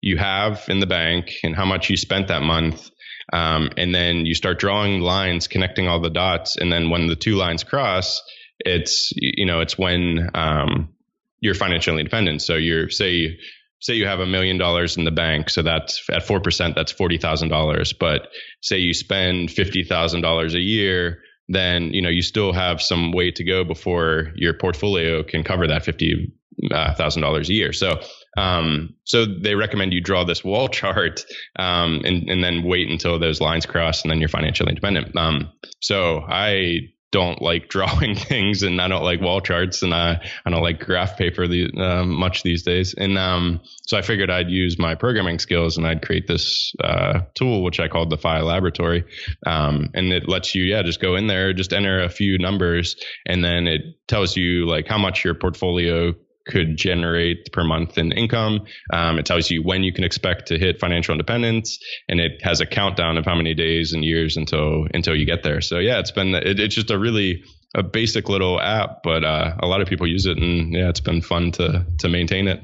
you 0.00 0.16
have 0.16 0.64
in 0.68 0.80
the 0.80 0.86
bank 0.86 1.32
and 1.42 1.54
how 1.54 1.64
much 1.64 1.90
you 1.90 1.96
spent 1.96 2.28
that 2.28 2.42
month. 2.42 2.90
Um, 3.32 3.70
and 3.76 3.94
then 3.94 4.24
you 4.24 4.34
start 4.34 4.58
drawing 4.58 5.00
lines, 5.00 5.48
connecting 5.48 5.88
all 5.88 6.00
the 6.00 6.10
dots. 6.10 6.56
And 6.56 6.72
then 6.72 6.90
when 6.90 7.08
the 7.08 7.16
two 7.16 7.34
lines 7.34 7.64
cross, 7.64 8.22
it's 8.60 9.12
you 9.14 9.46
know 9.46 9.60
it's 9.60 9.76
when 9.76 10.30
um, 10.34 10.94
you're 11.40 11.54
financially 11.54 12.00
independent. 12.00 12.42
So 12.42 12.54
you're 12.54 12.88
say 12.88 13.38
say 13.80 13.94
you 13.94 14.06
have 14.06 14.20
a 14.20 14.26
million 14.26 14.58
dollars 14.58 14.96
in 14.96 15.04
the 15.04 15.10
bank, 15.10 15.50
so 15.50 15.62
that's 15.62 16.02
at 16.10 16.26
four 16.26 16.40
percent, 16.40 16.74
that's 16.74 16.92
forty 16.92 17.18
thousand 17.18 17.48
dollars. 17.48 17.92
But 17.92 18.28
say 18.62 18.78
you 18.78 18.94
spend 18.94 19.50
fifty 19.50 19.84
thousand 19.84 20.22
dollars 20.22 20.54
a 20.54 20.60
year, 20.60 21.18
then 21.48 21.92
you 21.92 22.02
know 22.02 22.08
you 22.08 22.22
still 22.22 22.52
have 22.52 22.80
some 22.80 23.12
way 23.12 23.30
to 23.30 23.44
go 23.44 23.64
before 23.64 24.32
your 24.34 24.54
portfolio 24.54 25.22
can 25.22 25.44
cover 25.44 25.66
that 25.66 25.84
fifty 25.84 26.32
uh, 26.70 26.94
thousand 26.94 27.22
dollars 27.22 27.50
a 27.50 27.54
year. 27.54 27.72
So 27.72 28.00
um, 28.36 28.94
so 29.04 29.24
they 29.24 29.54
recommend 29.54 29.92
you 29.92 30.00
draw 30.00 30.24
this 30.24 30.44
wall 30.44 30.68
chart 30.78 31.24
um, 31.58 32.02
and, 32.04 32.28
and 32.28 32.44
then 32.44 32.62
wait 32.64 32.88
until 32.88 33.18
those 33.18 33.40
lines 33.40 33.66
cross 33.66 34.02
and 34.02 34.10
then 34.10 34.20
you're 34.20 34.28
financially 34.28 34.70
independent. 34.70 35.16
Um, 35.16 35.52
so 35.80 36.24
I 36.28 36.80
don't 37.12 37.40
like 37.40 37.68
drawing 37.76 38.14
things 38.14 38.62
and 38.62 38.80
I 38.80 38.88
don't 38.88 39.02
like 39.02 39.20
wall 39.20 39.40
charts 39.40 39.82
and 39.82 39.94
I, 39.94 40.20
I 40.44 40.50
don't 40.50 40.62
like 40.62 40.80
graph 40.80 41.16
paper 41.16 41.46
the, 41.46 41.70
uh, 41.76 42.04
much 42.04 42.42
these 42.42 42.62
days. 42.62 42.94
And 42.96 43.18
um, 43.18 43.60
so 43.86 43.96
I 43.96 44.02
figured 44.02 44.30
I'd 44.30 44.50
use 44.50 44.78
my 44.78 44.94
programming 44.94 45.38
skills 45.38 45.76
and 45.76 45.86
I'd 45.86 46.02
create 46.02 46.26
this 46.26 46.72
uh, 46.82 47.20
tool, 47.34 47.62
which 47.62 47.80
I 47.80 47.88
called 47.88 48.10
the 48.10 48.18
FI 48.18 48.40
Laboratory. 48.40 49.04
Um, 49.46 49.90
and 49.94 50.12
it 50.12 50.28
lets 50.28 50.54
you, 50.54 50.64
yeah, 50.64 50.82
just 50.82 51.00
go 51.00 51.16
in 51.16 51.26
there, 51.26 51.52
just 51.52 51.72
enter 51.72 52.02
a 52.02 52.08
few 52.08 52.38
numbers, 52.38 52.96
and 53.26 53.44
then 53.44 53.66
it 53.66 53.82
tells 54.08 54.36
you 54.36 54.66
like 54.66 54.86
how 54.86 54.98
much 54.98 55.24
your 55.24 55.34
portfolio 55.34 56.14
could 56.46 56.76
generate 56.76 57.52
per 57.52 57.64
month 57.64 57.98
in 57.98 58.12
income. 58.12 58.60
Um, 58.92 59.18
it 59.18 59.26
tells 59.26 59.50
you 59.50 59.62
when 59.62 59.82
you 59.82 59.92
can 59.92 60.04
expect 60.04 60.48
to 60.48 60.58
hit 60.58 60.80
financial 60.80 61.12
independence, 61.12 61.78
and 62.08 62.20
it 62.20 62.42
has 62.42 62.60
a 62.60 62.66
countdown 62.66 63.16
of 63.16 63.24
how 63.24 63.34
many 63.34 63.54
days 63.54 63.92
and 63.92 64.04
years 64.04 64.36
until 64.36 64.86
until 64.94 65.16
you 65.16 65.26
get 65.26 65.42
there. 65.42 65.60
So 65.60 65.78
yeah, 65.78 65.98
it's 65.98 66.12
been 66.12 66.34
it, 66.34 66.60
it's 66.60 66.74
just 66.74 66.90
a 66.90 66.98
really 66.98 67.42
a 67.74 67.82
basic 67.82 68.28
little 68.28 68.60
app, 68.60 69.02
but 69.02 69.24
uh, 69.24 69.56
a 69.60 69.66
lot 69.66 69.80
of 69.80 69.88
people 69.88 70.06
use 70.06 70.26
it, 70.26 70.38
and 70.38 70.72
yeah, 70.72 70.88
it's 70.88 71.00
been 71.00 71.20
fun 71.20 71.52
to 71.52 71.86
to 71.98 72.08
maintain 72.08 72.48
it. 72.48 72.62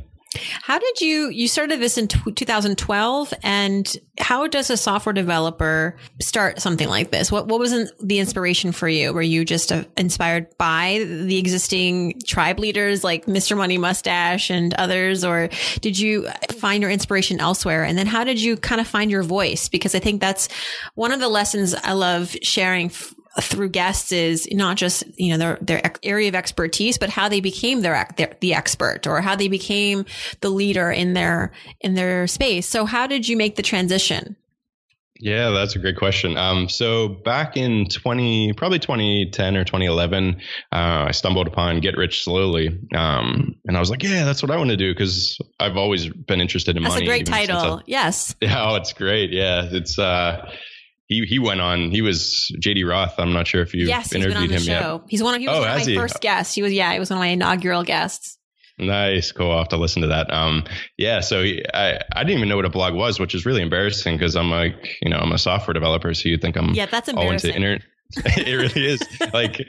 How 0.63 0.79
did 0.79 1.01
you, 1.01 1.29
you 1.29 1.49
started 1.49 1.81
this 1.81 1.99
in 1.99 2.09
t- 2.09 2.33
2012 2.33 3.35
and 3.43 3.97
how 4.19 4.47
does 4.47 4.71
a 4.71 4.77
software 4.77 5.13
developer 5.13 5.97
start 6.21 6.61
something 6.61 6.89
like 6.89 7.11
this? 7.11 7.33
What, 7.33 7.47
what 7.49 7.59
was 7.59 7.93
the 8.01 8.19
inspiration 8.19 8.73
for 8.73 8.89
you? 8.89 9.13
Were 9.13 9.23
you 9.23 9.45
just 9.45 9.73
uh, 9.73 9.85
inspired 9.97 10.47
by 10.59 11.05
the 11.07 11.39
existing 11.39 12.21
tribe 12.27 12.59
leaders 12.59 13.03
like 13.05 13.27
Mr. 13.27 13.57
Money 13.57 13.79
Mustache 13.79 14.51
and 14.51 14.75
others, 14.75 15.25
or 15.25 15.49
did 15.81 15.99
you 15.99 16.29
find 16.59 16.83
your 16.83 16.91
inspiration 16.91 17.41
elsewhere? 17.41 17.85
And 17.85 17.97
then 17.99 18.07
how 18.07 18.25
did 18.25 18.41
you 18.41 18.57
kind 18.57 18.81
of 18.81 18.87
find 18.87 19.11
your 19.11 19.23
voice? 19.23 19.69
Because 19.69 19.95
I 19.95 19.99
think 19.99 20.21
that's 20.21 20.49
one 20.95 21.13
of 21.13 21.21
the 21.21 21.29
lessons 21.29 21.75
I 21.75 21.93
love 21.93 22.37
sharing 22.43 22.87
f- 22.87 23.15
through 23.41 23.71
guests 23.71 24.13
is 24.13 24.49
not 24.53 24.77
just 24.77 25.05
you 25.19 25.31
know 25.31 25.39
their 25.39 25.59
their 25.61 25.93
area 26.03 26.29
of 26.29 26.35
expertise, 26.35 26.99
but 26.99 27.09
how 27.09 27.29
they 27.29 27.41
became 27.41 27.81
their, 27.81 28.07
their, 28.17 28.35
the 28.41 28.55
expert 28.55 29.07
or 29.07 29.21
how 29.21 29.37
they 29.37 29.49
became 29.49 30.05
the 30.41 30.51
leader 30.51 30.91
in 30.91 31.15
their 31.15 31.53
in 31.81 31.95
their 31.95 32.27
space. 32.27 32.69
So 32.69 32.85
how 32.85 33.07
did 33.07 33.29
you 33.29 33.37
make 33.37 33.57
the 33.57 33.63
transition? 33.63 34.37
Yeah, 35.23 35.51
that's 35.51 35.77
a 35.77 35.79
great 35.79 35.97
question. 35.97 36.37
Um, 36.37 36.69
so 36.69 37.07
back 37.07 37.57
in 37.57 37.87
20, 37.87 38.55
probably 38.55 38.81
2010 38.81 39.57
or 39.57 39.63
2011, 39.63 40.35
uh, 40.35 40.41
I 40.73 41.13
stumbled 41.13 41.47
upon 41.47 41.79
Get 41.79 41.97
Rich 41.97 42.25
Slowly. 42.25 42.81
Um, 42.93 43.55
and 43.65 43.77
I 43.77 43.81
was 43.81 43.89
like, 43.89 44.03
yeah, 44.03 44.25
that's 44.25 44.43
what 44.43 44.51
I 44.51 44.57
want 44.57 44.71
to 44.71 44.77
do 44.77 44.93
because 44.93 45.39
I've 45.61 45.77
always 45.77 46.09
been 46.09 46.41
interested 46.41 46.77
in 46.77 46.83
that's 46.83 46.97
money. 46.97 47.07
That's 47.07 47.21
a 47.21 47.25
great 47.25 47.47
title. 47.49 47.83
yes. 47.87 48.35
Yeah, 48.43 48.69
oh, 48.69 48.75
it's 48.75 48.93
great. 48.93 49.31
Yeah. 49.31 49.69
It's, 49.71 49.97
uh, 49.97 50.51
he 51.13 51.27
he 51.27 51.39
went 51.39 51.61
on. 51.61 51.91
He 51.91 52.03
was 52.03 52.51
JD 52.61 52.89
Roth. 52.89 53.15
I'm 53.19 53.33
not 53.33 53.47
sure 53.47 53.63
if 53.63 53.75
you 53.75 53.87
yes, 53.87 54.15
interviewed 54.15 54.51
him 54.51 54.63
show. 54.63 55.01
yet. 55.03 55.11
He's 55.11 55.23
one 55.23 55.35
of 55.35 55.41
he 55.41 55.49
was 55.49 55.57
oh, 55.57 55.61
one 55.61 55.69
of 55.69 55.77
my 55.77 55.85
he? 55.85 55.97
first 55.97 56.21
guests. 56.21 56.55
He 56.55 56.63
was 56.63 56.73
yeah, 56.73 56.93
he 56.93 56.99
was 56.99 57.11
one 57.11 57.19
of 57.19 57.21
my 57.21 57.29
inaugural 57.29 57.85
guests. 57.85 58.39
Nice, 58.79 59.33
cool. 59.33 59.51
I'll 59.51 59.59
have 59.59 59.69
to 59.69 59.77
listen 59.77 60.03
to 60.03 60.09
that. 60.09 60.33
Um, 60.33 60.65
yeah. 60.97 61.21
So 61.21 61.43
he, 61.43 61.63
I 61.75 62.01
I 62.13 62.25
didn't 62.25 62.39
even 62.39 62.49
know 62.49 62.57
what 62.57 62.65
a 62.65 62.71
blog 62.71 62.95
was, 62.95 63.21
which 63.21 63.35
is 63.35 63.45
really 63.45 63.63
embarrassing 63.63 64.17
because 64.17 64.35
I'm 64.35 64.51
like 64.51 64.97
you 65.03 65.11
know 65.11 65.19
I'm 65.19 65.33
a 65.33 65.39
software 65.39 65.75
developer, 65.75 66.13
so 66.15 66.29
you'd 66.29 66.41
think 66.41 66.57
I'm 66.57 66.71
yeah 66.71 66.87
that's 66.87 67.09
embarrassing. 67.09 67.51
all 67.51 67.57
into 67.57 67.57
internet. 67.57 67.83
it 68.47 68.55
really 68.55 68.87
is 68.87 69.01
like 69.33 69.61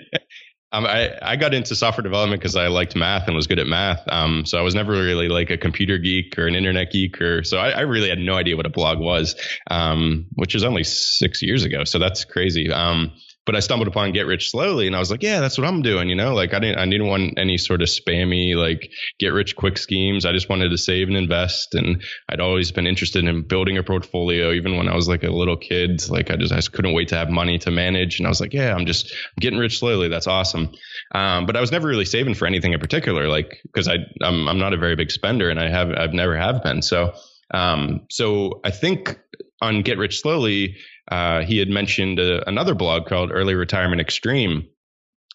um, 0.73 0.87
I, 0.87 1.15
I 1.21 1.35
got 1.35 1.53
into 1.53 1.75
software 1.75 2.01
development 2.01 2.41
because 2.41 2.55
I 2.55 2.67
liked 2.67 2.95
math 2.95 3.27
and 3.27 3.35
was 3.35 3.45
good 3.45 3.59
at 3.59 3.67
math. 3.67 4.03
Um, 4.07 4.43
so 4.45 4.57
I 4.57 4.61
was 4.61 4.73
never 4.73 4.91
really 4.91 5.29
like 5.29 5.51
a 5.51 5.57
computer 5.57 5.99
geek 5.99 6.37
or 6.37 6.47
an 6.47 6.55
internet 6.55 6.91
geek 6.91 7.21
or 7.21 7.43
so 7.43 7.59
I, 7.59 7.69
I 7.69 7.81
really 7.81 8.09
had 8.09 8.17
no 8.17 8.33
idea 8.33 8.57
what 8.57 8.65
a 8.65 8.71
blog 8.71 8.99
was, 8.99 9.35
um, 9.69 10.25
which 10.33 10.55
is 10.55 10.63
only 10.63 10.83
six 10.83 11.43
years 11.43 11.63
ago. 11.63 11.83
So 11.83 11.99
that's 11.99 12.25
crazy. 12.25 12.71
Um, 12.71 13.11
but 13.45 13.55
I 13.55 13.59
stumbled 13.59 13.87
upon 13.87 14.11
Get 14.11 14.25
Rich 14.25 14.51
Slowly, 14.51 14.87
and 14.87 14.95
I 14.95 14.99
was 14.99 15.11
like, 15.11 15.23
yeah, 15.23 15.39
that's 15.39 15.57
what 15.57 15.67
I'm 15.67 15.81
doing. 15.81 16.09
You 16.09 16.15
know, 16.15 16.33
like 16.33 16.53
I 16.53 16.59
didn't 16.59 16.79
I 16.79 16.85
didn't 16.85 17.07
want 17.07 17.37
any 17.37 17.57
sort 17.57 17.81
of 17.81 17.89
spammy 17.89 18.55
like 18.55 18.89
get 19.19 19.33
rich 19.33 19.55
quick 19.55 19.77
schemes. 19.77 20.25
I 20.25 20.31
just 20.31 20.49
wanted 20.49 20.69
to 20.69 20.77
save 20.77 21.07
and 21.07 21.17
invest, 21.17 21.75
and 21.75 22.03
I'd 22.29 22.39
always 22.39 22.71
been 22.71 22.87
interested 22.87 23.23
in 23.25 23.47
building 23.47 23.77
a 23.77 23.83
portfolio, 23.83 24.51
even 24.51 24.77
when 24.77 24.87
I 24.87 24.95
was 24.95 25.07
like 25.07 25.23
a 25.23 25.29
little 25.29 25.57
kid. 25.57 26.01
Like 26.09 26.31
I 26.31 26.35
just 26.35 26.53
I 26.53 26.57
just 26.57 26.71
couldn't 26.71 26.93
wait 26.93 27.09
to 27.09 27.15
have 27.15 27.29
money 27.29 27.57
to 27.59 27.71
manage, 27.71 28.19
and 28.19 28.27
I 28.27 28.29
was 28.29 28.39
like, 28.39 28.53
yeah, 28.53 28.73
I'm 28.73 28.85
just 28.85 29.13
getting 29.39 29.59
rich 29.59 29.79
slowly. 29.79 30.07
That's 30.07 30.27
awesome. 30.27 30.71
Um, 31.13 31.45
but 31.45 31.57
I 31.57 31.61
was 31.61 31.71
never 31.71 31.87
really 31.87 32.05
saving 32.05 32.35
for 32.35 32.45
anything 32.45 32.73
in 32.73 32.79
particular, 32.79 33.27
like 33.27 33.59
because 33.63 33.87
I 33.87 33.97
I'm 34.21 34.47
I'm 34.47 34.59
not 34.59 34.73
a 34.73 34.77
very 34.77 34.95
big 34.95 35.11
spender, 35.11 35.49
and 35.49 35.59
I 35.59 35.69
have 35.69 35.91
I've 35.91 36.13
never 36.13 36.37
have 36.37 36.63
been. 36.63 36.81
So 36.81 37.13
um, 37.53 38.05
so 38.09 38.61
I 38.63 38.71
think 38.71 39.19
on 39.61 39.81
Get 39.81 39.97
Rich 39.97 40.21
Slowly 40.21 40.75
uh, 41.09 41.41
he 41.41 41.57
had 41.57 41.69
mentioned 41.69 42.19
uh, 42.19 42.41
another 42.47 42.75
blog 42.75 43.07
called 43.07 43.31
Early 43.31 43.55
Retirement 43.55 44.01
Extreme. 44.01 44.67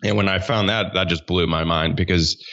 And 0.02 0.16
when 0.16 0.28
I 0.28 0.38
found 0.38 0.68
that, 0.68 0.94
that 0.94 1.08
just 1.08 1.26
blew 1.26 1.46
my 1.46 1.64
mind 1.64 1.96
because 1.96 2.44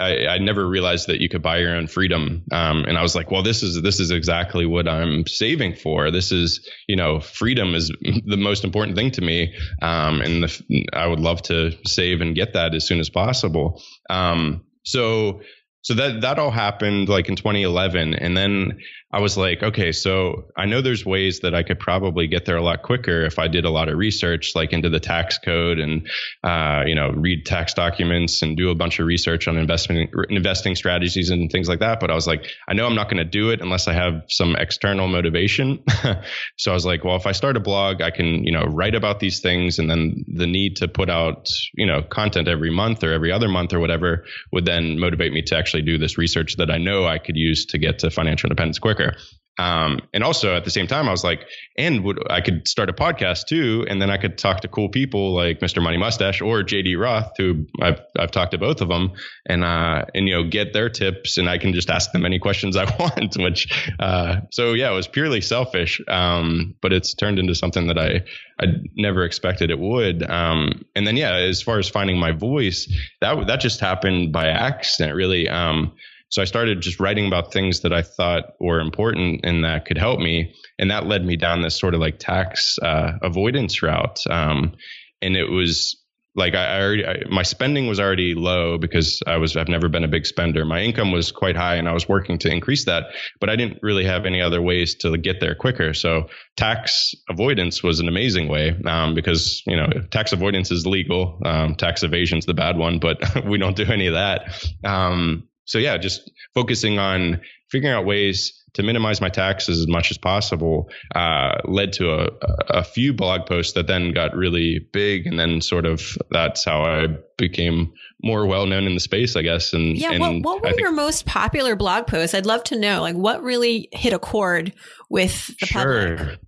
I, 0.00 0.26
I 0.26 0.38
never 0.38 0.66
realized 0.66 1.08
that 1.08 1.20
you 1.20 1.28
could 1.28 1.42
buy 1.42 1.58
your 1.58 1.74
own 1.74 1.86
freedom. 1.88 2.44
Um, 2.52 2.84
and 2.84 2.96
I 2.96 3.02
was 3.02 3.14
like, 3.14 3.30
well, 3.30 3.42
this 3.42 3.62
is 3.62 3.82
this 3.82 3.98
is 3.98 4.10
exactly 4.10 4.64
what 4.64 4.88
I'm 4.88 5.26
saving 5.26 5.74
for. 5.74 6.10
This 6.10 6.30
is, 6.30 6.68
you 6.86 6.96
know, 6.96 7.20
freedom 7.20 7.74
is 7.74 7.90
the 8.26 8.36
most 8.36 8.64
important 8.64 8.96
thing 8.96 9.10
to 9.12 9.20
me. 9.20 9.54
Um, 9.82 10.20
and 10.20 10.44
the, 10.44 10.86
I 10.92 11.06
would 11.06 11.20
love 11.20 11.42
to 11.42 11.72
save 11.84 12.20
and 12.20 12.34
get 12.34 12.54
that 12.54 12.74
as 12.74 12.86
soon 12.86 13.00
as 13.00 13.10
possible. 13.10 13.82
Um, 14.08 14.64
so 14.84 15.40
so 15.82 15.94
that 15.94 16.20
that 16.20 16.38
all 16.38 16.50
happened 16.50 17.08
like 17.08 17.28
in 17.28 17.36
2011 17.36 18.14
and 18.14 18.36
then 18.36 18.78
I 19.10 19.20
was 19.20 19.38
like, 19.38 19.62
okay, 19.62 19.92
so 19.92 20.44
I 20.54 20.66
know 20.66 20.82
there's 20.82 21.04
ways 21.06 21.40
that 21.40 21.54
I 21.54 21.62
could 21.62 21.78
probably 21.78 22.26
get 22.26 22.44
there 22.44 22.58
a 22.58 22.62
lot 22.62 22.82
quicker 22.82 23.24
if 23.24 23.38
I 23.38 23.48
did 23.48 23.64
a 23.64 23.70
lot 23.70 23.88
of 23.88 23.96
research, 23.96 24.52
like 24.54 24.74
into 24.74 24.90
the 24.90 25.00
tax 25.00 25.38
code 25.38 25.78
and, 25.78 26.06
uh, 26.44 26.82
you 26.84 26.94
know, 26.94 27.12
read 27.12 27.46
tax 27.46 27.72
documents 27.72 28.42
and 28.42 28.54
do 28.54 28.68
a 28.68 28.74
bunch 28.74 28.98
of 28.98 29.06
research 29.06 29.48
on 29.48 29.56
investment 29.56 30.10
investing 30.28 30.74
strategies 30.74 31.30
and 31.30 31.50
things 31.50 31.70
like 31.70 31.78
that. 31.78 32.00
But 32.00 32.10
I 32.10 32.14
was 32.14 32.26
like, 32.26 32.50
I 32.68 32.74
know 32.74 32.84
I'm 32.84 32.94
not 32.94 33.08
going 33.08 33.16
to 33.16 33.24
do 33.24 33.48
it 33.48 33.62
unless 33.62 33.88
I 33.88 33.94
have 33.94 34.24
some 34.28 34.54
external 34.56 35.08
motivation. 35.08 35.82
so 36.56 36.70
I 36.70 36.74
was 36.74 36.84
like, 36.84 37.02
well, 37.02 37.16
if 37.16 37.26
I 37.26 37.32
start 37.32 37.56
a 37.56 37.60
blog, 37.60 38.02
I 38.02 38.10
can, 38.10 38.44
you 38.44 38.52
know, 38.52 38.64
write 38.64 38.94
about 38.94 39.20
these 39.20 39.40
things, 39.40 39.78
and 39.78 39.90
then 39.90 40.26
the 40.28 40.46
need 40.46 40.76
to 40.76 40.88
put 40.88 41.08
out, 41.08 41.48
you 41.72 41.86
know, 41.86 42.02
content 42.02 42.46
every 42.46 42.70
month 42.70 43.02
or 43.02 43.14
every 43.14 43.32
other 43.32 43.48
month 43.48 43.72
or 43.72 43.80
whatever 43.80 44.26
would 44.52 44.66
then 44.66 44.98
motivate 44.98 45.32
me 45.32 45.40
to 45.44 45.56
actually 45.56 45.82
do 45.82 45.96
this 45.96 46.18
research 46.18 46.56
that 46.56 46.70
I 46.70 46.76
know 46.76 47.06
I 47.06 47.16
could 47.16 47.36
use 47.36 47.64
to 47.66 47.78
get 47.78 48.00
to 48.00 48.10
financial 48.10 48.48
independence 48.48 48.78
quicker 48.78 48.97
quicker. 48.98 49.16
Um, 49.60 49.98
and 50.14 50.22
also 50.22 50.54
at 50.54 50.64
the 50.64 50.70
same 50.70 50.86
time, 50.86 51.08
I 51.08 51.10
was 51.10 51.24
like, 51.24 51.44
and 51.76 52.04
would 52.04 52.20
I 52.30 52.40
could 52.40 52.68
start 52.68 52.88
a 52.90 52.92
podcast 52.92 53.46
too, 53.48 53.84
and 53.88 54.00
then 54.00 54.08
I 54.08 54.16
could 54.16 54.38
talk 54.38 54.60
to 54.60 54.68
cool 54.68 54.88
people 54.88 55.34
like 55.34 55.58
Mr. 55.58 55.82
Money 55.82 55.96
Mustache 55.96 56.40
or 56.40 56.62
JD 56.62 56.96
Roth, 56.96 57.32
who 57.36 57.66
I've 57.82 58.00
I've 58.16 58.30
talked 58.30 58.52
to 58.52 58.58
both 58.58 58.80
of 58.80 58.88
them, 58.88 59.14
and 59.46 59.64
uh, 59.64 60.04
and 60.14 60.28
you 60.28 60.34
know 60.36 60.48
get 60.48 60.74
their 60.74 60.88
tips, 60.88 61.38
and 61.38 61.50
I 61.50 61.58
can 61.58 61.74
just 61.74 61.90
ask 61.90 62.12
them 62.12 62.24
any 62.24 62.38
questions 62.38 62.76
I 62.76 62.84
want. 63.00 63.36
Which 63.36 63.92
uh, 63.98 64.42
so 64.52 64.74
yeah, 64.74 64.92
it 64.92 64.94
was 64.94 65.08
purely 65.08 65.40
selfish, 65.40 66.00
um, 66.06 66.76
but 66.80 66.92
it's 66.92 67.12
turned 67.14 67.40
into 67.40 67.56
something 67.56 67.88
that 67.88 67.98
I 67.98 68.22
I 68.62 68.66
never 68.94 69.24
expected 69.24 69.72
it 69.72 69.80
would. 69.80 70.22
Um, 70.22 70.84
and 70.94 71.04
then 71.04 71.16
yeah, 71.16 71.34
as 71.34 71.62
far 71.62 71.80
as 71.80 71.88
finding 71.88 72.16
my 72.16 72.30
voice, 72.30 72.88
that 73.22 73.48
that 73.48 73.58
just 73.58 73.80
happened 73.80 74.32
by 74.32 74.46
accident, 74.46 75.16
really. 75.16 75.48
Um, 75.48 75.94
so 76.30 76.42
I 76.42 76.44
started 76.44 76.80
just 76.80 77.00
writing 77.00 77.26
about 77.26 77.52
things 77.52 77.80
that 77.80 77.92
I 77.92 78.02
thought 78.02 78.54
were 78.60 78.80
important 78.80 79.40
and 79.44 79.64
that 79.64 79.86
could 79.86 79.98
help 79.98 80.20
me. 80.20 80.54
And 80.78 80.90
that 80.90 81.06
led 81.06 81.24
me 81.24 81.36
down 81.36 81.62
this 81.62 81.78
sort 81.78 81.94
of 81.94 82.00
like 82.00 82.18
tax 82.18 82.78
uh, 82.80 83.12
avoidance 83.22 83.82
route. 83.82 84.20
Um, 84.28 84.74
and 85.22 85.36
it 85.36 85.50
was 85.50 85.96
like 86.34 86.54
I, 86.54 86.64
I 86.64 86.82
already, 86.82 87.06
I, 87.06 87.16
my 87.30 87.42
spending 87.42 87.86
was 87.86 87.98
already 87.98 88.34
low 88.34 88.76
because 88.76 89.22
I 89.26 89.38
was, 89.38 89.56
I've 89.56 89.68
never 89.68 89.88
been 89.88 90.04
a 90.04 90.08
big 90.08 90.26
spender. 90.26 90.66
My 90.66 90.82
income 90.82 91.12
was 91.12 91.32
quite 91.32 91.56
high 91.56 91.76
and 91.76 91.88
I 91.88 91.92
was 91.92 92.06
working 92.06 92.38
to 92.40 92.50
increase 92.50 92.84
that, 92.84 93.06
but 93.40 93.48
I 93.48 93.56
didn't 93.56 93.78
really 93.82 94.04
have 94.04 94.26
any 94.26 94.42
other 94.42 94.60
ways 94.60 94.96
to 94.96 95.16
get 95.16 95.40
there 95.40 95.54
quicker. 95.54 95.94
So 95.94 96.28
tax 96.56 97.14
avoidance 97.28 97.82
was 97.82 98.00
an 98.00 98.08
amazing 98.08 98.48
way 98.48 98.76
um, 98.84 99.14
because, 99.14 99.62
you 99.66 99.76
know, 99.76 99.88
tax 100.10 100.32
avoidance 100.32 100.70
is 100.70 100.86
legal. 100.86 101.40
Um, 101.44 101.74
tax 101.74 102.02
evasion 102.02 102.38
is 102.38 102.44
the 102.44 102.54
bad 102.54 102.76
one, 102.76 102.98
but 102.98 103.44
we 103.46 103.56
don't 103.56 103.76
do 103.76 103.86
any 103.90 104.06
of 104.06 104.14
that. 104.14 104.70
Um, 104.84 105.47
so 105.68 105.78
yeah, 105.78 105.98
just 105.98 106.30
focusing 106.54 106.98
on 106.98 107.42
figuring 107.68 107.94
out 107.94 108.06
ways 108.06 108.64
to 108.72 108.82
minimize 108.82 109.20
my 109.20 109.28
taxes 109.28 109.78
as 109.78 109.86
much 109.86 110.10
as 110.10 110.16
possible 110.16 110.88
uh, 111.14 111.58
led 111.64 111.92
to 111.92 112.10
a, 112.10 112.28
a 112.68 112.82
few 112.82 113.12
blog 113.12 113.44
posts 113.46 113.74
that 113.74 113.86
then 113.86 114.12
got 114.12 114.34
really 114.34 114.78
big, 114.94 115.26
and 115.26 115.38
then 115.38 115.60
sort 115.60 115.84
of 115.84 116.16
that's 116.30 116.64
how 116.64 116.82
I 116.82 117.08
became 117.36 117.92
more 118.22 118.46
well 118.46 118.64
known 118.64 118.86
in 118.86 118.94
the 118.94 119.00
space, 119.00 119.36
I 119.36 119.42
guess. 119.42 119.74
And 119.74 119.98
yeah, 119.98 120.12
and 120.12 120.42
what, 120.42 120.42
what 120.42 120.62
were 120.62 120.68
think, 120.70 120.80
your 120.80 120.92
most 120.92 121.26
popular 121.26 121.76
blog 121.76 122.06
posts? 122.06 122.34
I'd 122.34 122.46
love 122.46 122.64
to 122.64 122.78
know, 122.78 123.02
like, 123.02 123.14
what 123.14 123.42
really 123.42 123.90
hit 123.92 124.14
a 124.14 124.18
chord 124.18 124.72
with 125.10 125.48
the 125.60 125.66
sure. 125.66 126.16
public. 126.16 126.38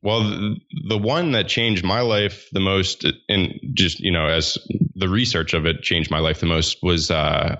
Well, 0.00 0.22
the, 0.22 0.56
the 0.90 0.98
one 0.98 1.32
that 1.32 1.48
changed 1.48 1.84
my 1.84 2.02
life 2.02 2.46
the 2.52 2.60
most, 2.60 3.04
and 3.28 3.54
just 3.74 3.98
you 3.98 4.12
know, 4.12 4.26
as 4.26 4.58
the 4.94 5.08
research 5.08 5.54
of 5.54 5.66
it 5.66 5.82
changed 5.82 6.10
my 6.10 6.20
life 6.20 6.38
the 6.38 6.46
most, 6.46 6.78
was 6.84 7.10
uh, 7.10 7.56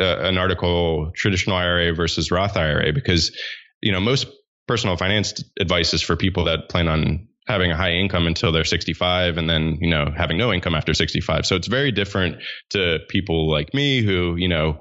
uh, 0.00 0.18
an 0.20 0.38
article 0.38 1.10
traditional 1.14 1.56
IRA 1.56 1.94
versus 1.94 2.30
Roth 2.30 2.56
IRA 2.56 2.92
because 2.92 3.36
you 3.80 3.92
know 3.92 4.00
most 4.00 4.26
personal 4.66 4.96
finance 4.96 5.42
advice 5.58 5.92
is 5.94 6.02
for 6.02 6.16
people 6.16 6.44
that 6.44 6.68
plan 6.68 6.88
on 6.88 7.28
having 7.48 7.72
a 7.72 7.76
high 7.76 7.92
income 7.92 8.26
until 8.26 8.52
they're 8.52 8.64
65 8.64 9.36
and 9.36 9.50
then 9.50 9.78
you 9.80 9.90
know 9.90 10.12
having 10.16 10.38
no 10.38 10.52
income 10.52 10.74
after 10.74 10.94
65 10.94 11.44
so 11.44 11.56
it's 11.56 11.66
very 11.66 11.90
different 11.90 12.36
to 12.70 12.98
people 13.08 13.50
like 13.50 13.74
me 13.74 14.02
who 14.02 14.36
you 14.36 14.48
know 14.48 14.80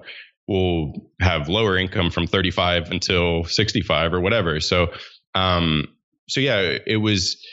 will 0.49 0.93
have 1.21 1.47
lower 1.47 1.77
income 1.77 2.09
from 2.09 2.25
35 2.25 2.89
until 2.89 3.43
65 3.43 4.13
or 4.13 4.19
whatever. 4.19 4.59
So 4.59 4.87
um 5.35 5.87
so 6.27 6.39
yeah 6.41 6.77
it 6.87 6.97
was 6.97 7.45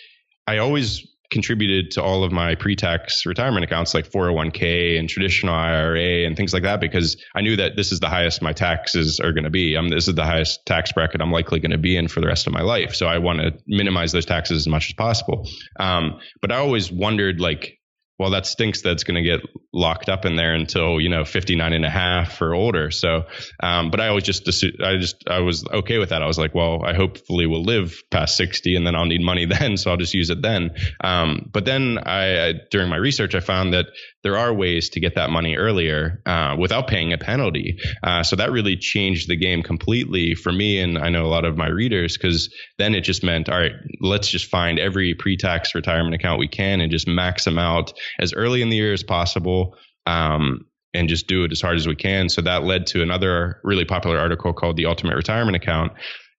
i 0.46 0.58
always 0.58 1.06
contributed 1.30 1.90
to 1.92 2.02
all 2.02 2.24
of 2.24 2.32
my 2.32 2.54
pre-tax 2.54 3.26
retirement 3.26 3.64
accounts 3.64 3.94
like 3.94 4.10
401k 4.10 4.98
and 4.98 5.08
traditional 5.08 5.54
IRA 5.54 6.26
and 6.26 6.36
things 6.36 6.52
like 6.52 6.62
that 6.62 6.80
because 6.80 7.16
I 7.34 7.40
knew 7.40 7.56
that 7.56 7.76
this 7.76 7.92
is 7.92 8.00
the 8.00 8.08
highest 8.08 8.42
my 8.42 8.52
taxes 8.52 9.20
are 9.20 9.32
going 9.32 9.44
to 9.44 9.50
be. 9.50 9.74
I'm 9.74 9.88
this 9.88 10.08
is 10.08 10.14
the 10.14 10.24
highest 10.24 10.64
tax 10.66 10.92
bracket 10.92 11.20
I'm 11.20 11.32
likely 11.32 11.60
going 11.60 11.70
to 11.70 11.78
be 11.78 11.96
in 11.96 12.08
for 12.08 12.20
the 12.20 12.26
rest 12.26 12.46
of 12.46 12.52
my 12.52 12.62
life. 12.62 12.94
So 12.94 13.06
I 13.06 13.18
want 13.18 13.40
to 13.40 13.52
minimize 13.66 14.12
those 14.12 14.26
taxes 14.26 14.62
as 14.62 14.68
much 14.68 14.88
as 14.88 14.94
possible. 14.94 15.48
Um, 15.78 16.18
but 16.40 16.52
I 16.52 16.56
always 16.56 16.90
wondered 16.90 17.40
like 17.40 17.78
well, 18.18 18.30
that 18.30 18.46
stinks 18.46 18.80
that's 18.80 19.04
going 19.04 19.22
to 19.22 19.22
get 19.22 19.40
locked 19.74 20.08
up 20.08 20.24
in 20.24 20.36
there 20.36 20.54
until, 20.54 21.00
you 21.00 21.10
know, 21.10 21.24
59 21.24 21.72
and 21.74 21.84
a 21.84 21.90
half 21.90 22.40
or 22.40 22.54
older. 22.54 22.90
So, 22.90 23.26
um, 23.62 23.90
but 23.90 24.00
I 24.00 24.08
always 24.08 24.24
just, 24.24 24.48
I 24.82 24.96
just, 24.96 25.28
I 25.28 25.40
was 25.40 25.66
okay 25.66 25.98
with 25.98 26.08
that. 26.08 26.22
I 26.22 26.26
was 26.26 26.38
like, 26.38 26.54
well, 26.54 26.82
I 26.82 26.94
hopefully 26.94 27.46
will 27.46 27.62
live 27.62 27.94
past 28.10 28.38
60 28.38 28.74
and 28.74 28.86
then 28.86 28.94
I'll 28.94 29.04
need 29.04 29.20
money 29.20 29.44
then. 29.44 29.76
So 29.76 29.90
I'll 29.90 29.98
just 29.98 30.14
use 30.14 30.30
it 30.30 30.40
then. 30.40 30.70
Um, 31.04 31.50
but 31.52 31.66
then 31.66 31.98
I, 31.98 32.48
I, 32.48 32.54
during 32.70 32.88
my 32.88 32.96
research, 32.96 33.34
I 33.34 33.40
found 33.40 33.74
that 33.74 33.86
there 34.22 34.38
are 34.38 34.52
ways 34.52 34.88
to 34.90 35.00
get 35.00 35.16
that 35.16 35.30
money 35.30 35.56
earlier 35.56 36.22
uh, 36.24 36.56
without 36.58 36.88
paying 36.88 37.12
a 37.12 37.18
penalty. 37.18 37.78
Uh, 38.02 38.22
so 38.22 38.36
that 38.36 38.50
really 38.50 38.76
changed 38.76 39.28
the 39.28 39.36
game 39.36 39.62
completely 39.62 40.34
for 40.34 40.50
me. 40.50 40.80
And 40.80 40.98
I 40.98 41.10
know 41.10 41.26
a 41.26 41.28
lot 41.28 41.44
of 41.44 41.58
my 41.58 41.68
readers, 41.68 42.16
because 42.16 42.52
then 42.78 42.94
it 42.94 43.02
just 43.02 43.22
meant, 43.22 43.50
all 43.50 43.58
right, 43.58 43.72
let's 44.00 44.28
just 44.28 44.50
find 44.50 44.78
every 44.78 45.14
pre 45.14 45.36
tax 45.36 45.74
retirement 45.74 46.14
account 46.14 46.40
we 46.40 46.48
can 46.48 46.80
and 46.80 46.90
just 46.90 47.06
max 47.06 47.44
them 47.44 47.58
out 47.58 47.92
as 48.18 48.32
early 48.32 48.62
in 48.62 48.68
the 48.68 48.76
year 48.76 48.92
as 48.92 49.02
possible. 49.02 49.76
Um, 50.06 50.66
and 50.94 51.10
just 51.10 51.26
do 51.26 51.44
it 51.44 51.52
as 51.52 51.60
hard 51.60 51.76
as 51.76 51.86
we 51.86 51.94
can. 51.94 52.30
So 52.30 52.40
that 52.42 52.64
led 52.64 52.86
to 52.88 53.02
another 53.02 53.60
really 53.62 53.84
popular 53.84 54.18
article 54.18 54.54
called 54.54 54.78
The 54.78 54.86
Ultimate 54.86 55.14
Retirement 55.14 55.54
Account. 55.54 55.92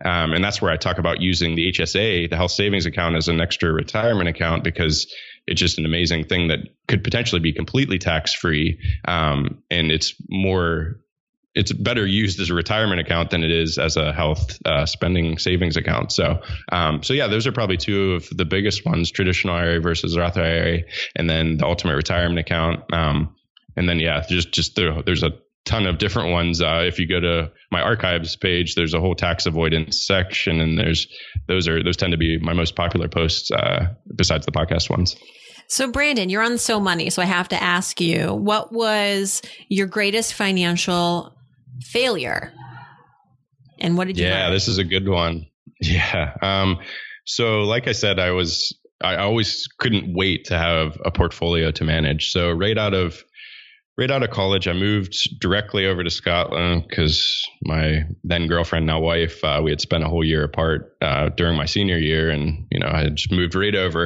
Um, 0.03 0.34
and 0.34 0.43
that's 0.43 0.62
where 0.62 0.71
I 0.71 0.77
talk 0.77 0.97
about 0.97 1.21
using 1.21 1.56
the 1.56 1.71
HSA, 1.71 2.30
the 2.30 2.36
health 2.36 2.51
savings 2.51 2.86
account, 2.86 3.15
as 3.15 3.27
an 3.27 3.41
extra 3.41 3.71
retirement 3.71 4.30
account 4.30 4.63
because 4.63 5.13
it's 5.47 5.60
just 5.60 5.77
an 5.80 5.86
amazing 5.86 6.25
thing 6.25 6.49
that 6.49 6.60
could 6.88 7.03
potentially 7.03 7.39
be 7.39 7.53
completely 7.53 7.97
tax 7.97 8.34
free. 8.34 8.80
Um, 9.08 9.63
and 9.71 9.91
it's 9.91 10.13
more 10.30 10.99
it's 11.58 11.74
better 11.74 12.06
used 12.06 12.39
as 12.39 12.52
a 12.52 12.54
retirement 12.54 13.00
account 13.02 13.32
than 13.32 13.43
it 13.43 13.50
is 13.50 13.80
as 13.80 13.98
a 13.98 14.13
health 14.13 14.60
uh, 14.63 14.86
spending 14.86 15.39
savings 15.39 15.76
account. 15.76 16.12
So, 16.12 16.39
um, 16.72 17.02
so 17.02 17.13
yeah, 17.13 17.26
those 17.26 17.48
are 17.48 17.52
probably 17.52 17.78
two 17.78 18.13
of 18.13 18.30
the 18.30 18.46
biggest 18.46 18.86
ones: 18.86 19.10
traditional 19.10 19.56
IRA 19.56 19.82
versus 19.82 20.15
Roth 20.15 20.38
IRA, 20.38 20.84
and 21.15 21.28
then 21.28 21.58
the 21.58 21.65
ultimate 21.65 21.96
retirement 21.96 22.38
account. 22.38 22.93
Um, 22.93 23.36
and 23.76 23.89
then 23.89 24.00
yeah, 24.00 24.24
just 24.30 24.52
just 24.52 24.76
there, 24.76 25.02
there's 25.02 25.24
a 25.24 25.32
ton 25.65 25.88
of 25.88 25.98
different 25.98 26.32
ones. 26.32 26.62
Uh, 26.62 26.84
if 26.86 27.00
you 27.00 27.08
go 27.08 27.20
to 27.20 27.52
my 27.72 27.82
archives 27.82 28.36
page, 28.36 28.76
there's 28.76 28.93
a 28.93 29.00
whole 29.00 29.15
tax 29.15 29.48
avoidance 29.48 30.06
section, 30.06 30.62
and 30.62 30.78
there's 30.78 31.08
those 31.48 31.67
are 31.67 31.84
those 31.84 31.98
tend 31.98 32.12
to 32.12 32.17
be 32.17 32.38
my 32.38 32.54
most 32.54 32.76
popular 32.76 33.08
posts 33.08 33.50
uh, 33.50 33.93
besides 34.15 34.46
the 34.46 34.52
podcast 34.52 34.91
ones. 34.91 35.15
So, 35.70 35.91
Brandon, 35.91 36.30
you're 36.30 36.43
on 36.43 36.60
So 36.60 36.80
Money. 36.80 37.10
So, 37.10 37.22
I 37.22 37.26
have 37.26 37.50
to 37.50 37.62
ask 37.62 38.00
you, 38.00 38.34
what 38.34 38.72
was 38.72 39.41
your 39.70 39.88
greatest 39.88 40.34
financial 40.34 41.37
failure? 41.82 42.52
And 43.80 43.98
what 43.98 44.08
did 44.08 44.18
you 44.18 44.26
Yeah, 44.26 44.46
learn? 44.46 44.54
this 44.54 44.68
is 44.68 44.78
a 44.78 44.84
good 44.84 45.08
one. 45.08 45.46
Yeah. 45.80 46.34
Um, 46.42 46.80
so 47.26 47.60
like 47.63 47.88
I 47.88 47.92
said, 47.92 48.18
I 48.20 48.32
was 48.32 48.76
I 49.00 49.18
always 49.18 49.68
couldn't 49.78 50.16
wait 50.16 50.46
to 50.46 50.58
have 50.58 50.98
a 51.06 51.12
portfolio 51.12 51.70
to 51.70 51.84
manage. 51.84 52.32
So 52.32 52.50
right 52.52 52.76
out 52.78 52.96
of 52.96 53.24
right 53.96 54.10
out 54.10 54.24
of 54.24 54.32
college, 54.32 54.68
I 54.68 54.74
moved 54.74 55.16
directly 55.40 55.86
over 55.86 56.04
to 56.04 56.10
Scotland 56.10 56.86
because 56.88 57.44
my 57.62 58.04
then 58.24 58.48
girlfriend, 58.48 58.88
now 58.88 59.00
wife, 59.02 59.44
uh, 59.44 59.62
we 59.63 59.70
had 59.70 59.82
spent 59.82 60.04
a 60.04 60.08
whole 60.08 60.24
year 60.24 60.44
apart 60.44 60.96
uh, 61.02 61.30
during 61.30 61.56
my 61.58 61.66
senior 61.66 61.98
year, 62.00 62.32
and 62.32 62.66
you 62.72 62.80
know 62.80 62.88
I 62.88 63.10
just 63.10 63.32
moved 63.32 63.54
right 63.54 63.76
over. 63.76 64.06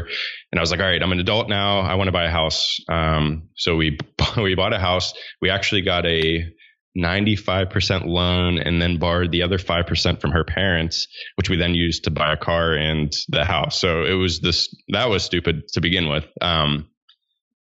And 0.52 0.60
I 0.60 0.62
was 0.62 0.72
like, 0.72 0.82
all 0.82 0.88
right, 0.88 1.02
I'm 1.02 1.12
an 1.14 1.22
adult 1.22 1.48
now. 1.48 1.80
I 1.82 1.96
want 1.96 2.10
to 2.10 2.12
buy 2.14 2.26
a 2.26 2.32
house. 2.32 2.80
Um, 2.90 3.44
so 3.56 3.78
we 3.78 3.98
we 4.36 4.56
bought 4.56 4.74
a 4.74 4.80
house. 4.80 5.14
We 5.42 5.50
actually 5.50 5.84
got 5.84 6.06
a 6.06 6.52
95% 6.98 8.06
loan 8.06 8.58
and 8.58 8.82
then 8.82 8.98
borrowed 8.98 9.32
the 9.32 9.44
other 9.44 9.58
5% 9.58 10.22
from 10.22 10.32
her 10.32 10.44
parents, 10.44 11.08
which 11.36 11.50
we 11.50 11.56
then 11.58 11.74
used 11.74 12.04
to 12.04 12.12
buy 12.12 12.34
a 12.34 12.38
car 12.38 12.74
and 12.74 13.14
the 13.30 13.46
house. 13.46 13.80
So 13.80 14.04
it 14.04 14.14
was 14.14 14.40
this, 14.40 14.74
that 14.90 15.10
was 15.10 15.24
stupid 15.24 15.68
to 15.70 15.82
begin 15.82 16.10
with. 16.10 16.26
Um, 16.42 16.88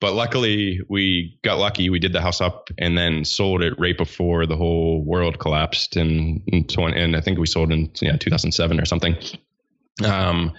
but 0.00 0.12
luckily 0.12 0.80
we 0.88 1.38
got 1.42 1.58
lucky. 1.58 1.90
We 1.90 1.98
did 1.98 2.12
the 2.12 2.20
house 2.20 2.40
up 2.40 2.68
and 2.78 2.96
then 2.96 3.24
sold 3.24 3.62
it 3.62 3.74
right 3.78 3.96
before 3.96 4.46
the 4.46 4.56
whole 4.56 5.02
world 5.04 5.38
collapsed 5.38 5.96
in 5.96 6.42
20, 6.68 7.00
and 7.00 7.16
I 7.16 7.20
think 7.20 7.38
we 7.38 7.46
sold 7.46 7.72
in 7.72 7.90
yeah, 8.00 8.16
2007 8.16 8.78
or 8.78 8.84
something. 8.84 9.16
Um, 10.04 10.52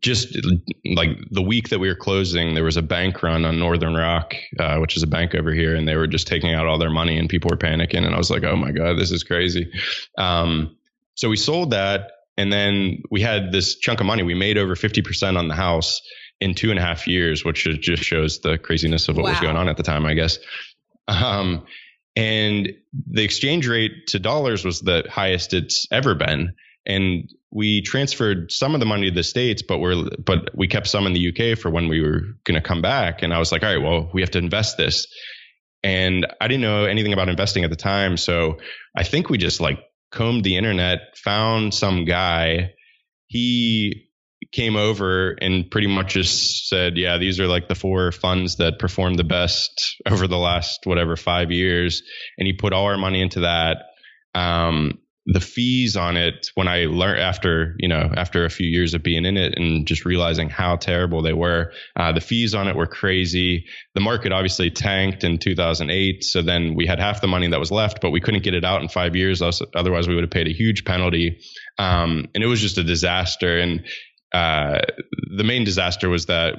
just 0.00 0.36
like 0.84 1.10
the 1.30 1.42
week 1.42 1.70
that 1.70 1.78
we 1.78 1.88
were 1.88 1.94
closing, 1.94 2.54
there 2.54 2.64
was 2.64 2.76
a 2.76 2.82
bank 2.82 3.22
run 3.22 3.44
on 3.44 3.58
Northern 3.58 3.94
Rock, 3.94 4.34
uh, 4.58 4.78
which 4.78 4.96
is 4.96 5.02
a 5.02 5.06
bank 5.06 5.34
over 5.34 5.52
here, 5.52 5.74
and 5.74 5.88
they 5.88 5.96
were 5.96 6.06
just 6.06 6.26
taking 6.26 6.52
out 6.52 6.66
all 6.66 6.78
their 6.78 6.90
money, 6.90 7.18
and 7.18 7.28
people 7.28 7.50
were 7.50 7.56
panicking. 7.56 8.04
And 8.04 8.14
I 8.14 8.18
was 8.18 8.30
like, 8.30 8.44
"Oh 8.44 8.56
my 8.56 8.70
god, 8.70 8.98
this 8.98 9.10
is 9.10 9.24
crazy." 9.24 9.70
Um, 10.16 10.76
so 11.14 11.28
we 11.28 11.36
sold 11.36 11.70
that, 11.72 12.10
and 12.36 12.52
then 12.52 13.02
we 13.10 13.20
had 13.20 13.52
this 13.52 13.76
chunk 13.76 14.00
of 14.00 14.06
money. 14.06 14.22
We 14.22 14.34
made 14.34 14.58
over 14.58 14.76
fifty 14.76 15.02
percent 15.02 15.36
on 15.36 15.48
the 15.48 15.54
house 15.54 16.00
in 16.40 16.54
two 16.54 16.70
and 16.70 16.78
a 16.78 16.82
half 16.82 17.06
years, 17.06 17.44
which 17.44 17.64
just 17.64 18.02
shows 18.02 18.40
the 18.40 18.58
craziness 18.58 19.08
of 19.08 19.16
what 19.16 19.24
wow. 19.24 19.30
was 19.30 19.40
going 19.40 19.56
on 19.56 19.68
at 19.68 19.76
the 19.76 19.82
time, 19.82 20.06
I 20.06 20.14
guess. 20.14 20.38
Um, 21.08 21.66
and 22.14 22.72
the 23.10 23.22
exchange 23.22 23.66
rate 23.66 24.08
to 24.08 24.18
dollars 24.18 24.64
was 24.64 24.80
the 24.80 25.06
highest 25.08 25.54
it's 25.54 25.86
ever 25.90 26.14
been 26.14 26.54
and 26.88 27.30
we 27.50 27.82
transferred 27.82 28.50
some 28.50 28.74
of 28.74 28.80
the 28.80 28.86
money 28.86 29.08
to 29.10 29.14
the 29.14 29.22
states 29.22 29.62
but 29.62 29.78
we're 29.78 30.08
but 30.24 30.50
we 30.54 30.66
kept 30.66 30.88
some 30.88 31.06
in 31.06 31.12
the 31.12 31.28
UK 31.28 31.56
for 31.56 31.70
when 31.70 31.88
we 31.88 32.00
were 32.00 32.22
going 32.44 32.60
to 32.60 32.66
come 32.66 32.82
back. 32.82 33.22
And 33.22 33.32
I 33.32 33.38
was 33.38 33.52
like 33.52 33.62
all 33.62 33.68
right 33.68 33.82
well 33.82 34.10
we 34.12 34.22
have 34.22 34.30
to 34.32 34.38
invest 34.38 34.76
this. 34.76 35.06
And 35.84 36.26
I 36.40 36.48
didn't 36.48 36.62
know 36.62 36.84
anything 36.84 37.12
about 37.12 37.28
investing 37.28 37.62
at 37.62 37.70
the 37.70 37.76
time. 37.76 38.16
So 38.16 38.58
I 38.96 39.04
think 39.04 39.30
we 39.30 39.38
just 39.38 39.60
like 39.60 39.78
combed 40.10 40.42
the 40.42 40.56
internet 40.56 41.16
found 41.16 41.72
some 41.72 42.04
guy. 42.04 42.72
He 43.28 44.08
came 44.52 44.76
over 44.76 45.32
and 45.32 45.70
pretty 45.70 45.88
much 45.88 46.14
just 46.14 46.68
said 46.68 46.96
yeah 46.96 47.18
these 47.18 47.40
are 47.40 47.48
like 47.48 47.68
the 47.68 47.74
four 47.74 48.12
funds 48.12 48.56
that 48.56 48.78
performed 48.78 49.18
the 49.18 49.24
best 49.24 50.00
over 50.06 50.26
the 50.26 50.38
last 50.38 50.80
whatever 50.84 51.16
5 51.16 51.50
years. 51.52 52.02
And 52.38 52.46
he 52.46 52.54
put 52.54 52.72
all 52.72 52.86
our 52.86 52.98
money 52.98 53.20
into 53.20 53.40
that. 53.40 53.84
Um, 54.34 54.98
the 55.30 55.40
fees 55.40 55.94
on 55.94 56.16
it 56.16 56.50
when 56.54 56.68
I 56.68 56.86
learned 56.86 57.20
after 57.20 57.76
you 57.78 57.86
know 57.86 58.10
after 58.16 58.46
a 58.46 58.50
few 58.50 58.66
years 58.66 58.94
of 58.94 59.02
being 59.02 59.26
in 59.26 59.36
it 59.36 59.54
and 59.56 59.86
just 59.86 60.06
realizing 60.06 60.48
how 60.48 60.76
terrible 60.76 61.20
they 61.20 61.34
were, 61.34 61.72
uh, 61.96 62.12
the 62.12 62.22
fees 62.22 62.54
on 62.54 62.66
it 62.66 62.74
were 62.74 62.86
crazy. 62.86 63.66
The 63.94 64.00
market 64.00 64.32
obviously 64.32 64.70
tanked 64.70 65.24
in 65.24 65.38
2008, 65.38 66.24
so 66.24 66.40
then 66.40 66.74
we 66.74 66.86
had 66.86 66.98
half 66.98 67.20
the 67.20 67.28
money 67.28 67.46
that 67.48 67.60
was 67.60 67.70
left, 67.70 68.00
but 68.00 68.10
we 68.10 68.20
couldn't 68.20 68.42
get 68.42 68.54
it 68.54 68.64
out 68.64 68.80
in 68.80 68.88
five 68.88 69.14
years. 69.14 69.42
Otherwise, 69.74 70.08
we 70.08 70.14
would 70.14 70.24
have 70.24 70.30
paid 70.30 70.48
a 70.48 70.52
huge 70.52 70.86
penalty, 70.86 71.40
um, 71.76 72.26
and 72.34 72.42
it 72.42 72.46
was 72.46 72.62
just 72.62 72.78
a 72.78 72.84
disaster. 72.84 73.58
And 73.58 73.86
uh, 74.32 74.80
the 75.36 75.44
main 75.44 75.64
disaster 75.64 76.08
was 76.08 76.26
that 76.26 76.54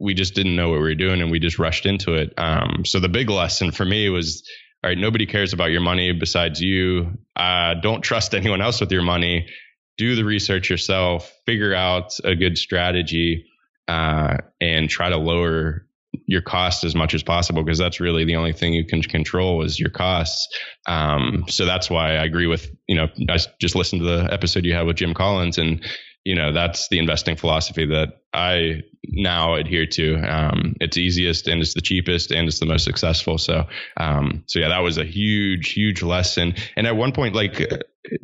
we 0.00 0.14
just 0.14 0.34
didn't 0.34 0.56
know 0.56 0.70
what 0.70 0.76
we 0.76 0.88
were 0.88 0.94
doing 0.94 1.20
and 1.20 1.30
we 1.30 1.38
just 1.38 1.58
rushed 1.58 1.86
into 1.86 2.14
it. 2.14 2.32
Um, 2.36 2.84
so 2.84 3.00
the 3.00 3.08
big 3.08 3.30
lesson 3.30 3.70
for 3.70 3.84
me 3.84 4.08
was 4.08 4.48
all 4.84 4.90
right, 4.90 4.98
nobody 4.98 5.24
cares 5.24 5.54
about 5.54 5.70
your 5.70 5.80
money 5.80 6.12
besides 6.12 6.60
you. 6.60 7.16
Uh, 7.34 7.72
don't 7.72 8.02
trust 8.02 8.34
anyone 8.34 8.60
else 8.60 8.82
with 8.82 8.92
your 8.92 9.00
money. 9.00 9.48
Do 9.96 10.14
the 10.14 10.24
research 10.26 10.68
yourself, 10.68 11.32
figure 11.46 11.74
out 11.74 12.12
a 12.22 12.34
good 12.34 12.58
strategy, 12.58 13.46
uh, 13.88 14.36
and 14.60 14.90
try 14.90 15.08
to 15.08 15.16
lower 15.16 15.86
your 16.26 16.42
cost 16.42 16.84
as 16.84 16.94
much 16.94 17.14
as 17.14 17.22
possible 17.22 17.64
because 17.64 17.78
that's 17.78 17.98
really 17.98 18.26
the 18.26 18.36
only 18.36 18.52
thing 18.52 18.74
you 18.74 18.84
can 18.84 19.00
control 19.00 19.62
is 19.62 19.80
your 19.80 19.88
costs. 19.88 20.54
Um, 20.86 21.46
so 21.48 21.64
that's 21.64 21.88
why 21.88 22.16
I 22.16 22.24
agree 22.24 22.46
with, 22.46 22.70
you 22.86 22.96
know, 22.96 23.08
I 23.30 23.38
just 23.58 23.74
listened 23.74 24.02
to 24.02 24.06
the 24.06 24.30
episode 24.30 24.66
you 24.66 24.74
had 24.74 24.86
with 24.86 24.96
Jim 24.96 25.14
Collins 25.14 25.56
and 25.56 25.82
you 26.24 26.34
know 26.34 26.52
that's 26.52 26.88
the 26.88 26.98
investing 26.98 27.36
philosophy 27.36 27.86
that 27.86 28.20
I 28.32 28.82
now 29.06 29.54
adhere 29.54 29.86
to. 29.86 30.16
Um, 30.16 30.74
it's 30.80 30.96
easiest 30.96 31.46
and 31.46 31.60
it's 31.60 31.74
the 31.74 31.80
cheapest 31.80 32.32
and 32.32 32.48
it's 32.48 32.58
the 32.58 32.66
most 32.66 32.84
successful. 32.84 33.38
So, 33.38 33.66
um, 33.96 34.44
so 34.46 34.58
yeah, 34.58 34.68
that 34.68 34.80
was 34.80 34.98
a 34.98 35.04
huge, 35.04 35.72
huge 35.72 36.02
lesson. 36.02 36.54
And 36.76 36.86
at 36.86 36.96
one 36.96 37.12
point, 37.12 37.34
like 37.34 37.60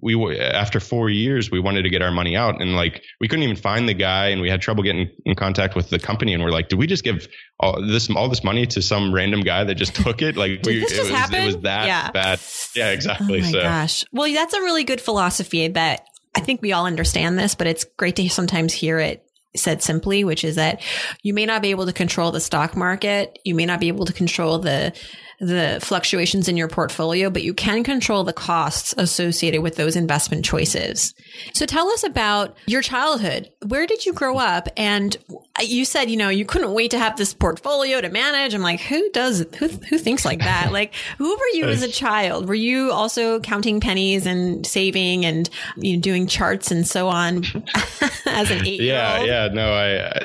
we 0.02 0.38
after 0.38 0.80
four 0.80 1.08
years, 1.08 1.50
we 1.50 1.60
wanted 1.60 1.82
to 1.82 1.90
get 1.90 2.02
our 2.02 2.10
money 2.10 2.36
out, 2.36 2.60
and 2.60 2.74
like 2.74 3.02
we 3.20 3.28
couldn't 3.28 3.44
even 3.44 3.56
find 3.56 3.88
the 3.88 3.94
guy, 3.94 4.28
and 4.28 4.40
we 4.40 4.50
had 4.50 4.60
trouble 4.60 4.82
getting 4.82 5.10
in 5.24 5.34
contact 5.34 5.74
with 5.74 5.90
the 5.90 5.98
company. 5.98 6.34
And 6.34 6.42
we're 6.42 6.50
like, 6.50 6.68
did 6.68 6.78
we 6.78 6.86
just 6.86 7.04
give 7.04 7.28
all 7.58 7.80
this 7.86 8.10
all 8.10 8.28
this 8.28 8.44
money 8.44 8.66
to 8.66 8.82
some 8.82 9.14
random 9.14 9.40
guy 9.40 9.64
that 9.64 9.76
just 9.76 9.94
took 9.94 10.22
it? 10.22 10.36
Like, 10.36 10.60
we, 10.64 10.80
this 10.80 10.92
it, 10.92 10.96
just 10.96 11.10
was, 11.10 11.10
happen? 11.10 11.42
it 11.42 11.46
was 11.46 11.58
that 11.58 11.86
yeah. 11.86 12.10
bad. 12.10 12.40
Yeah, 12.74 12.90
exactly. 12.90 13.38
Oh 13.38 13.42
my 13.42 13.50
so. 13.50 13.62
gosh. 13.62 14.04
Well, 14.12 14.32
that's 14.32 14.54
a 14.54 14.60
really 14.60 14.84
good 14.84 15.00
philosophy 15.00 15.68
that 15.68 16.04
I 16.34 16.40
think 16.40 16.62
we 16.62 16.72
all 16.72 16.86
understand 16.86 17.38
this, 17.38 17.54
but 17.54 17.66
it's 17.66 17.84
great 17.84 18.16
to 18.16 18.28
sometimes 18.28 18.72
hear 18.72 18.98
it 18.98 19.24
said 19.56 19.82
simply, 19.82 20.22
which 20.24 20.44
is 20.44 20.56
that 20.56 20.80
you 21.22 21.34
may 21.34 21.44
not 21.44 21.62
be 21.62 21.70
able 21.70 21.86
to 21.86 21.92
control 21.92 22.30
the 22.30 22.40
stock 22.40 22.76
market. 22.76 23.38
You 23.44 23.54
may 23.54 23.66
not 23.66 23.80
be 23.80 23.88
able 23.88 24.06
to 24.06 24.12
control 24.12 24.58
the 24.58 24.92
the 25.40 25.78
fluctuations 25.82 26.48
in 26.48 26.56
your 26.58 26.68
portfolio, 26.68 27.30
but 27.30 27.42
you 27.42 27.54
can 27.54 27.82
control 27.82 28.24
the 28.24 28.32
costs 28.32 28.94
associated 28.98 29.62
with 29.62 29.76
those 29.76 29.96
investment 29.96 30.44
choices. 30.44 31.14
So 31.54 31.64
tell 31.64 31.88
us 31.88 32.04
about 32.04 32.56
your 32.66 32.82
childhood. 32.82 33.50
Where 33.66 33.86
did 33.86 34.04
you 34.04 34.12
grow 34.12 34.36
up? 34.36 34.68
And 34.76 35.16
you 35.58 35.86
said, 35.86 36.10
you 36.10 36.18
know, 36.18 36.28
you 36.28 36.44
couldn't 36.44 36.74
wait 36.74 36.90
to 36.90 36.98
have 36.98 37.16
this 37.16 37.32
portfolio 37.32 38.02
to 38.02 38.10
manage. 38.10 38.52
I'm 38.52 38.60
like, 38.60 38.80
who 38.80 39.10
does, 39.12 39.46
who, 39.58 39.68
who 39.68 39.96
thinks 39.96 40.26
like 40.26 40.40
that? 40.40 40.72
like, 40.72 40.94
who 41.16 41.30
were 41.34 41.48
you 41.54 41.64
as 41.64 41.82
a 41.82 41.88
child? 41.88 42.46
Were 42.46 42.54
you 42.54 42.92
also 42.92 43.40
counting 43.40 43.80
pennies 43.80 44.26
and 44.26 44.66
saving 44.66 45.24
and, 45.24 45.48
you 45.76 45.96
know, 45.96 46.02
doing 46.02 46.26
charts 46.26 46.70
and 46.70 46.86
so 46.86 47.08
on 47.08 47.38
as 48.26 48.50
an 48.50 48.66
eight 48.66 48.80
year 48.80 48.94
old? 48.94 49.26
Yeah. 49.26 49.46
Yeah. 49.46 49.48
No, 49.54 49.72
I, 49.72 50.20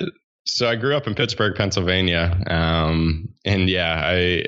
so 0.46 0.68
I 0.68 0.76
grew 0.76 0.96
up 0.96 1.08
in 1.08 1.16
Pittsburgh, 1.16 1.56
Pennsylvania. 1.56 2.38
Um, 2.48 3.30
and 3.46 3.70
yeah, 3.70 4.02
I, 4.04 4.44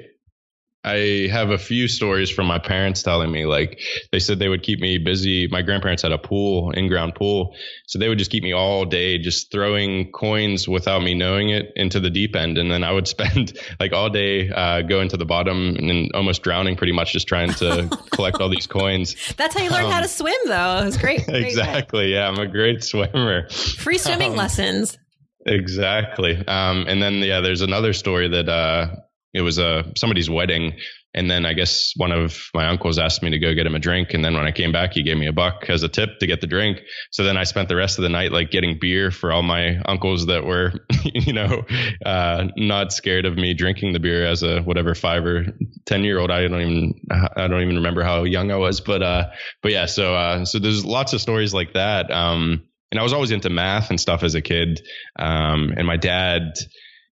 I 0.87 1.27
have 1.31 1.49
a 1.49 1.57
few 1.57 1.87
stories 1.87 2.29
from 2.29 2.45
my 2.45 2.59
parents 2.59 3.03
telling 3.03 3.31
me 3.31 3.45
like 3.45 3.79
they 4.11 4.19
said 4.19 4.39
they 4.39 4.47
would 4.47 4.63
keep 4.63 4.79
me 4.79 4.97
busy. 4.97 5.47
My 5.47 5.61
grandparents 5.61 6.03
had 6.03 6.11
a 6.11 6.17
pool, 6.17 6.71
in-ground 6.71 7.15
pool, 7.15 7.55
so 7.85 7.99
they 7.99 8.07
would 8.07 8.17
just 8.17 8.31
keep 8.31 8.43
me 8.43 8.53
all 8.53 8.85
day 8.85 9.17
just 9.17 9.51
throwing 9.51 10.11
coins 10.11 10.67
without 10.67 11.01
me 11.03 11.13
knowing 11.13 11.49
it 11.49 11.71
into 11.75 11.99
the 11.99 12.09
deep 12.09 12.35
end, 12.35 12.57
and 12.57 12.71
then 12.71 12.83
I 12.83 12.91
would 12.91 13.07
spend 13.17 13.57
like 13.79 13.93
all 13.93 14.09
day 14.09 14.49
uh, 14.49 14.81
going 14.81 15.09
to 15.09 15.17
the 15.17 15.25
bottom 15.25 15.75
and 15.75 16.11
almost 16.13 16.41
drowning, 16.43 16.75
pretty 16.75 16.93
much 16.93 17.11
just 17.13 17.27
trying 17.27 17.53
to 17.55 17.89
collect 18.11 18.39
all 18.39 18.49
these 18.49 18.67
coins. 18.67 19.15
That's 19.35 19.55
how 19.55 19.63
you 19.63 19.69
learned 19.69 19.87
um, 19.87 19.91
how 19.91 20.01
to 20.01 20.07
swim, 20.07 20.35
though. 20.45 20.79
It 20.81 20.85
was 20.85 20.97
great. 20.97 21.25
great 21.25 21.45
exactly. 21.45 22.13
Yeah, 22.13 22.27
I'm 22.27 22.39
a 22.39 22.47
great 22.47 22.83
swimmer. 22.83 23.49
Free 23.49 23.97
swimming 23.97 24.31
um, 24.31 24.37
lessons. 24.37 24.97
Exactly. 25.45 26.35
Um, 26.45 26.85
and 26.87 27.01
then 27.01 27.15
yeah, 27.15 27.39
there's 27.39 27.61
another 27.61 27.93
story 27.93 28.27
that 28.29 28.49
uh, 28.49 28.87
it 29.33 29.41
was 29.41 29.57
a 29.57 29.67
uh, 29.67 29.83
somebody's 29.95 30.29
wedding 30.29 30.73
and 31.17 31.31
then 31.31 31.47
I 31.47 31.53
guess 31.53 31.93
one 31.95 32.11
of 32.11 32.37
my 32.53 32.67
uncles 32.67 32.99
asked 32.99 33.23
me 33.23 33.31
to 33.31 33.39
go 33.39 33.55
get 33.55 33.65
him 33.65 33.73
a 33.73 33.79
drink. 33.79 34.13
And 34.13 34.23
then 34.23 34.35
when 34.35 34.45
I 34.45 34.51
came 34.51 34.71
back, 34.71 34.93
he 34.93 35.01
gave 35.01 35.17
me 35.17 35.25
a 35.25 35.33
buck 35.33 35.67
as 35.67 35.81
a 35.81 35.89
tip 35.89 36.19
to 36.19 36.27
get 36.27 36.41
the 36.41 36.47
drink. 36.47 36.77
So 37.09 37.23
then 37.23 37.37
I 37.37 37.43
spent 37.43 37.69
the 37.69 37.75
rest 37.75 37.97
of 37.97 38.03
the 38.03 38.09
night 38.09 38.31
like 38.31 38.51
getting 38.51 38.77
beer 38.79 39.09
for 39.09 39.31
all 39.31 39.41
my 39.41 39.77
uncles 39.87 40.27
that 40.27 40.45
were, 40.45 40.73
you 41.03 41.33
know, 41.33 41.63
uh, 42.05 42.49
not 42.55 42.91
scared 42.93 43.25
of 43.25 43.35
me 43.35 43.55
drinking 43.55 43.93
the 43.93 43.99
beer 43.99 44.27
as 44.27 44.43
a 44.43 44.61
whatever 44.61 44.93
five 44.93 45.25
or 45.25 45.47
10 45.87 46.03
year 46.03 46.19
old. 46.19 46.29
I 46.29 46.47
don't 46.47 46.61
even, 46.61 46.93
I 47.09 47.47
don't 47.47 47.63
even 47.63 47.77
remember 47.77 48.03
how 48.03 48.23
young 48.23 48.51
I 48.51 48.57
was, 48.57 48.81
but, 48.81 49.01
uh, 49.01 49.31
but 49.63 49.71
yeah, 49.71 49.87
so, 49.87 50.13
uh, 50.13 50.45
so 50.45 50.59
there's 50.59 50.85
lots 50.85 51.13
of 51.13 51.21
stories 51.21 51.51
like 51.51 51.73
that. 51.73 52.11
Um, 52.11 52.61
and 52.91 52.99
I 52.99 53.03
was 53.03 53.13
always 53.13 53.31
into 53.31 53.49
math 53.49 53.89
and 53.89 53.99
stuff 53.99 54.21
as 54.21 54.35
a 54.35 54.41
kid. 54.41 54.81
Um, 55.17 55.73
and 55.75 55.87
my 55.87 55.97
dad, 55.97 56.59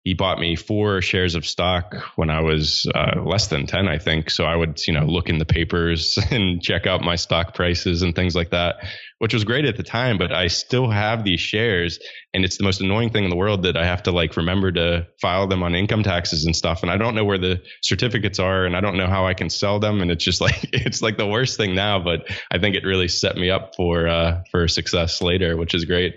he 0.03 0.15
bought 0.15 0.39
me 0.39 0.55
four 0.55 0.99
shares 1.01 1.35
of 1.35 1.45
stock 1.45 1.93
when 2.15 2.31
I 2.31 2.41
was 2.41 2.87
uh, 2.95 3.21
less 3.21 3.47
than 3.47 3.67
10, 3.67 3.87
I 3.87 3.99
think. 3.99 4.31
So 4.31 4.45
I 4.45 4.55
would, 4.55 4.79
you 4.87 4.93
know, 4.93 5.05
look 5.05 5.29
in 5.29 5.37
the 5.37 5.45
papers 5.45 6.17
and 6.31 6.61
check 6.61 6.87
out 6.87 7.03
my 7.03 7.15
stock 7.15 7.53
prices 7.53 8.01
and 8.01 8.15
things 8.15 8.35
like 8.35 8.49
that, 8.49 8.77
which 9.19 9.35
was 9.35 9.43
great 9.43 9.65
at 9.65 9.77
the 9.77 9.83
time. 9.83 10.17
But 10.17 10.33
I 10.33 10.47
still 10.47 10.89
have 10.89 11.23
these 11.23 11.39
shares. 11.39 11.99
And 12.33 12.43
it's 12.43 12.57
the 12.57 12.63
most 12.63 12.81
annoying 12.81 13.11
thing 13.11 13.25
in 13.25 13.29
the 13.29 13.35
world 13.35 13.61
that 13.63 13.77
I 13.77 13.85
have 13.85 14.01
to 14.03 14.11
like 14.11 14.35
remember 14.37 14.71
to 14.71 15.07
file 15.21 15.45
them 15.45 15.61
on 15.61 15.75
income 15.75 16.01
taxes 16.01 16.45
and 16.45 16.55
stuff. 16.55 16.81
And 16.81 16.91
I 16.91 16.97
don't 16.97 17.13
know 17.13 17.25
where 17.25 17.37
the 17.37 17.61
certificates 17.83 18.39
are 18.39 18.65
and 18.65 18.75
I 18.75 18.81
don't 18.81 18.97
know 18.97 19.07
how 19.07 19.27
I 19.27 19.35
can 19.35 19.51
sell 19.51 19.79
them. 19.79 20.01
And 20.01 20.09
it's 20.09 20.23
just 20.23 20.41
like, 20.41 20.67
it's 20.73 21.03
like 21.03 21.17
the 21.17 21.27
worst 21.27 21.57
thing 21.57 21.75
now. 21.75 21.99
But 22.03 22.27
I 22.51 22.57
think 22.57 22.75
it 22.75 22.85
really 22.85 23.07
set 23.07 23.35
me 23.35 23.51
up 23.51 23.75
for, 23.75 24.07
uh, 24.07 24.41
for 24.49 24.67
success 24.67 25.21
later, 25.21 25.57
which 25.57 25.75
is 25.75 25.85
great. 25.85 26.15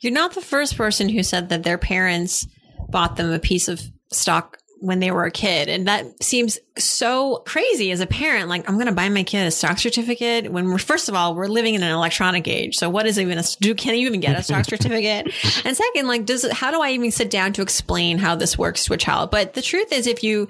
You're 0.00 0.12
not 0.12 0.34
the 0.34 0.40
first 0.40 0.76
person 0.76 1.08
who 1.08 1.22
said 1.22 1.50
that 1.50 1.62
their 1.62 1.78
parents 1.78 2.46
bought 2.88 3.16
them 3.16 3.30
a 3.32 3.38
piece 3.38 3.68
of 3.68 3.80
stock 4.10 4.58
when 4.80 5.00
they 5.00 5.10
were 5.10 5.24
a 5.24 5.30
kid. 5.30 5.68
And 5.68 5.88
that 5.88 6.22
seems 6.22 6.58
so 6.76 7.42
crazy 7.46 7.90
as 7.92 8.00
a 8.00 8.06
parent. 8.06 8.48
Like, 8.48 8.68
I'm 8.68 8.76
going 8.76 8.86
to 8.86 8.92
buy 8.92 9.08
my 9.08 9.22
kid 9.22 9.46
a 9.46 9.50
stock 9.50 9.78
certificate 9.78 10.52
when 10.52 10.70
we're, 10.70 10.78
first 10.78 11.08
of 11.08 11.14
all, 11.14 11.34
we're 11.34 11.46
living 11.46 11.74
in 11.74 11.82
an 11.82 11.92
electronic 11.92 12.46
age. 12.46 12.76
So 12.76 12.90
what 12.90 13.06
is 13.06 13.18
even 13.18 13.38
a, 13.38 13.42
do, 13.60 13.74
can 13.74 13.94
you 13.94 14.06
even 14.06 14.20
get 14.20 14.38
a 14.38 14.42
stock 14.42 14.64
certificate? 14.68 15.32
and 15.64 15.76
second, 15.76 16.06
like, 16.06 16.26
does, 16.26 16.50
how 16.52 16.70
do 16.70 16.82
I 16.82 16.90
even 16.90 17.10
sit 17.10 17.30
down 17.30 17.52
to 17.54 17.62
explain 17.62 18.18
how 18.18 18.36
this 18.36 18.58
works 18.58 18.84
to 18.84 18.92
a 18.92 18.98
child? 18.98 19.30
But 19.30 19.54
the 19.54 19.62
truth 19.62 19.92
is, 19.92 20.06
if 20.06 20.22
you, 20.22 20.48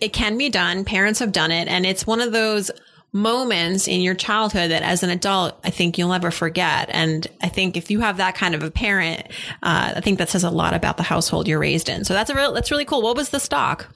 it 0.00 0.12
can 0.12 0.36
be 0.36 0.50
done. 0.50 0.84
Parents 0.84 1.20
have 1.20 1.32
done 1.32 1.50
it. 1.50 1.66
And 1.66 1.86
it's 1.86 2.06
one 2.06 2.20
of 2.20 2.32
those 2.32 2.70
moments 3.14 3.86
in 3.86 4.00
your 4.00 4.14
childhood 4.14 4.72
that 4.72 4.82
as 4.82 5.04
an 5.04 5.08
adult, 5.08 5.58
I 5.64 5.70
think 5.70 5.96
you'll 5.96 6.10
never 6.10 6.32
forget. 6.32 6.90
And 6.92 7.26
I 7.40 7.48
think 7.48 7.76
if 7.76 7.90
you 7.90 8.00
have 8.00 8.16
that 8.16 8.34
kind 8.34 8.56
of 8.56 8.62
a 8.62 8.70
parent, 8.70 9.28
uh, 9.62 9.94
I 9.96 10.00
think 10.00 10.18
that 10.18 10.28
says 10.28 10.42
a 10.42 10.50
lot 10.50 10.74
about 10.74 10.96
the 10.96 11.04
household 11.04 11.46
you're 11.46 11.60
raised 11.60 11.88
in. 11.88 12.04
So 12.04 12.12
that's 12.12 12.28
a 12.28 12.34
real, 12.34 12.52
that's 12.52 12.72
really 12.72 12.84
cool. 12.84 13.02
What 13.02 13.16
was 13.16 13.30
the 13.30 13.38
stock? 13.38 13.86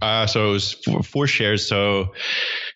Uh, 0.00 0.26
so 0.26 0.48
it 0.48 0.52
was 0.52 0.72
four, 0.72 1.02
four 1.02 1.26
shares. 1.26 1.66
So 1.66 2.14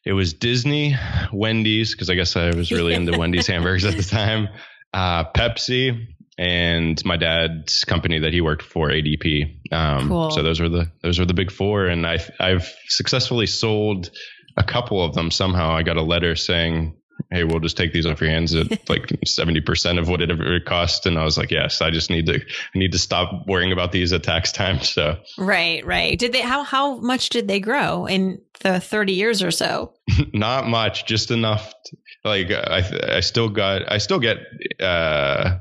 it 0.05 0.13
was 0.13 0.35
Disney, 0.35 0.95
Wendy's, 1.33 1.93
because 1.93 2.11
I 2.11 2.17
guess 2.17 2.37
I 2.37 2.51
was 2.51 2.71
really 2.71 2.93
into 2.93 3.19
Wendy's 3.19 3.47
hamburgers 3.49 3.87
at 3.87 3.97
the 3.97 4.03
time, 4.03 4.49
uh, 4.93 5.25
Pepsi, 5.33 6.07
and 6.37 7.03
my 7.05 7.17
dad's 7.17 7.85
company 7.85 8.19
that 8.19 8.33
he 8.33 8.41
worked 8.43 8.63
for, 8.63 8.89
ADP. 8.89 9.73
Um, 9.73 10.09
cool. 10.09 10.31
So 10.31 10.43
those 10.43 10.61
were 10.61 10.69
the 10.69 10.91
those 11.03 11.19
were 11.19 11.27
the 11.27 11.35
big 11.35 11.51
four, 11.51 11.87
and 11.87 12.07
I 12.07 12.19
I've 12.41 12.75
successfully 12.89 13.47
sold 13.47 14.11
a 14.57 14.65
couple 14.65 15.03
of 15.05 15.15
them. 15.15 15.31
Somehow 15.31 15.71
I 15.71 15.83
got 15.83 15.97
a 15.97 16.03
letter 16.03 16.37
saying 16.37 16.97
hey, 17.33 17.45
we'll 17.45 17.61
just 17.61 17.77
take 17.77 17.93
these 17.93 18.07
off 18.07 18.21
your 18.21 18.31
hands 18.31 18.55
at 18.55 18.71
like 18.89 19.07
70% 19.27 19.99
of 19.99 20.09
what 20.09 20.21
it 20.21 20.31
ever 20.31 20.61
cost. 20.61 21.07
And 21.07 21.19
I 21.19 21.25
was 21.25 21.39
like, 21.39 21.51
yes, 21.51 21.81
I 21.81 21.91
just 21.91 22.11
need 22.11 22.27
to, 22.27 22.35
I 22.35 22.79
need 22.79 22.93
to 22.93 22.99
stop 22.99 23.47
worrying 23.47 23.73
about 23.73 23.93
these 23.93 24.13
at 24.13 24.23
tax 24.23 24.53
time. 24.53 24.81
So, 24.93 25.17
right, 25.39 25.85
right. 25.87 26.19
Did 26.19 26.33
they, 26.33 26.43
how, 26.43 26.65
how 26.65 26.97
much 26.99 27.31
did 27.31 27.49
they 27.49 27.61
grow 27.61 28.05
in 28.05 28.43
the 28.61 28.79
30 28.79 29.15
years 29.15 29.43
or 29.43 29.51
so? 29.51 29.95
Not 30.35 30.69
much, 30.69 31.07
just 31.07 31.31
enough. 31.31 31.73
To, 31.87 31.97
like 32.25 32.51
I, 32.51 33.17
I 33.17 33.21
still 33.21 33.49
got, 33.49 33.91
I 33.91 33.97
still 33.99 34.19
get, 34.19 34.39
uh, 34.81 35.59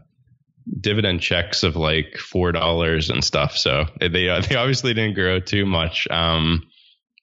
dividend 0.79 1.21
checks 1.21 1.63
of 1.63 1.75
like 1.77 2.17
four 2.17 2.51
dollars 2.51 3.09
and 3.09 3.23
stuff. 3.23 3.57
So 3.57 3.85
they 3.99 4.29
uh, 4.29 4.41
they 4.41 4.55
obviously 4.55 4.93
didn't 4.93 5.15
grow 5.15 5.39
too 5.39 5.65
much. 5.65 6.07
Um, 6.09 6.63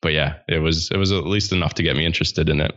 but 0.01 0.13
yeah, 0.13 0.37
it 0.49 0.59
was 0.59 0.91
it 0.91 0.97
was 0.97 1.13
at 1.13 1.25
least 1.25 1.53
enough 1.53 1.75
to 1.75 1.83
get 1.83 1.97
me 1.97 2.07
interested 2.07 2.49
in 2.49 2.61
it. 2.61 2.73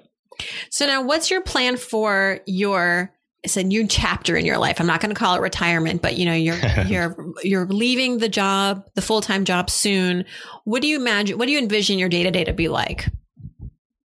So 0.69 0.85
now 0.85 1.03
what's 1.03 1.29
your 1.29 1.41
plan 1.41 1.77
for 1.77 2.39
your 2.45 3.13
it's 3.43 3.57
a 3.57 3.63
new 3.63 3.87
chapter 3.87 4.35
in 4.35 4.45
your 4.45 4.59
life. 4.59 4.79
I'm 4.79 4.85
not 4.85 5.01
going 5.01 5.13
to 5.13 5.19
call 5.19 5.35
it 5.35 5.41
retirement, 5.41 6.01
but 6.01 6.15
you 6.15 6.25
know, 6.25 6.33
you're 6.33 6.59
you're 6.85 7.15
you're 7.43 7.65
leaving 7.65 8.19
the 8.19 8.29
job, 8.29 8.85
the 8.95 9.01
full-time 9.01 9.45
job 9.45 9.69
soon. 9.69 10.25
What 10.63 10.81
do 10.81 10.87
you 10.87 10.97
imagine 10.97 11.37
what 11.37 11.45
do 11.45 11.51
you 11.51 11.59
envision 11.59 11.99
your 11.99 12.09
day-to-day 12.09 12.43
to 12.45 12.53
be 12.53 12.67
like? 12.67 13.07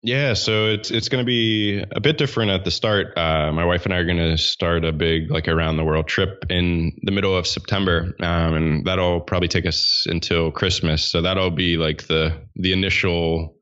Yeah, 0.02 0.34
so 0.34 0.66
it's 0.66 0.90
it's 0.90 1.08
going 1.08 1.22
to 1.22 1.26
be 1.26 1.84
a 1.92 2.00
bit 2.00 2.18
different 2.18 2.50
at 2.50 2.64
the 2.64 2.72
start. 2.72 3.16
Uh, 3.16 3.52
my 3.52 3.64
wife 3.64 3.84
and 3.84 3.94
I 3.94 3.98
are 3.98 4.04
going 4.04 4.18
to 4.18 4.36
start 4.36 4.84
a 4.84 4.92
big 4.92 5.30
like 5.30 5.46
around 5.46 5.76
the 5.76 5.84
world 5.84 6.08
trip 6.08 6.44
in 6.50 6.98
the 7.02 7.12
middle 7.12 7.36
of 7.36 7.46
September, 7.46 8.12
um, 8.20 8.54
and 8.54 8.84
that'll 8.84 9.20
probably 9.20 9.46
take 9.46 9.64
us 9.64 10.04
until 10.08 10.50
Christmas. 10.50 11.08
So 11.08 11.22
that'll 11.22 11.52
be 11.52 11.76
like 11.76 12.08
the 12.08 12.36
the 12.56 12.72
initial 12.72 13.54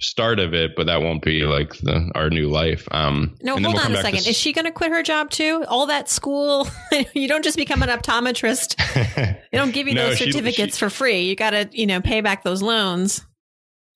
start 0.00 0.38
of 0.38 0.52
it, 0.52 0.76
but 0.76 0.86
that 0.86 1.00
won't 1.00 1.22
be 1.22 1.44
like 1.44 1.72
the 1.78 2.10
our 2.14 2.28
new 2.28 2.50
life. 2.50 2.86
Um, 2.90 3.36
no, 3.42 3.52
hold 3.52 3.62
we'll 3.74 3.78
on 3.78 3.94
a 3.94 4.02
second. 4.02 4.26
Is 4.26 4.36
she 4.36 4.52
going 4.52 4.66
to 4.66 4.72
quit 4.72 4.90
her 4.90 5.02
job 5.02 5.30
too? 5.30 5.64
All 5.68 5.86
that 5.86 6.10
school, 6.10 6.68
you 7.14 7.28
don't 7.28 7.42
just 7.42 7.56
become 7.56 7.82
an 7.82 7.88
optometrist. 7.88 8.76
they 9.50 9.56
don't 9.56 9.72
give 9.72 9.88
you 9.88 9.94
no, 9.94 10.08
those 10.08 10.18
certificates 10.18 10.74
she, 10.74 10.78
she, 10.78 10.78
for 10.78 10.90
free. 10.90 11.22
You 11.22 11.34
got 11.34 11.50
to, 11.50 11.68
you 11.72 11.86
know, 11.86 12.02
pay 12.02 12.20
back 12.20 12.44
those 12.44 12.60
loans. 12.60 13.24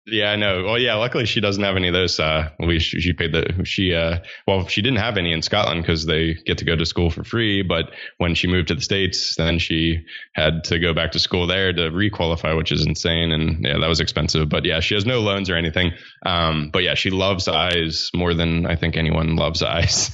Yeah, 0.04 0.32
I 0.32 0.36
know. 0.36 0.64
Well, 0.64 0.78
yeah. 0.78 0.96
Luckily, 0.96 1.26
she 1.26 1.40
doesn't 1.40 1.62
have 1.62 1.76
any 1.76 1.86
of 1.86 1.94
those. 1.94 2.18
Uh, 2.18 2.48
we 2.58 2.80
she, 2.80 3.00
she 3.00 3.12
paid 3.12 3.32
the 3.32 3.64
she. 3.64 3.94
Uh, 3.94 4.18
well, 4.48 4.66
she 4.66 4.82
didn't 4.82 4.98
have 4.98 5.16
any 5.16 5.32
in 5.32 5.42
Scotland 5.42 5.82
because 5.82 6.06
they 6.06 6.34
get 6.34 6.58
to 6.58 6.64
go 6.64 6.74
to 6.74 6.84
school 6.84 7.08
for 7.08 7.22
free. 7.22 7.62
But 7.62 7.92
when 8.18 8.34
she 8.34 8.48
moved 8.48 8.68
to 8.68 8.74
the 8.74 8.80
states, 8.80 9.36
then 9.36 9.60
she 9.60 10.04
had 10.34 10.64
to 10.64 10.80
go 10.80 10.92
back 10.92 11.12
to 11.12 11.20
school 11.20 11.46
there 11.46 11.72
to 11.72 11.82
requalify, 11.82 12.56
which 12.56 12.72
is 12.72 12.84
insane. 12.84 13.30
And 13.30 13.64
yeah, 13.64 13.78
that 13.78 13.86
was 13.86 14.00
expensive. 14.00 14.48
But 14.48 14.64
yeah, 14.64 14.80
she 14.80 14.94
has 14.94 15.06
no 15.06 15.20
loans 15.20 15.48
or 15.48 15.54
anything. 15.54 15.92
Um, 16.26 16.70
but 16.72 16.82
yeah, 16.82 16.94
she 16.94 17.10
loves 17.10 17.46
eyes 17.46 18.10
more 18.12 18.34
than 18.34 18.66
I 18.66 18.74
think 18.74 18.96
anyone 18.96 19.36
loves 19.36 19.62
eyes. 19.62 20.10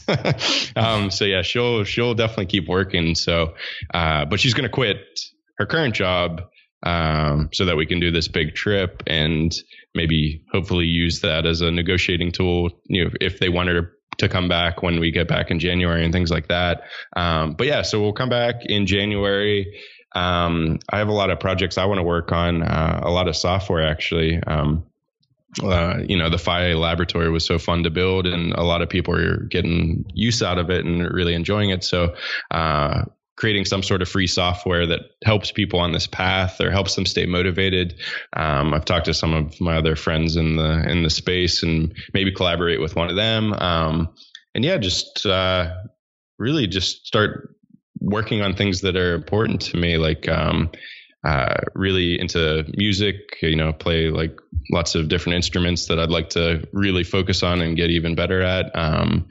um, 0.77 1.11
so 1.11 1.25
yeah, 1.25 1.41
she'll 1.41 1.85
she'll 1.85 2.15
definitely 2.15 2.47
keep 2.47 2.69
working. 2.69 3.15
So, 3.15 3.55
uh, 3.95 4.27
but 4.27 4.39
she's 4.39 4.53
gonna 4.53 4.69
quit 4.69 4.99
her 5.57 5.65
current 5.65 5.95
job 5.95 6.43
um, 6.83 7.49
so 7.53 7.65
that 7.65 7.77
we 7.77 7.87
can 7.87 8.01
do 8.01 8.11
this 8.11 8.29
big 8.29 8.55
trip 8.55 9.03
and 9.07 9.53
maybe 9.95 10.45
hopefully 10.53 10.87
use 10.87 11.21
that 11.21 11.47
as 11.47 11.61
a 11.61 11.71
negotiating 11.71 12.33
tool. 12.33 12.71
You 12.87 13.05
know, 13.05 13.11
if 13.21 13.39
they 13.39 13.49
wanted 13.49 13.75
to 13.75 13.89
to 14.19 14.29
come 14.29 14.49
back 14.49 14.83
when 14.83 15.01
we 15.01 15.11
get 15.11 15.29
back 15.29 15.51
in 15.51 15.59
January 15.59 16.05
and 16.05 16.13
things 16.13 16.31
like 16.31 16.49
that. 16.49 16.83
Um, 17.17 17.55
but 17.55 17.67
yeah, 17.67 17.83
so 17.83 18.01
we'll 18.01 18.13
come 18.13 18.29
back 18.29 18.57
in 18.65 18.87
January. 18.87 19.79
Um, 20.15 20.81
I 20.91 20.99
have 20.99 21.09
a 21.09 21.13
lot 21.13 21.31
of 21.31 21.39
projects 21.39 21.79
I 21.79 21.85
want 21.85 21.99
to 21.99 22.03
work 22.03 22.33
on, 22.33 22.63
uh, 22.63 23.01
a 23.05 23.11
lot 23.11 23.29
of 23.29 23.37
software 23.37 23.87
actually. 23.87 24.41
Um, 24.45 24.85
uh, 25.63 25.99
you 26.07 26.19
know, 26.19 26.29
the 26.29 26.39
FI 26.39 26.75
laboratory 26.75 27.31
was 27.31 27.45
so 27.45 27.59
fun 27.59 27.85
to 27.85 27.91
build, 27.91 28.27
and 28.27 28.53
a 28.53 28.63
lot 28.63 28.83
of 28.83 28.89
people 28.89 29.15
are 29.15 29.45
getting 29.45 30.05
use 30.13 30.43
out 30.43 30.59
of 30.59 30.71
it 30.71 30.85
and 30.85 31.03
really 31.13 31.35
enjoying 31.35 31.71
it. 31.71 31.83
So, 31.83 32.15
uh, 32.51 33.05
creating 33.39 33.65
some 33.65 33.85
sort 33.85 34.03
of 34.03 34.09
free 34.09 34.27
software 34.27 34.85
that 34.85 35.01
helps 35.25 35.53
people 35.53 35.79
on 35.79 35.93
this 35.93 36.09
path 36.09 36.61
or 36.61 36.73
helps 36.73 36.97
them 36.97 37.07
stay 37.07 37.25
motivated. 37.25 37.95
Um, 38.35 38.75
I've 38.75 38.85
talked 38.85 39.05
to 39.05 39.15
some 39.15 39.33
of 39.33 39.61
my 39.61 39.77
other 39.77 39.95
friends 39.95 40.35
in 40.35 40.57
the 40.57 40.85
in 40.91 41.05
the 41.05 41.11
space 41.11 41.63
and 41.63 41.95
maybe 42.13 42.33
collaborate 42.33 42.81
with 42.81 42.97
one 42.97 43.09
of 43.09 43.15
them. 43.15 43.53
Um, 43.53 44.09
and 44.57 44.65
yeah, 44.65 44.77
just 44.77 45.25
uh, 45.25 45.73
really 46.41 46.67
just 46.67 47.07
start 47.07 47.55
working 48.01 48.43
on 48.43 48.57
things 48.57 48.81
that 48.81 48.97
are 48.97 49.15
important 49.15 49.61
to 49.61 49.77
me, 49.77 49.99
like 49.99 50.29
um, 50.29 50.73
uh, 51.25 51.55
really 51.77 52.19
into 52.21 52.65
music. 52.77 53.39
You 53.41 53.55
know, 53.55 53.73
play 53.73 54.11
like 54.11 54.37
lots 54.73 54.97
of 54.97 55.09
different 55.09 55.37
instruments 55.37 55.87
that 55.87 56.01
I'd 56.01 56.11
like 56.11 56.31
to 56.31 56.67
really 56.73 57.05
focus 57.05 57.45
on 57.45 57.61
and 57.61 57.77
get 57.77 57.91
even 57.91 58.17
better 58.17 58.43
at. 58.43 58.75
Um, 58.75 59.29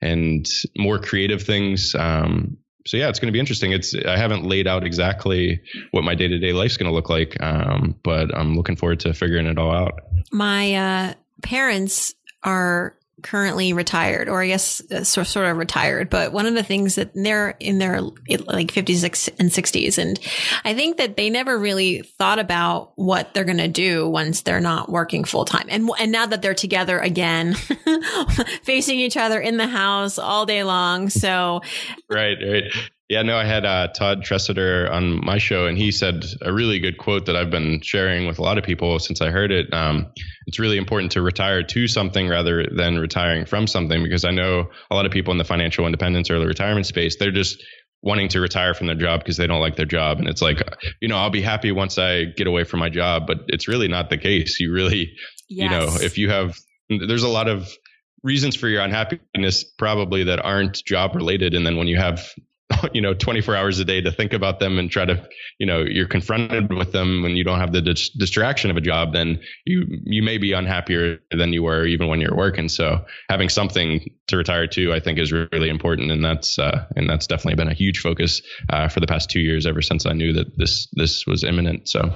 and 0.00 0.48
more 0.78 0.98
creative 0.98 1.42
things. 1.42 1.94
Um, 1.94 2.56
so 2.86 2.96
yeah, 2.96 3.08
it's 3.08 3.18
going 3.18 3.28
to 3.28 3.32
be 3.32 3.40
interesting. 3.40 3.72
It's 3.72 3.94
I 3.94 4.16
haven't 4.16 4.44
laid 4.44 4.66
out 4.66 4.84
exactly 4.84 5.60
what 5.90 6.04
my 6.04 6.14
day 6.14 6.28
to 6.28 6.38
day 6.38 6.52
life's 6.52 6.76
going 6.76 6.90
to 6.90 6.94
look 6.94 7.10
like, 7.10 7.36
um, 7.42 7.94
but 8.02 8.34
I'm 8.36 8.54
looking 8.54 8.76
forward 8.76 9.00
to 9.00 9.14
figuring 9.14 9.46
it 9.46 9.58
all 9.58 9.70
out. 9.70 10.00
My 10.32 10.74
uh, 10.74 11.14
parents 11.42 12.14
are 12.42 12.96
currently 13.22 13.72
retired, 13.72 14.28
or 14.28 14.42
I 14.42 14.48
guess 14.48 14.82
uh, 14.90 15.04
sort 15.04 15.26
sort 15.26 15.46
of 15.46 15.56
retired. 15.56 16.10
But 16.10 16.32
one 16.32 16.46
of 16.46 16.54
the 16.54 16.62
things 16.62 16.94
that 16.96 17.12
they're 17.14 17.56
in 17.60 17.78
their 17.78 18.00
like 18.00 18.72
50s 18.72 19.28
and 19.38 19.50
60s, 19.50 19.98
and 19.98 20.18
I 20.64 20.74
think 20.74 20.96
that 20.98 21.16
they 21.16 21.30
never 21.30 21.58
really 21.58 22.02
thought 22.02 22.38
about 22.38 22.92
what 22.96 23.34
they're 23.34 23.44
going 23.44 23.58
to 23.58 23.68
do 23.68 24.08
once 24.08 24.42
they're 24.42 24.60
not 24.60 24.90
working 24.90 25.24
full 25.24 25.44
time. 25.44 25.66
And 25.68 25.90
and 25.98 26.12
now 26.12 26.26
that 26.26 26.42
they're 26.42 26.54
together 26.54 26.98
again, 26.98 27.54
facing 28.62 28.98
each 28.98 29.16
other 29.16 29.40
in 29.40 29.56
the 29.56 29.68
house 29.68 30.18
all 30.18 30.46
day 30.46 30.64
long, 30.64 31.08
so 31.10 31.62
right, 32.08 32.36
right. 32.42 32.72
Yeah, 33.10 33.22
no, 33.22 33.36
I 33.36 33.44
had 33.44 33.66
uh, 33.66 33.88
Todd 33.88 34.22
Tresidder 34.22 34.88
on 34.88 35.24
my 35.24 35.38
show, 35.38 35.66
and 35.66 35.76
he 35.76 35.90
said 35.90 36.24
a 36.42 36.52
really 36.52 36.78
good 36.78 36.96
quote 36.96 37.26
that 37.26 37.34
I've 37.34 37.50
been 37.50 37.80
sharing 37.82 38.28
with 38.28 38.38
a 38.38 38.42
lot 38.42 38.56
of 38.56 38.62
people 38.62 39.00
since 39.00 39.20
I 39.20 39.30
heard 39.30 39.50
it. 39.50 39.74
Um, 39.74 40.12
it's 40.46 40.60
really 40.60 40.78
important 40.78 41.10
to 41.12 41.20
retire 41.20 41.64
to 41.64 41.88
something 41.88 42.28
rather 42.28 42.68
than 42.70 43.00
retiring 43.00 43.46
from 43.46 43.66
something, 43.66 44.04
because 44.04 44.24
I 44.24 44.30
know 44.30 44.70
a 44.92 44.94
lot 44.94 45.06
of 45.06 45.12
people 45.12 45.32
in 45.32 45.38
the 45.38 45.44
financial 45.44 45.86
independence 45.86 46.30
or 46.30 46.38
the 46.38 46.46
retirement 46.46 46.86
space, 46.86 47.16
they're 47.18 47.32
just 47.32 47.60
wanting 48.00 48.28
to 48.28 48.40
retire 48.40 48.74
from 48.74 48.86
their 48.86 48.94
job 48.94 49.18
because 49.18 49.36
they 49.36 49.48
don't 49.48 49.60
like 49.60 49.74
their 49.74 49.86
job. 49.86 50.20
And 50.20 50.28
it's 50.28 50.40
like, 50.40 50.62
you 51.00 51.08
know, 51.08 51.16
I'll 51.16 51.30
be 51.30 51.42
happy 51.42 51.72
once 51.72 51.98
I 51.98 52.26
get 52.26 52.46
away 52.46 52.62
from 52.62 52.78
my 52.78 52.90
job, 52.90 53.26
but 53.26 53.38
it's 53.48 53.66
really 53.66 53.88
not 53.88 54.08
the 54.08 54.18
case. 54.18 54.60
You 54.60 54.72
really, 54.72 55.16
yes. 55.48 55.64
you 55.64 55.68
know, 55.68 55.88
if 56.00 56.16
you 56.16 56.30
have, 56.30 56.56
there's 56.88 57.24
a 57.24 57.28
lot 57.28 57.48
of 57.48 57.68
reasons 58.22 58.54
for 58.54 58.68
your 58.68 58.82
unhappiness 58.82 59.64
probably 59.64 60.22
that 60.24 60.44
aren't 60.44 60.80
job 60.84 61.16
related. 61.16 61.54
And 61.54 61.66
then 61.66 61.76
when 61.76 61.88
you 61.88 61.96
have 61.96 62.24
you 62.92 63.00
know 63.00 63.14
24 63.14 63.56
hours 63.56 63.78
a 63.78 63.84
day 63.84 64.00
to 64.00 64.10
think 64.10 64.32
about 64.32 64.60
them 64.60 64.78
and 64.78 64.90
try 64.90 65.04
to 65.04 65.28
you 65.58 65.66
know 65.66 65.80
you're 65.80 66.06
confronted 66.06 66.72
with 66.72 66.92
them 66.92 67.22
when 67.22 67.36
you 67.36 67.44
don't 67.44 67.58
have 67.58 67.72
the 67.72 67.80
dis- 67.80 68.10
distraction 68.10 68.70
of 68.70 68.76
a 68.76 68.80
job 68.80 69.12
then 69.12 69.40
you 69.64 69.84
you 70.04 70.22
may 70.22 70.38
be 70.38 70.52
unhappier 70.52 71.18
than 71.30 71.52
you 71.52 71.62
were 71.62 71.84
even 71.84 72.08
when 72.08 72.20
you're 72.20 72.36
working 72.36 72.68
so 72.68 73.04
having 73.28 73.48
something 73.48 74.08
to 74.26 74.36
retire 74.36 74.66
to 74.66 74.92
i 74.92 75.00
think 75.00 75.18
is 75.18 75.32
really 75.32 75.68
important 75.68 76.10
and 76.10 76.24
that's 76.24 76.58
uh, 76.58 76.86
and 76.96 77.08
that's 77.08 77.26
definitely 77.26 77.56
been 77.56 77.70
a 77.70 77.74
huge 77.74 78.00
focus 78.00 78.42
uh, 78.70 78.88
for 78.88 79.00
the 79.00 79.06
past 79.06 79.30
two 79.30 79.40
years 79.40 79.66
ever 79.66 79.82
since 79.82 80.06
i 80.06 80.12
knew 80.12 80.32
that 80.32 80.56
this 80.58 80.88
this 80.92 81.26
was 81.26 81.44
imminent 81.44 81.88
so 81.88 82.12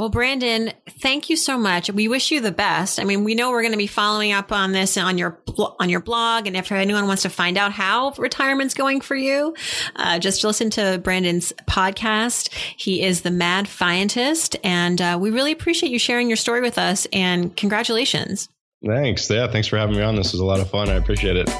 well, 0.00 0.08
Brandon, 0.08 0.72
thank 1.02 1.28
you 1.28 1.36
so 1.36 1.58
much. 1.58 1.90
We 1.90 2.08
wish 2.08 2.30
you 2.30 2.40
the 2.40 2.52
best. 2.52 2.98
I 2.98 3.04
mean, 3.04 3.22
we 3.22 3.34
know 3.34 3.50
we're 3.50 3.60
going 3.60 3.72
to 3.72 3.76
be 3.76 3.86
following 3.86 4.32
up 4.32 4.50
on 4.50 4.72
this 4.72 4.96
on 4.96 5.18
your 5.18 5.42
on 5.78 5.88
your 5.88 6.00
blog, 6.00 6.46
and 6.46 6.56
if 6.56 6.70
anyone 6.72 7.06
wants 7.06 7.22
to 7.22 7.28
find 7.28 7.56
out 7.56 7.72
how 7.72 8.12
retirement's 8.18 8.74
going 8.74 9.00
for 9.00 9.16
you, 9.16 9.54
uh, 9.96 10.18
just 10.18 10.44
listen 10.44 10.70
to 10.70 11.00
Brandon's 11.02 11.52
podcast. 11.68 12.52
He 12.76 13.02
is 13.02 13.22
the 13.22 13.30
Mad 13.30 13.66
Fientist, 13.66 14.56
and 14.64 15.00
uh, 15.00 15.18
we 15.20 15.30
really 15.30 15.52
appreciate 15.52 15.92
you 15.92 15.98
sharing 15.98 16.28
your 16.28 16.36
story 16.36 16.60
with 16.60 16.78
us. 16.78 17.06
And 17.12 17.56
congratulations. 17.56 18.48
Thanks. 18.86 19.28
Yeah, 19.28 19.46
thanks 19.50 19.68
for 19.68 19.76
having 19.76 19.96
me 19.96 20.02
on. 20.02 20.16
This 20.16 20.32
was 20.32 20.40
a 20.40 20.44
lot 20.44 20.60
of 20.60 20.70
fun. 20.70 20.88
I 20.88 20.94
appreciate 20.94 21.36
it. 21.36 21.50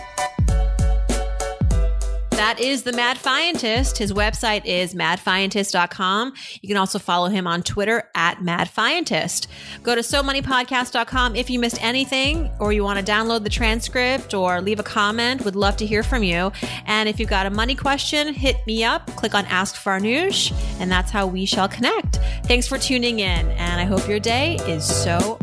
That 2.41 2.59
is 2.59 2.85
the 2.85 2.95
Mad 2.95 3.19
Fientist. 3.19 3.99
His 3.99 4.15
website 4.15 4.65
is 4.65 4.95
madfientist.com. 4.95 6.33
You 6.63 6.69
can 6.69 6.79
also 6.79 6.99
follow 6.99 7.29
him 7.29 7.47
on 7.47 7.63
Twitter 7.63 8.09
at 8.15 8.43
Mad 8.43 8.67
Fientist. 8.67 9.47
Go 9.83 9.95
to 9.95 10.01
SoMoneyPodcast.com 10.01 11.37
if 11.37 11.51
you 11.51 11.59
missed 11.61 11.85
anything 11.85 12.51
or 12.59 12.73
you 12.73 12.83
want 12.83 12.99
to 12.99 13.05
download 13.05 13.45
the 13.45 13.51
transcript 13.51 14.33
or 14.33 14.63
leave 14.63 14.81
a 14.81 14.83
comment. 14.83 15.45
Would 15.45 15.55
love 15.55 15.77
to 15.77 15.87
hear 15.87 16.03
from 16.03 16.23
you. 16.23 16.51
And 16.87 17.11
if 17.11 17.21
you've 17.21 17.29
got 17.29 17.45
a 17.45 17.51
money 17.51 17.75
question, 17.75 18.33
hit 18.33 18.57
me 18.67 18.85
up, 18.85 19.07
click 19.17 19.35
on 19.35 19.45
Ask 19.45 19.75
Farnoosh, 19.75 20.51
and 20.81 20.91
that's 20.91 21.11
how 21.11 21.27
we 21.27 21.45
shall 21.45 21.69
connect. 21.69 22.21
Thanks 22.45 22.67
for 22.67 22.79
tuning 22.79 23.19
in, 23.19 23.51
and 23.51 23.83
I 23.83 23.85
hope 23.85 24.09
your 24.09 24.19
day 24.19 24.57
is 24.67 24.87
so 24.87 25.39